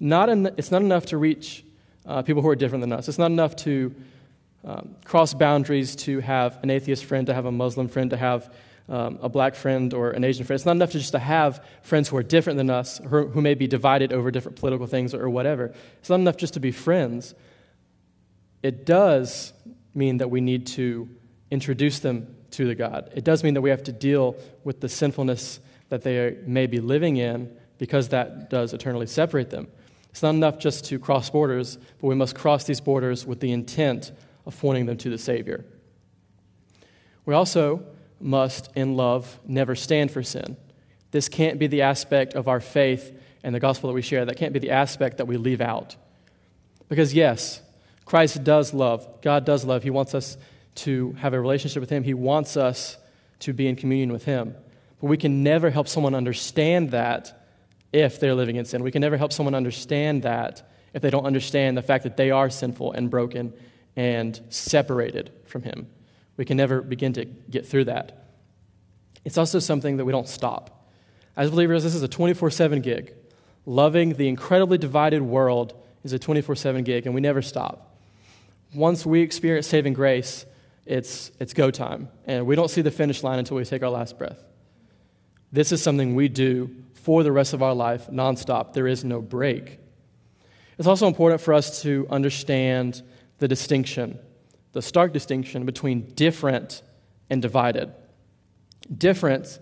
Not 0.00 0.26
the, 0.26 0.54
it's 0.56 0.70
not 0.70 0.82
enough 0.82 1.06
to 1.06 1.18
reach 1.18 1.64
uh, 2.06 2.22
people 2.22 2.42
who 2.42 2.48
are 2.48 2.56
different 2.56 2.80
than 2.80 2.92
us. 2.92 3.08
It's 3.08 3.18
not 3.18 3.30
enough 3.30 3.54
to 3.56 3.94
um, 4.64 4.96
cross 5.04 5.34
boundaries 5.34 5.96
to 5.96 6.20
have 6.20 6.58
an 6.62 6.70
atheist 6.70 7.04
friend, 7.04 7.26
to 7.26 7.34
have 7.34 7.44
a 7.44 7.52
Muslim 7.52 7.88
friend, 7.88 8.10
to 8.10 8.16
have 8.16 8.52
um, 8.88 9.18
a 9.20 9.28
black 9.28 9.56
friend 9.56 9.92
or 9.94 10.10
an 10.10 10.22
Asian 10.22 10.44
friend. 10.44 10.56
It's 10.56 10.66
not 10.66 10.76
enough 10.76 10.92
to 10.92 10.98
just 10.98 11.12
to 11.12 11.18
have 11.18 11.64
friends 11.82 12.08
who 12.08 12.16
are 12.16 12.22
different 12.22 12.56
than 12.56 12.70
us, 12.70 12.98
who, 12.98 13.26
who 13.28 13.40
may 13.40 13.54
be 13.54 13.66
divided 13.66 14.12
over 14.12 14.30
different 14.30 14.58
political 14.58 14.86
things 14.86 15.14
or 15.14 15.28
whatever. 15.28 15.74
It's 15.98 16.10
not 16.10 16.20
enough 16.20 16.36
just 16.36 16.54
to 16.54 16.60
be 16.60 16.70
friends. 16.70 17.34
It 18.62 18.86
does 18.86 19.52
mean 19.94 20.18
that 20.18 20.30
we 20.30 20.40
need 20.40 20.68
to 20.68 21.08
introduce 21.50 21.98
them 21.98 22.36
to 22.52 22.66
the 22.66 22.74
God. 22.74 23.10
It 23.14 23.24
does 23.24 23.42
mean 23.42 23.54
that 23.54 23.60
we 23.62 23.70
have 23.70 23.82
to 23.84 23.92
deal 23.92 24.36
with 24.64 24.80
the 24.80 24.88
sinfulness 24.88 25.60
that 25.88 26.02
they 26.02 26.38
may 26.46 26.66
be 26.66 26.80
living 26.80 27.16
in 27.16 27.54
because 27.78 28.08
that 28.08 28.48
does 28.48 28.72
eternally 28.72 29.06
separate 29.06 29.50
them. 29.50 29.68
It's 30.10 30.22
not 30.22 30.34
enough 30.34 30.58
just 30.58 30.84
to 30.86 30.98
cross 30.98 31.30
borders, 31.30 31.78
but 32.00 32.06
we 32.06 32.14
must 32.14 32.34
cross 32.34 32.64
these 32.64 32.80
borders 32.80 33.26
with 33.26 33.40
the 33.40 33.52
intent 33.52 34.12
of 34.46 34.58
pointing 34.58 34.86
them 34.86 34.96
to 34.98 35.10
the 35.10 35.18
Savior. 35.18 35.64
We 37.24 37.34
also 37.34 37.84
must, 38.20 38.70
in 38.74 38.96
love, 38.96 39.40
never 39.46 39.74
stand 39.74 40.10
for 40.10 40.22
sin. 40.22 40.56
This 41.10 41.28
can't 41.28 41.58
be 41.58 41.66
the 41.66 41.82
aspect 41.82 42.34
of 42.34 42.48
our 42.48 42.60
faith 42.60 43.18
and 43.42 43.54
the 43.54 43.60
gospel 43.60 43.88
that 43.88 43.94
we 43.94 44.02
share. 44.02 44.24
That 44.24 44.36
can't 44.36 44.52
be 44.52 44.58
the 44.58 44.70
aspect 44.70 45.18
that 45.18 45.26
we 45.26 45.36
leave 45.36 45.60
out. 45.60 45.96
Because, 46.88 47.14
yes, 47.14 47.60
Christ 48.04 48.44
does 48.44 48.74
love. 48.74 49.20
God 49.22 49.44
does 49.44 49.64
love. 49.64 49.82
He 49.82 49.90
wants 49.90 50.14
us 50.14 50.36
to 50.76 51.12
have 51.12 51.34
a 51.34 51.40
relationship 51.40 51.80
with 51.80 51.90
Him. 51.90 52.04
He 52.04 52.14
wants 52.14 52.56
us 52.56 52.96
to 53.40 53.52
be 53.52 53.68
in 53.68 53.76
communion 53.76 54.12
with 54.12 54.24
Him. 54.24 54.54
But 55.00 55.08
we 55.08 55.16
can 55.16 55.42
never 55.42 55.70
help 55.70 55.88
someone 55.88 56.14
understand 56.14 56.92
that 56.92 57.38
if 57.92 58.20
they're 58.20 58.34
living 58.34 58.56
in 58.56 58.64
sin. 58.64 58.82
We 58.82 58.90
can 58.90 59.00
never 59.00 59.16
help 59.16 59.32
someone 59.32 59.54
understand 59.54 60.22
that 60.22 60.68
if 60.94 61.02
they 61.02 61.10
don't 61.10 61.26
understand 61.26 61.76
the 61.76 61.82
fact 61.82 62.04
that 62.04 62.16
they 62.16 62.30
are 62.30 62.50
sinful 62.50 62.92
and 62.92 63.10
broken 63.10 63.52
and 63.96 64.40
separated 64.48 65.30
from 65.46 65.62
Him. 65.62 65.88
We 66.36 66.44
can 66.44 66.56
never 66.56 66.80
begin 66.80 67.12
to 67.14 67.24
get 67.24 67.66
through 67.66 67.84
that. 67.84 68.26
It's 69.24 69.38
also 69.38 69.58
something 69.58 69.98
that 69.98 70.04
we 70.04 70.12
don't 70.12 70.28
stop. 70.28 70.88
As 71.36 71.50
believers, 71.50 71.82
this 71.82 71.94
is 71.94 72.02
a 72.02 72.08
24 72.08 72.50
7 72.50 72.80
gig. 72.80 73.14
Loving 73.64 74.14
the 74.14 74.28
incredibly 74.28 74.78
divided 74.78 75.22
world 75.22 75.74
is 76.02 76.12
a 76.12 76.18
24 76.18 76.56
7 76.56 76.84
gig, 76.84 77.06
and 77.06 77.14
we 77.14 77.20
never 77.20 77.42
stop. 77.42 77.96
Once 78.74 79.04
we 79.04 79.20
experience 79.20 79.66
saving 79.66 79.92
grace, 79.92 80.46
it's, 80.84 81.30
it's 81.38 81.54
go 81.54 81.70
time. 81.70 82.08
And 82.26 82.46
we 82.46 82.56
don't 82.56 82.70
see 82.70 82.82
the 82.82 82.90
finish 82.90 83.22
line 83.22 83.38
until 83.38 83.56
we 83.56 83.64
take 83.64 83.82
our 83.82 83.90
last 83.90 84.18
breath. 84.18 84.42
This 85.52 85.70
is 85.70 85.82
something 85.82 86.14
we 86.14 86.28
do 86.28 86.74
for 86.94 87.22
the 87.22 87.32
rest 87.32 87.52
of 87.52 87.62
our 87.62 87.74
life, 87.74 88.08
nonstop. 88.10 88.72
There 88.72 88.86
is 88.86 89.04
no 89.04 89.20
break. 89.20 89.78
It's 90.78 90.88
also 90.88 91.06
important 91.06 91.40
for 91.40 91.54
us 91.54 91.82
to 91.82 92.06
understand 92.10 93.02
the 93.38 93.48
distinction, 93.48 94.18
the 94.72 94.82
stark 94.82 95.12
distinction 95.12 95.66
between 95.66 96.12
different 96.14 96.82
and 97.28 97.42
divided. 97.42 97.92
Difference 98.96 99.58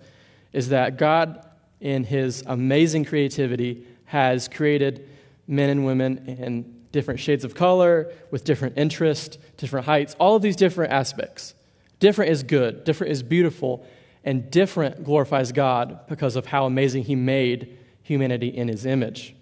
is 0.52 0.68
that 0.68 0.96
God, 0.96 1.46
in 1.80 2.04
His 2.04 2.42
amazing 2.46 3.04
creativity, 3.04 3.86
has 4.04 4.48
created 4.48 5.08
men 5.46 5.70
and 5.70 5.84
women 5.84 6.26
in 6.26 6.80
different 6.93 7.20
shades 7.20 7.45
of 7.45 7.55
color, 7.55 8.12
with 8.30 8.45
different 8.45 8.76
interests, 8.76 9.38
different 9.57 9.86
heights, 9.86 10.16
all 10.18 10.36
of 10.36 10.43
these 10.43 10.57
different 10.57 10.93
aspects. 10.93 11.55
Different 11.99 12.30
is 12.30 12.43
good, 12.43 12.84
different 12.84 13.12
is 13.12 13.22
beautiful, 13.22 13.86
and 14.24 14.51
different 14.51 15.05
glorifies 15.05 15.53
God 15.53 16.01
because 16.09 16.36
of 16.36 16.47
how 16.47 16.66
amazing 16.66 17.05
He 17.05 17.14
made 17.14 17.78
humanity 18.03 18.49
in 18.49 18.68
His 18.68 18.86
image. 18.86 19.34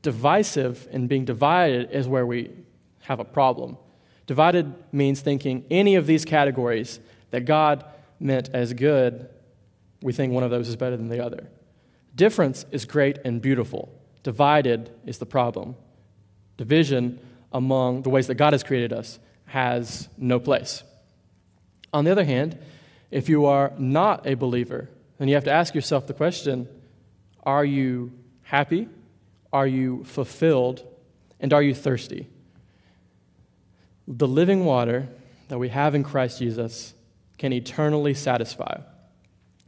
Divisive 0.00 0.88
and 0.90 1.08
being 1.08 1.24
divided 1.24 1.90
is 1.90 2.08
where 2.08 2.26
we 2.26 2.50
have 3.00 3.20
a 3.20 3.24
problem. 3.24 3.76
Divided 4.26 4.72
means 4.92 5.20
thinking 5.20 5.64
any 5.70 5.96
of 5.96 6.06
these 6.06 6.24
categories 6.24 7.00
that 7.30 7.44
God 7.44 7.84
meant 8.18 8.50
as 8.52 8.72
good, 8.72 9.28
we 10.00 10.12
think 10.12 10.32
one 10.32 10.42
of 10.42 10.50
those 10.50 10.68
is 10.68 10.76
better 10.76 10.96
than 10.96 11.08
the 11.08 11.24
other. 11.24 11.48
Difference 12.14 12.64
is 12.70 12.84
great 12.84 13.18
and 13.24 13.40
beautiful. 13.40 13.92
Divided 14.22 14.90
is 15.06 15.18
the 15.18 15.26
problem 15.26 15.76
division 16.56 17.18
among 17.52 18.02
the 18.02 18.10
ways 18.10 18.26
that 18.28 18.34
God 18.34 18.52
has 18.52 18.62
created 18.62 18.92
us 18.92 19.18
has 19.46 20.08
no 20.16 20.40
place. 20.40 20.82
On 21.92 22.04
the 22.04 22.10
other 22.10 22.24
hand, 22.24 22.58
if 23.10 23.28
you 23.28 23.44
are 23.44 23.72
not 23.78 24.26
a 24.26 24.34
believer, 24.34 24.88
then 25.18 25.28
you 25.28 25.34
have 25.34 25.44
to 25.44 25.52
ask 25.52 25.74
yourself 25.74 26.06
the 26.06 26.14
question 26.14 26.68
are 27.44 27.64
you 27.64 28.12
happy? 28.42 28.88
Are 29.52 29.66
you 29.66 30.04
fulfilled? 30.04 30.86
And 31.40 31.52
are 31.52 31.62
you 31.62 31.74
thirsty? 31.74 32.28
The 34.06 34.28
living 34.28 34.64
water 34.64 35.08
that 35.48 35.58
we 35.58 35.68
have 35.68 35.94
in 35.94 36.04
Christ 36.04 36.38
Jesus 36.38 36.94
can 37.36 37.52
eternally 37.52 38.14
satisfy. 38.14 38.80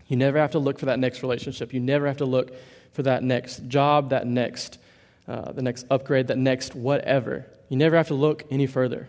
You 0.07 0.17
never 0.17 0.39
have 0.39 0.53
to 0.53 0.59
look 0.59 0.79
for 0.79 0.87
that 0.87 0.99
next 0.99 1.23
relationship. 1.23 1.75
You 1.75 1.81
never 1.81 2.07
have 2.07 2.19
to 2.19 2.25
look 2.25 2.55
for 2.93 3.03
that 3.03 3.23
next 3.23 3.67
job, 3.67 4.11
that 4.11 4.27
next 4.27 4.79
uh, 5.27 5.53
the 5.53 5.63
next 5.63 5.87
upgrade, 5.91 6.29
that 6.29 6.39
next 6.39 6.75
whatever. 6.75 7.47
You 7.69 7.77
never 7.77 7.97
have 7.97 8.09
to 8.09 8.15
look 8.15 8.45
any 8.51 8.67
further. 8.67 9.09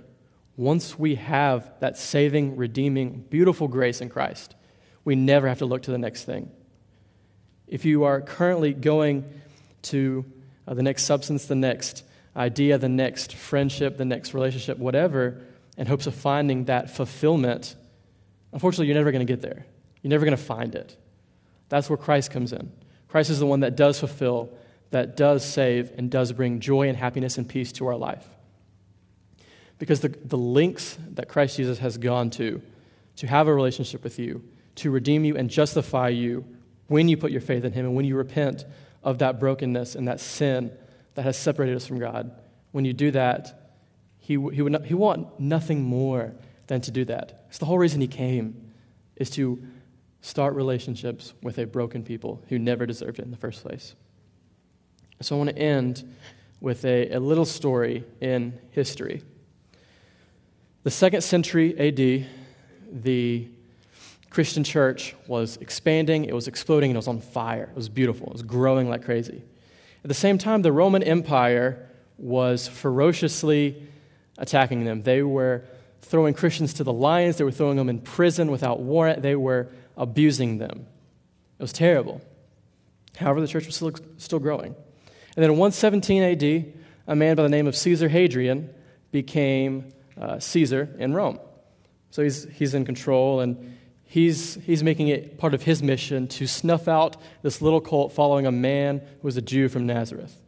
Once 0.58 0.98
we 0.98 1.16
have 1.16 1.72
that 1.80 1.98
saving, 1.98 2.56
redeeming, 2.56 3.26
beautiful 3.30 3.68
grace 3.68 4.02
in 4.02 4.10
Christ, 4.10 4.56
we 5.04 5.16
never 5.16 5.48
have 5.48 5.60
to 5.60 5.66
look 5.66 5.84
to 5.84 5.92
the 5.92 5.98
next 5.98 6.24
thing. 6.24 6.50
If 7.68 7.84
you 7.84 8.06
are 8.06 8.22
currently 8.22 8.74
going 8.74 9.26
to 9.84 10.26
uh, 10.68 10.74
the 10.74 10.84
next 10.84 11.04
substance, 11.04 11.46
the 11.46 11.56
next 11.56 12.04
idea, 12.36 12.78
the 12.78 12.90
next 12.90 13.34
friendship, 13.34 13.98
the 13.98 14.06
next 14.06 14.34
relationship, 14.34 14.78
whatever, 14.78 15.42
in 15.78 15.88
hopes 15.88 16.08
of 16.08 16.16
finding 16.16 16.66
that 16.66 16.90
fulfillment 16.90 17.76
unfortunately, 18.56 18.88
you're 18.88 18.96
never 18.96 19.12
going 19.12 19.26
to 19.26 19.32
get 19.32 19.42
there. 19.42 19.66
You're 20.02 20.10
never 20.10 20.26
going 20.26 20.36
to 20.36 20.44
find 20.44 20.74
it. 20.74 20.96
That's 21.70 21.90
where 21.90 21.98
Christ 21.98 22.32
comes 22.32 22.54
in. 22.54 22.72
Christ 23.10 23.30
is 23.30 23.40
the 23.40 23.46
one 23.46 23.60
that 23.60 23.76
does 23.76 24.00
fulfill, 24.00 24.50
that 24.92 25.18
does 25.18 25.46
save, 25.46 25.92
and 25.98 26.10
does 26.10 26.32
bring 26.32 26.60
joy 26.60 26.88
and 26.88 26.98
happiness 26.98 27.38
and 27.38 27.48
peace 27.48 27.72
to 27.74 27.88
our 27.88 27.96
life. 27.96 28.26
Because 29.78 30.00
the, 30.00 30.10
the 30.10 30.38
links 30.38 30.98
that 31.16 31.28
Christ 31.28 31.58
Jesus 31.58 31.80
has 31.80 31.98
gone 31.98 32.30
to 32.32 32.62
to 33.18 33.28
have 33.28 33.48
a 33.48 33.54
relationship 33.54 34.04
with 34.04 34.20
you, 34.20 34.44
to 34.76 34.92
redeem 34.92 35.24
you 35.24 35.36
and 35.38 35.50
justify 35.50 36.10
you 36.10 36.46
when 36.88 37.08
you 37.08 37.18
put 37.18 37.32
your 37.32 37.42
faith 37.42 37.64
in 37.64 37.72
Him 37.72 37.86
and 37.86 37.96
when 37.96 38.06
you 38.06 38.16
repent 38.16 38.66
of 39.04 39.20
that 39.20 39.40
brokenness 39.40 39.96
and 39.96 40.08
that 40.08 40.20
sin 40.20 40.72
that 41.16 41.24
has 41.24 41.38
separated 41.38 41.76
us 41.76 41.88
from 41.88 42.00
God. 42.00 42.32
When 42.72 42.86
you 42.86 42.94
do 42.94 43.12
that, 43.12 43.72
He, 44.20 44.34
he 44.34 44.38
would 44.62 44.72
not, 44.72 44.86
he 44.86 44.94
want 44.94 45.40
nothing 45.40 45.82
more 45.82 46.34
than 46.68 46.82
to 46.82 46.92
do 46.92 47.06
that. 47.06 47.46
It's 47.50 47.58
the 47.58 47.66
whole 47.66 47.78
reason 47.78 48.02
He 48.02 48.08
came, 48.08 48.72
is 49.16 49.30
to 49.32 49.64
start 50.22 50.56
relationships 50.56 51.34
with 51.42 51.58
a 51.58 51.66
broken 51.66 52.04
people 52.04 52.44
who 52.50 52.60
never 52.60 52.86
deserved 52.86 53.20
it 53.20 53.26
in 53.26 53.32
the 53.32 53.38
first 53.38 53.64
place. 53.64 53.96
So 55.22 55.36
I 55.36 55.38
want 55.38 55.50
to 55.52 55.58
end 55.58 56.16
with 56.60 56.86
a, 56.86 57.12
a 57.12 57.20
little 57.20 57.46
story 57.46 58.04
in 58.22 58.60
history. 58.72 59.22
The 60.84 60.92
second 60.92 61.22
century 61.22 61.78
AD, 61.80 62.28
the 63.04 63.48
Christian 64.30 64.64
church 64.64 65.16
was 65.28 65.58
expanding, 65.58 66.26
it 66.26 66.36
was 66.36 66.48
exploding, 66.48 66.92
it 66.92 66.96
was 66.96 67.08
on 67.08 67.22
fire. 67.22 67.70
It 67.72 67.76
was 67.76 67.90
beautiful, 67.90 68.28
it 68.28 68.34
was 68.34 68.44
growing 68.44 68.90
like 68.90 69.06
crazy. 69.06 69.42
At 70.04 70.10
the 70.10 70.14
same 70.14 70.38
time, 70.38 70.62
the 70.62 70.72
Roman 70.72 71.02
Empire 71.02 71.90
was 72.18 72.68
ferociously 72.68 73.82
attacking 74.38 74.84
them. 74.84 75.04
They 75.04 75.24
were 75.24 75.64
throwing 76.02 76.34
Christians 76.34 76.74
to 76.76 76.84
the 76.84 76.94
lions, 76.94 77.38
they 77.38 77.44
were 77.44 77.52
throwing 77.52 77.78
them 77.78 77.90
in 77.90 78.00
prison 78.00 78.52
without 78.52 78.82
warrant, 78.82 79.22
they 79.22 79.36
were 79.36 79.70
abusing 79.98 80.58
them. 80.58 80.86
It 81.58 81.64
was 81.64 81.74
terrible. 81.74 82.22
However, 83.18 83.42
the 83.42 83.48
church 83.48 83.66
was 83.66 83.76
still, 83.76 83.94
still 84.18 84.40
growing. 84.40 84.76
And 85.36 85.44
then 85.44 85.52
in 85.52 85.58
117 85.58 86.24
AD, 86.24 86.74
a 87.08 87.16
man 87.16 87.36
by 87.36 87.44
the 87.44 87.50
name 87.50 87.68
of 87.68 87.76
Caesar 87.76 88.10
Hadrian 88.10 88.70
became 89.12 89.94
uh, 90.20 90.40
Caesar 90.40 90.96
in 90.98 91.14
Rome. 91.14 91.40
So 92.10 92.24
he's, 92.24 92.46
he's 92.54 92.74
in 92.74 92.86
control, 92.86 93.42
and 93.42 93.78
he's, 94.06 94.56
he's 94.66 94.84
making 94.84 95.10
it 95.10 95.38
part 95.38 95.54
of 95.54 95.64
his 95.64 95.84
mission 95.84 96.28
to 96.30 96.48
snuff 96.48 96.88
out 96.88 97.18
this 97.42 97.62
little 97.62 97.82
cult 97.82 98.14
following 98.14 98.46
a 98.46 98.52
man 98.52 99.00
who 99.00 99.28
was 99.28 99.36
a 99.36 99.42
Jew 99.42 99.68
from 99.68 99.86
Nazareth. 99.86 100.40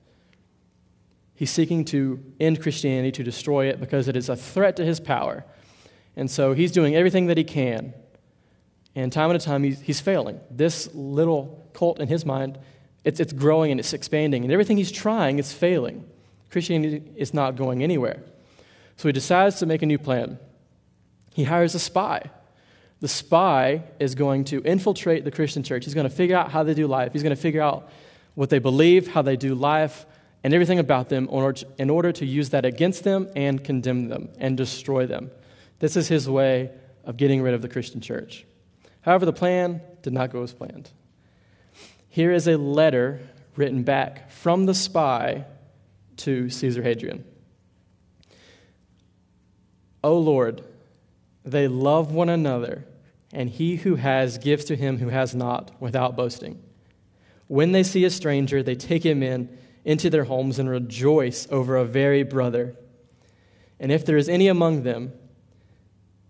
He's 1.35 1.51
seeking 1.51 1.85
to 1.85 2.23
end 2.39 2.61
Christianity, 2.61 3.11
to 3.11 3.23
destroy 3.23 3.67
it, 3.67 3.79
because 3.79 4.07
it 4.07 4.15
is 4.15 4.29
a 4.29 4.35
threat 4.35 4.77
to 4.77 4.85
his 4.85 4.99
power. 4.99 5.45
And 6.15 6.31
so 6.31 6.53
he's 6.53 6.71
doing 6.71 6.95
everything 6.95 7.27
that 7.27 7.37
he 7.37 7.43
can. 7.43 7.93
And 8.95 9.13
time 9.13 9.29
and 9.29 9.39
time, 9.39 9.63
he's, 9.63 9.79
he's 9.81 10.01
failing. 10.01 10.39
This 10.49 10.89
little 10.95 11.69
cult 11.73 11.99
in 11.99 12.07
his 12.07 12.25
mind, 12.25 12.57
it's, 13.03 13.19
it's 13.19 13.33
growing 13.33 13.71
and 13.71 13.79
it's 13.79 13.93
expanding. 13.93 14.43
And 14.43 14.51
everything 14.51 14.77
he's 14.77 14.91
trying 14.91 15.39
is 15.39 15.53
failing. 15.53 16.05
Christianity 16.49 17.03
is 17.15 17.33
not 17.33 17.55
going 17.55 17.83
anywhere. 17.83 18.23
So 18.97 19.07
he 19.07 19.13
decides 19.13 19.59
to 19.59 19.65
make 19.65 19.81
a 19.81 19.85
new 19.85 19.97
plan 19.97 20.39
he 21.37 21.43
hires 21.43 21.75
a 21.75 21.79
spy. 21.79 22.31
The 22.99 23.07
spy 23.07 23.83
is 23.99 24.15
going 24.15 24.45
to 24.45 24.59
infiltrate 24.63 25.23
the 25.23 25.29
Christian 25.29 25.61
church. 25.61 25.85
He's 25.85 25.93
going 25.93 26.09
to 26.09 26.15
figure 26.15 26.35
out 26.35 26.49
how 26.49 26.63
they 26.63 26.73
do 26.73 26.87
life. 26.87 27.13
He's 27.13 27.21
going 27.21 27.35
to 27.35 27.39
figure 27.39 27.61
out 27.61 27.91
what 28.33 28.49
they 28.49 28.57
believe, 28.57 29.07
how 29.07 29.21
they 29.21 29.35
do 29.35 29.53
life, 29.53 30.07
and 30.43 30.51
everything 30.51 30.79
about 30.79 31.09
them 31.09 31.25
in 31.25 31.29
order, 31.29 31.53
to, 31.53 31.67
in 31.77 31.91
order 31.91 32.11
to 32.11 32.25
use 32.25 32.49
that 32.49 32.65
against 32.65 33.03
them 33.03 33.29
and 33.35 33.63
condemn 33.63 34.07
them 34.07 34.29
and 34.39 34.57
destroy 34.57 35.05
them. 35.05 35.29
This 35.77 35.95
is 35.95 36.07
his 36.07 36.27
way 36.27 36.71
of 37.03 37.17
getting 37.17 37.43
rid 37.43 37.53
of 37.53 37.61
the 37.61 37.69
Christian 37.69 38.01
church. 38.01 38.43
However, 39.01 39.27
the 39.27 39.33
plan 39.33 39.81
did 40.01 40.13
not 40.13 40.31
go 40.31 40.41
as 40.41 40.53
planned. 40.53 40.89
Here 42.17 42.31
is 42.31 42.47
a 42.47 42.57
letter 42.57 43.19
written 43.55 43.83
back 43.83 44.31
from 44.31 44.65
the 44.65 44.73
spy 44.73 45.45
to 46.15 46.49
Caesar 46.49 46.81
Hadrian. 46.81 47.23
O 50.03 50.17
Lord, 50.17 50.63
they 51.45 51.67
love 51.67 52.11
one 52.11 52.29
another, 52.29 52.85
and 53.31 53.51
he 53.51 53.75
who 53.75 53.97
has 53.97 54.39
gives 54.39 54.65
to 54.65 54.75
him 54.75 54.97
who 54.97 55.09
has 55.09 55.35
not 55.35 55.79
without 55.79 56.15
boasting. 56.15 56.59
When 57.45 57.71
they 57.71 57.83
see 57.83 58.03
a 58.03 58.09
stranger, 58.09 58.63
they 58.63 58.73
take 58.73 59.05
him 59.05 59.21
in 59.21 59.55
into 59.85 60.09
their 60.09 60.23
homes 60.23 60.57
and 60.57 60.67
rejoice 60.67 61.47
over 61.51 61.75
a 61.75 61.85
very 61.85 62.23
brother. 62.23 62.75
And 63.79 63.91
if 63.91 64.07
there 64.07 64.17
is 64.17 64.27
any 64.27 64.47
among 64.47 64.81
them 64.81 65.13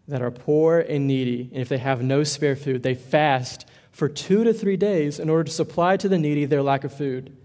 that 0.09 0.21
are 0.21 0.31
poor 0.31 0.79
and 0.81 1.07
needy, 1.07 1.49
and 1.53 1.61
if 1.61 1.69
they 1.69 1.77
have 1.77 2.03
no 2.03 2.25
spare 2.25 2.57
food, 2.57 2.83
they 2.83 2.93
fast 2.93 3.65
for 3.97 4.07
two 4.07 4.43
to 4.43 4.53
three 4.53 4.77
days 4.77 5.17
in 5.17 5.27
order 5.27 5.45
to 5.45 5.51
supply 5.51 5.97
to 5.97 6.07
the 6.07 6.19
needy 6.19 6.45
their 6.45 6.61
lack 6.61 6.83
of 6.83 6.93
food. 6.93 7.35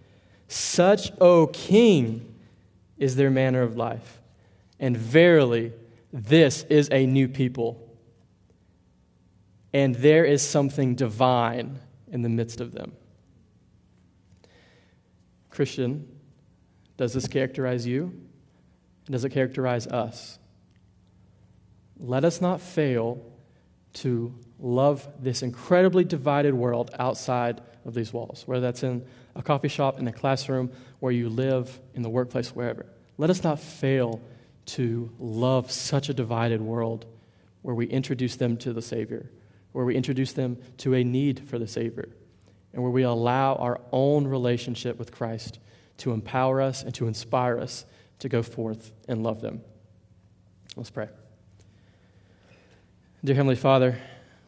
Such, 0.48 1.10
O 1.18 1.46
King, 1.46 2.34
is 2.98 3.16
their 3.16 3.30
manner 3.30 3.62
of 3.62 3.78
life. 3.78 4.20
And 4.78 4.94
verily, 4.94 5.72
this 6.12 6.64
is 6.64 6.90
a 6.92 7.06
new 7.06 7.26
people. 7.26 7.96
And 9.72 9.94
there 9.94 10.26
is 10.26 10.46
something 10.46 10.94
divine 10.94 11.78
in 12.10 12.20
the 12.20 12.28
midst 12.28 12.60
of 12.60 12.72
them. 12.72 12.92
Christian, 15.48 16.06
does 16.98 17.14
this 17.14 17.28
characterize 17.28 17.86
you? 17.86 18.12
Does 19.06 19.24
it 19.24 19.30
characterize 19.30 19.86
us? 19.86 20.38
Let 21.98 22.26
us 22.26 22.42
not 22.42 22.60
fail 22.60 23.24
to 23.94 24.34
love 24.62 25.06
this 25.18 25.42
incredibly 25.42 26.04
divided 26.04 26.54
world 26.54 26.90
outside 26.98 27.60
of 27.84 27.94
these 27.94 28.12
walls, 28.12 28.44
whether 28.46 28.60
that's 28.60 28.84
in 28.84 29.04
a 29.34 29.42
coffee 29.42 29.68
shop, 29.68 29.98
in 29.98 30.06
a 30.06 30.12
classroom, 30.12 30.70
where 31.00 31.12
you 31.12 31.28
live, 31.28 31.80
in 31.94 32.02
the 32.02 32.08
workplace, 32.08 32.50
wherever. 32.50 32.86
Let 33.18 33.28
us 33.28 33.42
not 33.42 33.58
fail 33.58 34.20
to 34.64 35.10
love 35.18 35.70
such 35.72 36.08
a 36.08 36.14
divided 36.14 36.62
world 36.62 37.04
where 37.62 37.74
we 37.74 37.86
introduce 37.86 38.36
them 38.36 38.56
to 38.58 38.72
the 38.72 38.82
Savior, 38.82 39.28
where 39.72 39.84
we 39.84 39.96
introduce 39.96 40.32
them 40.32 40.56
to 40.78 40.94
a 40.94 41.02
need 41.02 41.48
for 41.48 41.58
the 41.58 41.66
Savior, 41.66 42.08
and 42.72 42.82
where 42.82 42.92
we 42.92 43.02
allow 43.02 43.56
our 43.56 43.80
own 43.90 44.26
relationship 44.26 44.98
with 44.98 45.10
Christ 45.10 45.58
to 45.98 46.12
empower 46.12 46.60
us 46.60 46.82
and 46.82 46.94
to 46.94 47.08
inspire 47.08 47.58
us 47.58 47.84
to 48.20 48.28
go 48.28 48.42
forth 48.42 48.92
and 49.08 49.24
love 49.24 49.40
them. 49.40 49.60
Let's 50.76 50.90
pray. 50.90 51.08
Dear 53.24 53.36
Heavenly 53.36 53.56
Father, 53.56 53.98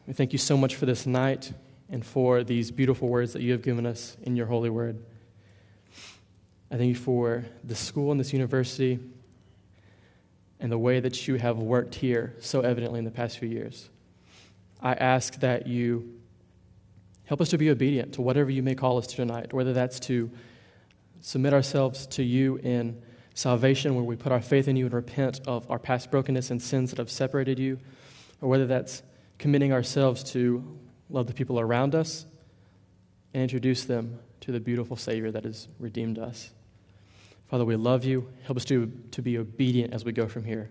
we 0.07 0.13
thank 0.13 0.33
you 0.33 0.39
so 0.39 0.55
much 0.55 0.75
for 0.75 0.85
this 0.85 1.07
night 1.07 1.51
and 1.89 2.05
for 2.05 2.43
these 2.43 2.69
beautiful 2.69 3.09
words 3.09 3.33
that 3.33 3.41
you 3.41 3.51
have 3.51 3.63
given 3.63 3.85
us 3.85 4.17
in 4.21 4.35
your 4.35 4.45
holy 4.45 4.69
word. 4.69 5.03
I 6.69 6.77
thank 6.77 6.89
you 6.89 6.95
for 6.95 7.45
the 7.63 7.75
school 7.75 8.11
and 8.11 8.19
this 8.19 8.31
university 8.31 8.99
and 10.59 10.71
the 10.71 10.77
way 10.77 10.99
that 10.99 11.27
you 11.27 11.35
have 11.35 11.57
worked 11.57 11.95
here 11.95 12.35
so 12.39 12.61
evidently 12.61 12.99
in 12.99 13.05
the 13.05 13.11
past 13.11 13.39
few 13.39 13.49
years. 13.49 13.89
I 14.79 14.93
ask 14.93 15.39
that 15.39 15.65
you 15.65 16.19
help 17.25 17.41
us 17.41 17.49
to 17.49 17.57
be 17.57 17.71
obedient 17.71 18.13
to 18.13 18.21
whatever 18.21 18.51
you 18.51 18.61
may 18.61 18.75
call 18.75 18.97
us 18.99 19.07
to 19.07 19.15
tonight, 19.15 19.53
whether 19.53 19.73
that's 19.73 19.99
to 20.01 20.29
submit 21.21 21.53
ourselves 21.53 22.05
to 22.07 22.23
you 22.23 22.57
in 22.57 23.01
salvation, 23.33 23.95
where 23.95 24.03
we 24.03 24.15
put 24.15 24.31
our 24.31 24.41
faith 24.41 24.67
in 24.67 24.75
you 24.75 24.85
and 24.85 24.93
repent 24.93 25.41
of 25.47 25.69
our 25.71 25.79
past 25.79 26.11
brokenness 26.11 26.51
and 26.51 26.61
sins 26.61 26.91
that 26.91 26.99
have 26.99 27.09
separated 27.09 27.57
you, 27.57 27.79
or 28.41 28.49
whether 28.49 28.67
that's 28.67 29.01
committing 29.37 29.73
ourselves 29.73 30.23
to 30.31 30.63
love 31.09 31.27
the 31.27 31.33
people 31.33 31.59
around 31.59 31.95
us 31.95 32.25
and 33.33 33.43
introduce 33.43 33.85
them 33.85 34.19
to 34.41 34.51
the 34.51 34.59
beautiful 34.59 34.95
Savior 34.95 35.31
that 35.31 35.43
has 35.43 35.67
redeemed 35.79 36.17
us. 36.19 36.51
Father, 37.47 37.65
we 37.65 37.75
love 37.75 38.03
you. 38.03 38.27
Help 38.43 38.57
us 38.57 38.65
to, 38.65 38.91
to 39.11 39.21
be 39.21 39.37
obedient 39.37 39.93
as 39.93 40.03
we 40.03 40.11
go 40.11 40.27
from 40.27 40.43
here. 40.43 40.69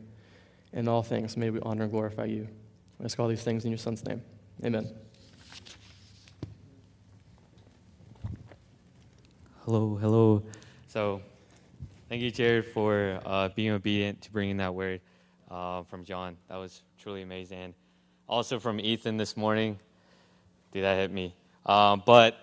In 0.72 0.88
all 0.88 1.02
things, 1.02 1.36
may 1.36 1.50
we 1.50 1.60
honor 1.60 1.84
and 1.84 1.92
glorify 1.92 2.24
you. 2.24 2.48
I 3.00 3.04
ask 3.04 3.18
all 3.18 3.28
these 3.28 3.42
things 3.42 3.64
in 3.64 3.70
your 3.70 3.78
Son's 3.78 4.04
name. 4.04 4.22
Amen. 4.64 4.90
Hello, 9.64 9.96
hello. 10.00 10.42
So, 10.88 11.22
thank 12.08 12.22
you, 12.22 12.30
Jared, 12.30 12.66
for 12.66 13.20
uh, 13.24 13.48
being 13.50 13.70
obedient 13.70 14.20
to 14.22 14.32
bringing 14.32 14.56
that 14.58 14.74
word 14.74 15.00
uh, 15.50 15.84
from 15.84 16.04
John. 16.04 16.36
That 16.48 16.56
was 16.56 16.82
truly 16.98 17.22
amazing. 17.22 17.74
Also 18.26 18.58
from 18.58 18.80
Ethan 18.80 19.16
this 19.16 19.36
morning. 19.36 19.78
Dude, 20.72 20.84
that 20.84 20.96
hit 20.96 21.10
me. 21.10 21.34
Um, 21.66 22.02
but 22.06 22.36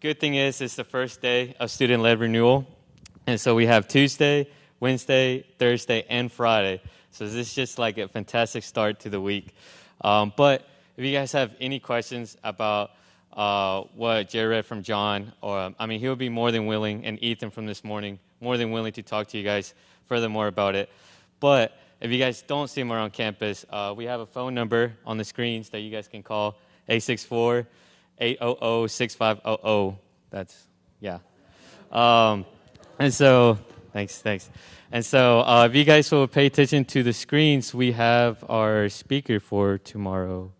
good 0.00 0.20
thing 0.20 0.36
is, 0.36 0.60
it's 0.60 0.76
the 0.76 0.84
first 0.84 1.20
day 1.20 1.54
of 1.58 1.70
student-led 1.70 2.20
renewal. 2.20 2.66
And 3.26 3.40
so 3.40 3.54
we 3.54 3.66
have 3.66 3.88
Tuesday, 3.88 4.48
Wednesday, 4.78 5.44
Thursday, 5.58 6.04
and 6.08 6.30
Friday. 6.30 6.80
So 7.10 7.24
this 7.24 7.34
is 7.34 7.54
just 7.54 7.78
like 7.78 7.98
a 7.98 8.06
fantastic 8.06 8.64
start 8.64 9.00
to 9.00 9.10
the 9.10 9.20
week. 9.20 9.54
Um, 10.02 10.32
but 10.36 10.68
if 10.96 11.04
you 11.04 11.12
guys 11.12 11.32
have 11.32 11.54
any 11.60 11.80
questions 11.80 12.36
about 12.44 12.92
uh, 13.32 13.82
what 13.94 14.28
Jared 14.28 14.50
read 14.50 14.66
from 14.66 14.82
John, 14.82 15.32
or 15.40 15.58
um, 15.58 15.74
I 15.78 15.86
mean, 15.86 16.00
he'll 16.00 16.16
be 16.16 16.28
more 16.28 16.52
than 16.52 16.66
willing, 16.66 17.04
and 17.04 17.22
Ethan 17.22 17.50
from 17.50 17.66
this 17.66 17.82
morning, 17.82 18.20
more 18.40 18.56
than 18.56 18.70
willing 18.70 18.92
to 18.92 19.02
talk 19.02 19.26
to 19.28 19.38
you 19.38 19.42
guys 19.42 19.74
furthermore 20.06 20.46
about 20.46 20.76
it. 20.76 20.88
But 21.40 21.76
if 22.00 22.10
you 22.10 22.18
guys 22.18 22.42
don't 22.42 22.68
see 22.68 22.80
them 22.80 22.92
around 22.92 23.12
campus, 23.12 23.64
uh, 23.70 23.94
we 23.96 24.04
have 24.04 24.20
a 24.20 24.26
phone 24.26 24.54
number 24.54 24.92
on 25.06 25.16
the 25.16 25.24
screens 25.24 25.70
that 25.70 25.80
you 25.80 25.90
guys 25.90 26.08
can 26.08 26.22
call 26.22 26.56
864 26.88 27.66
800 28.18 28.88
6500. 28.88 29.96
That's, 30.30 30.66
yeah. 31.00 31.18
Um, 31.90 32.44
and 32.98 33.12
so, 33.12 33.58
thanks, 33.92 34.18
thanks. 34.18 34.50
And 34.92 35.04
so, 35.04 35.40
uh, 35.40 35.66
if 35.68 35.74
you 35.74 35.84
guys 35.84 36.10
will 36.12 36.28
pay 36.28 36.46
attention 36.46 36.84
to 36.86 37.02
the 37.02 37.12
screens, 37.12 37.74
we 37.74 37.92
have 37.92 38.44
our 38.48 38.88
speaker 38.88 39.40
for 39.40 39.78
tomorrow. 39.78 40.52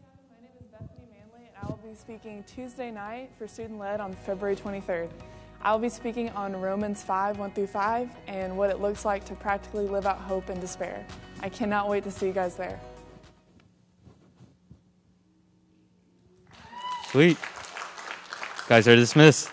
My 0.00 0.40
name 0.40 0.50
is 0.60 0.66
Bethany 0.66 1.06
Manley, 1.12 1.48
and 1.48 1.56
I 1.62 1.66
will 1.66 1.78
be 1.88 1.94
speaking 1.94 2.44
Tuesday 2.44 2.90
night 2.90 3.30
for 3.38 3.46
Student 3.46 3.78
Led 3.78 4.00
on 4.00 4.12
February 4.12 4.56
23rd. 4.56 5.10
I 5.66 5.72
will 5.72 5.80
be 5.80 5.88
speaking 5.88 6.30
on 6.30 6.54
Romans 6.60 7.02
5 7.02 7.40
1 7.40 7.50
through 7.50 7.66
5 7.66 8.08
and 8.28 8.56
what 8.56 8.70
it 8.70 8.80
looks 8.80 9.04
like 9.04 9.24
to 9.24 9.34
practically 9.34 9.88
live 9.88 10.06
out 10.06 10.18
hope 10.18 10.48
and 10.48 10.60
despair. 10.60 11.04
I 11.40 11.48
cannot 11.48 11.88
wait 11.88 12.04
to 12.04 12.10
see 12.12 12.28
you 12.28 12.32
guys 12.32 12.54
there. 12.54 12.78
Sweet. 17.10 17.36
Guys 18.68 18.86
are 18.86 18.94
dismissed. 18.94 19.50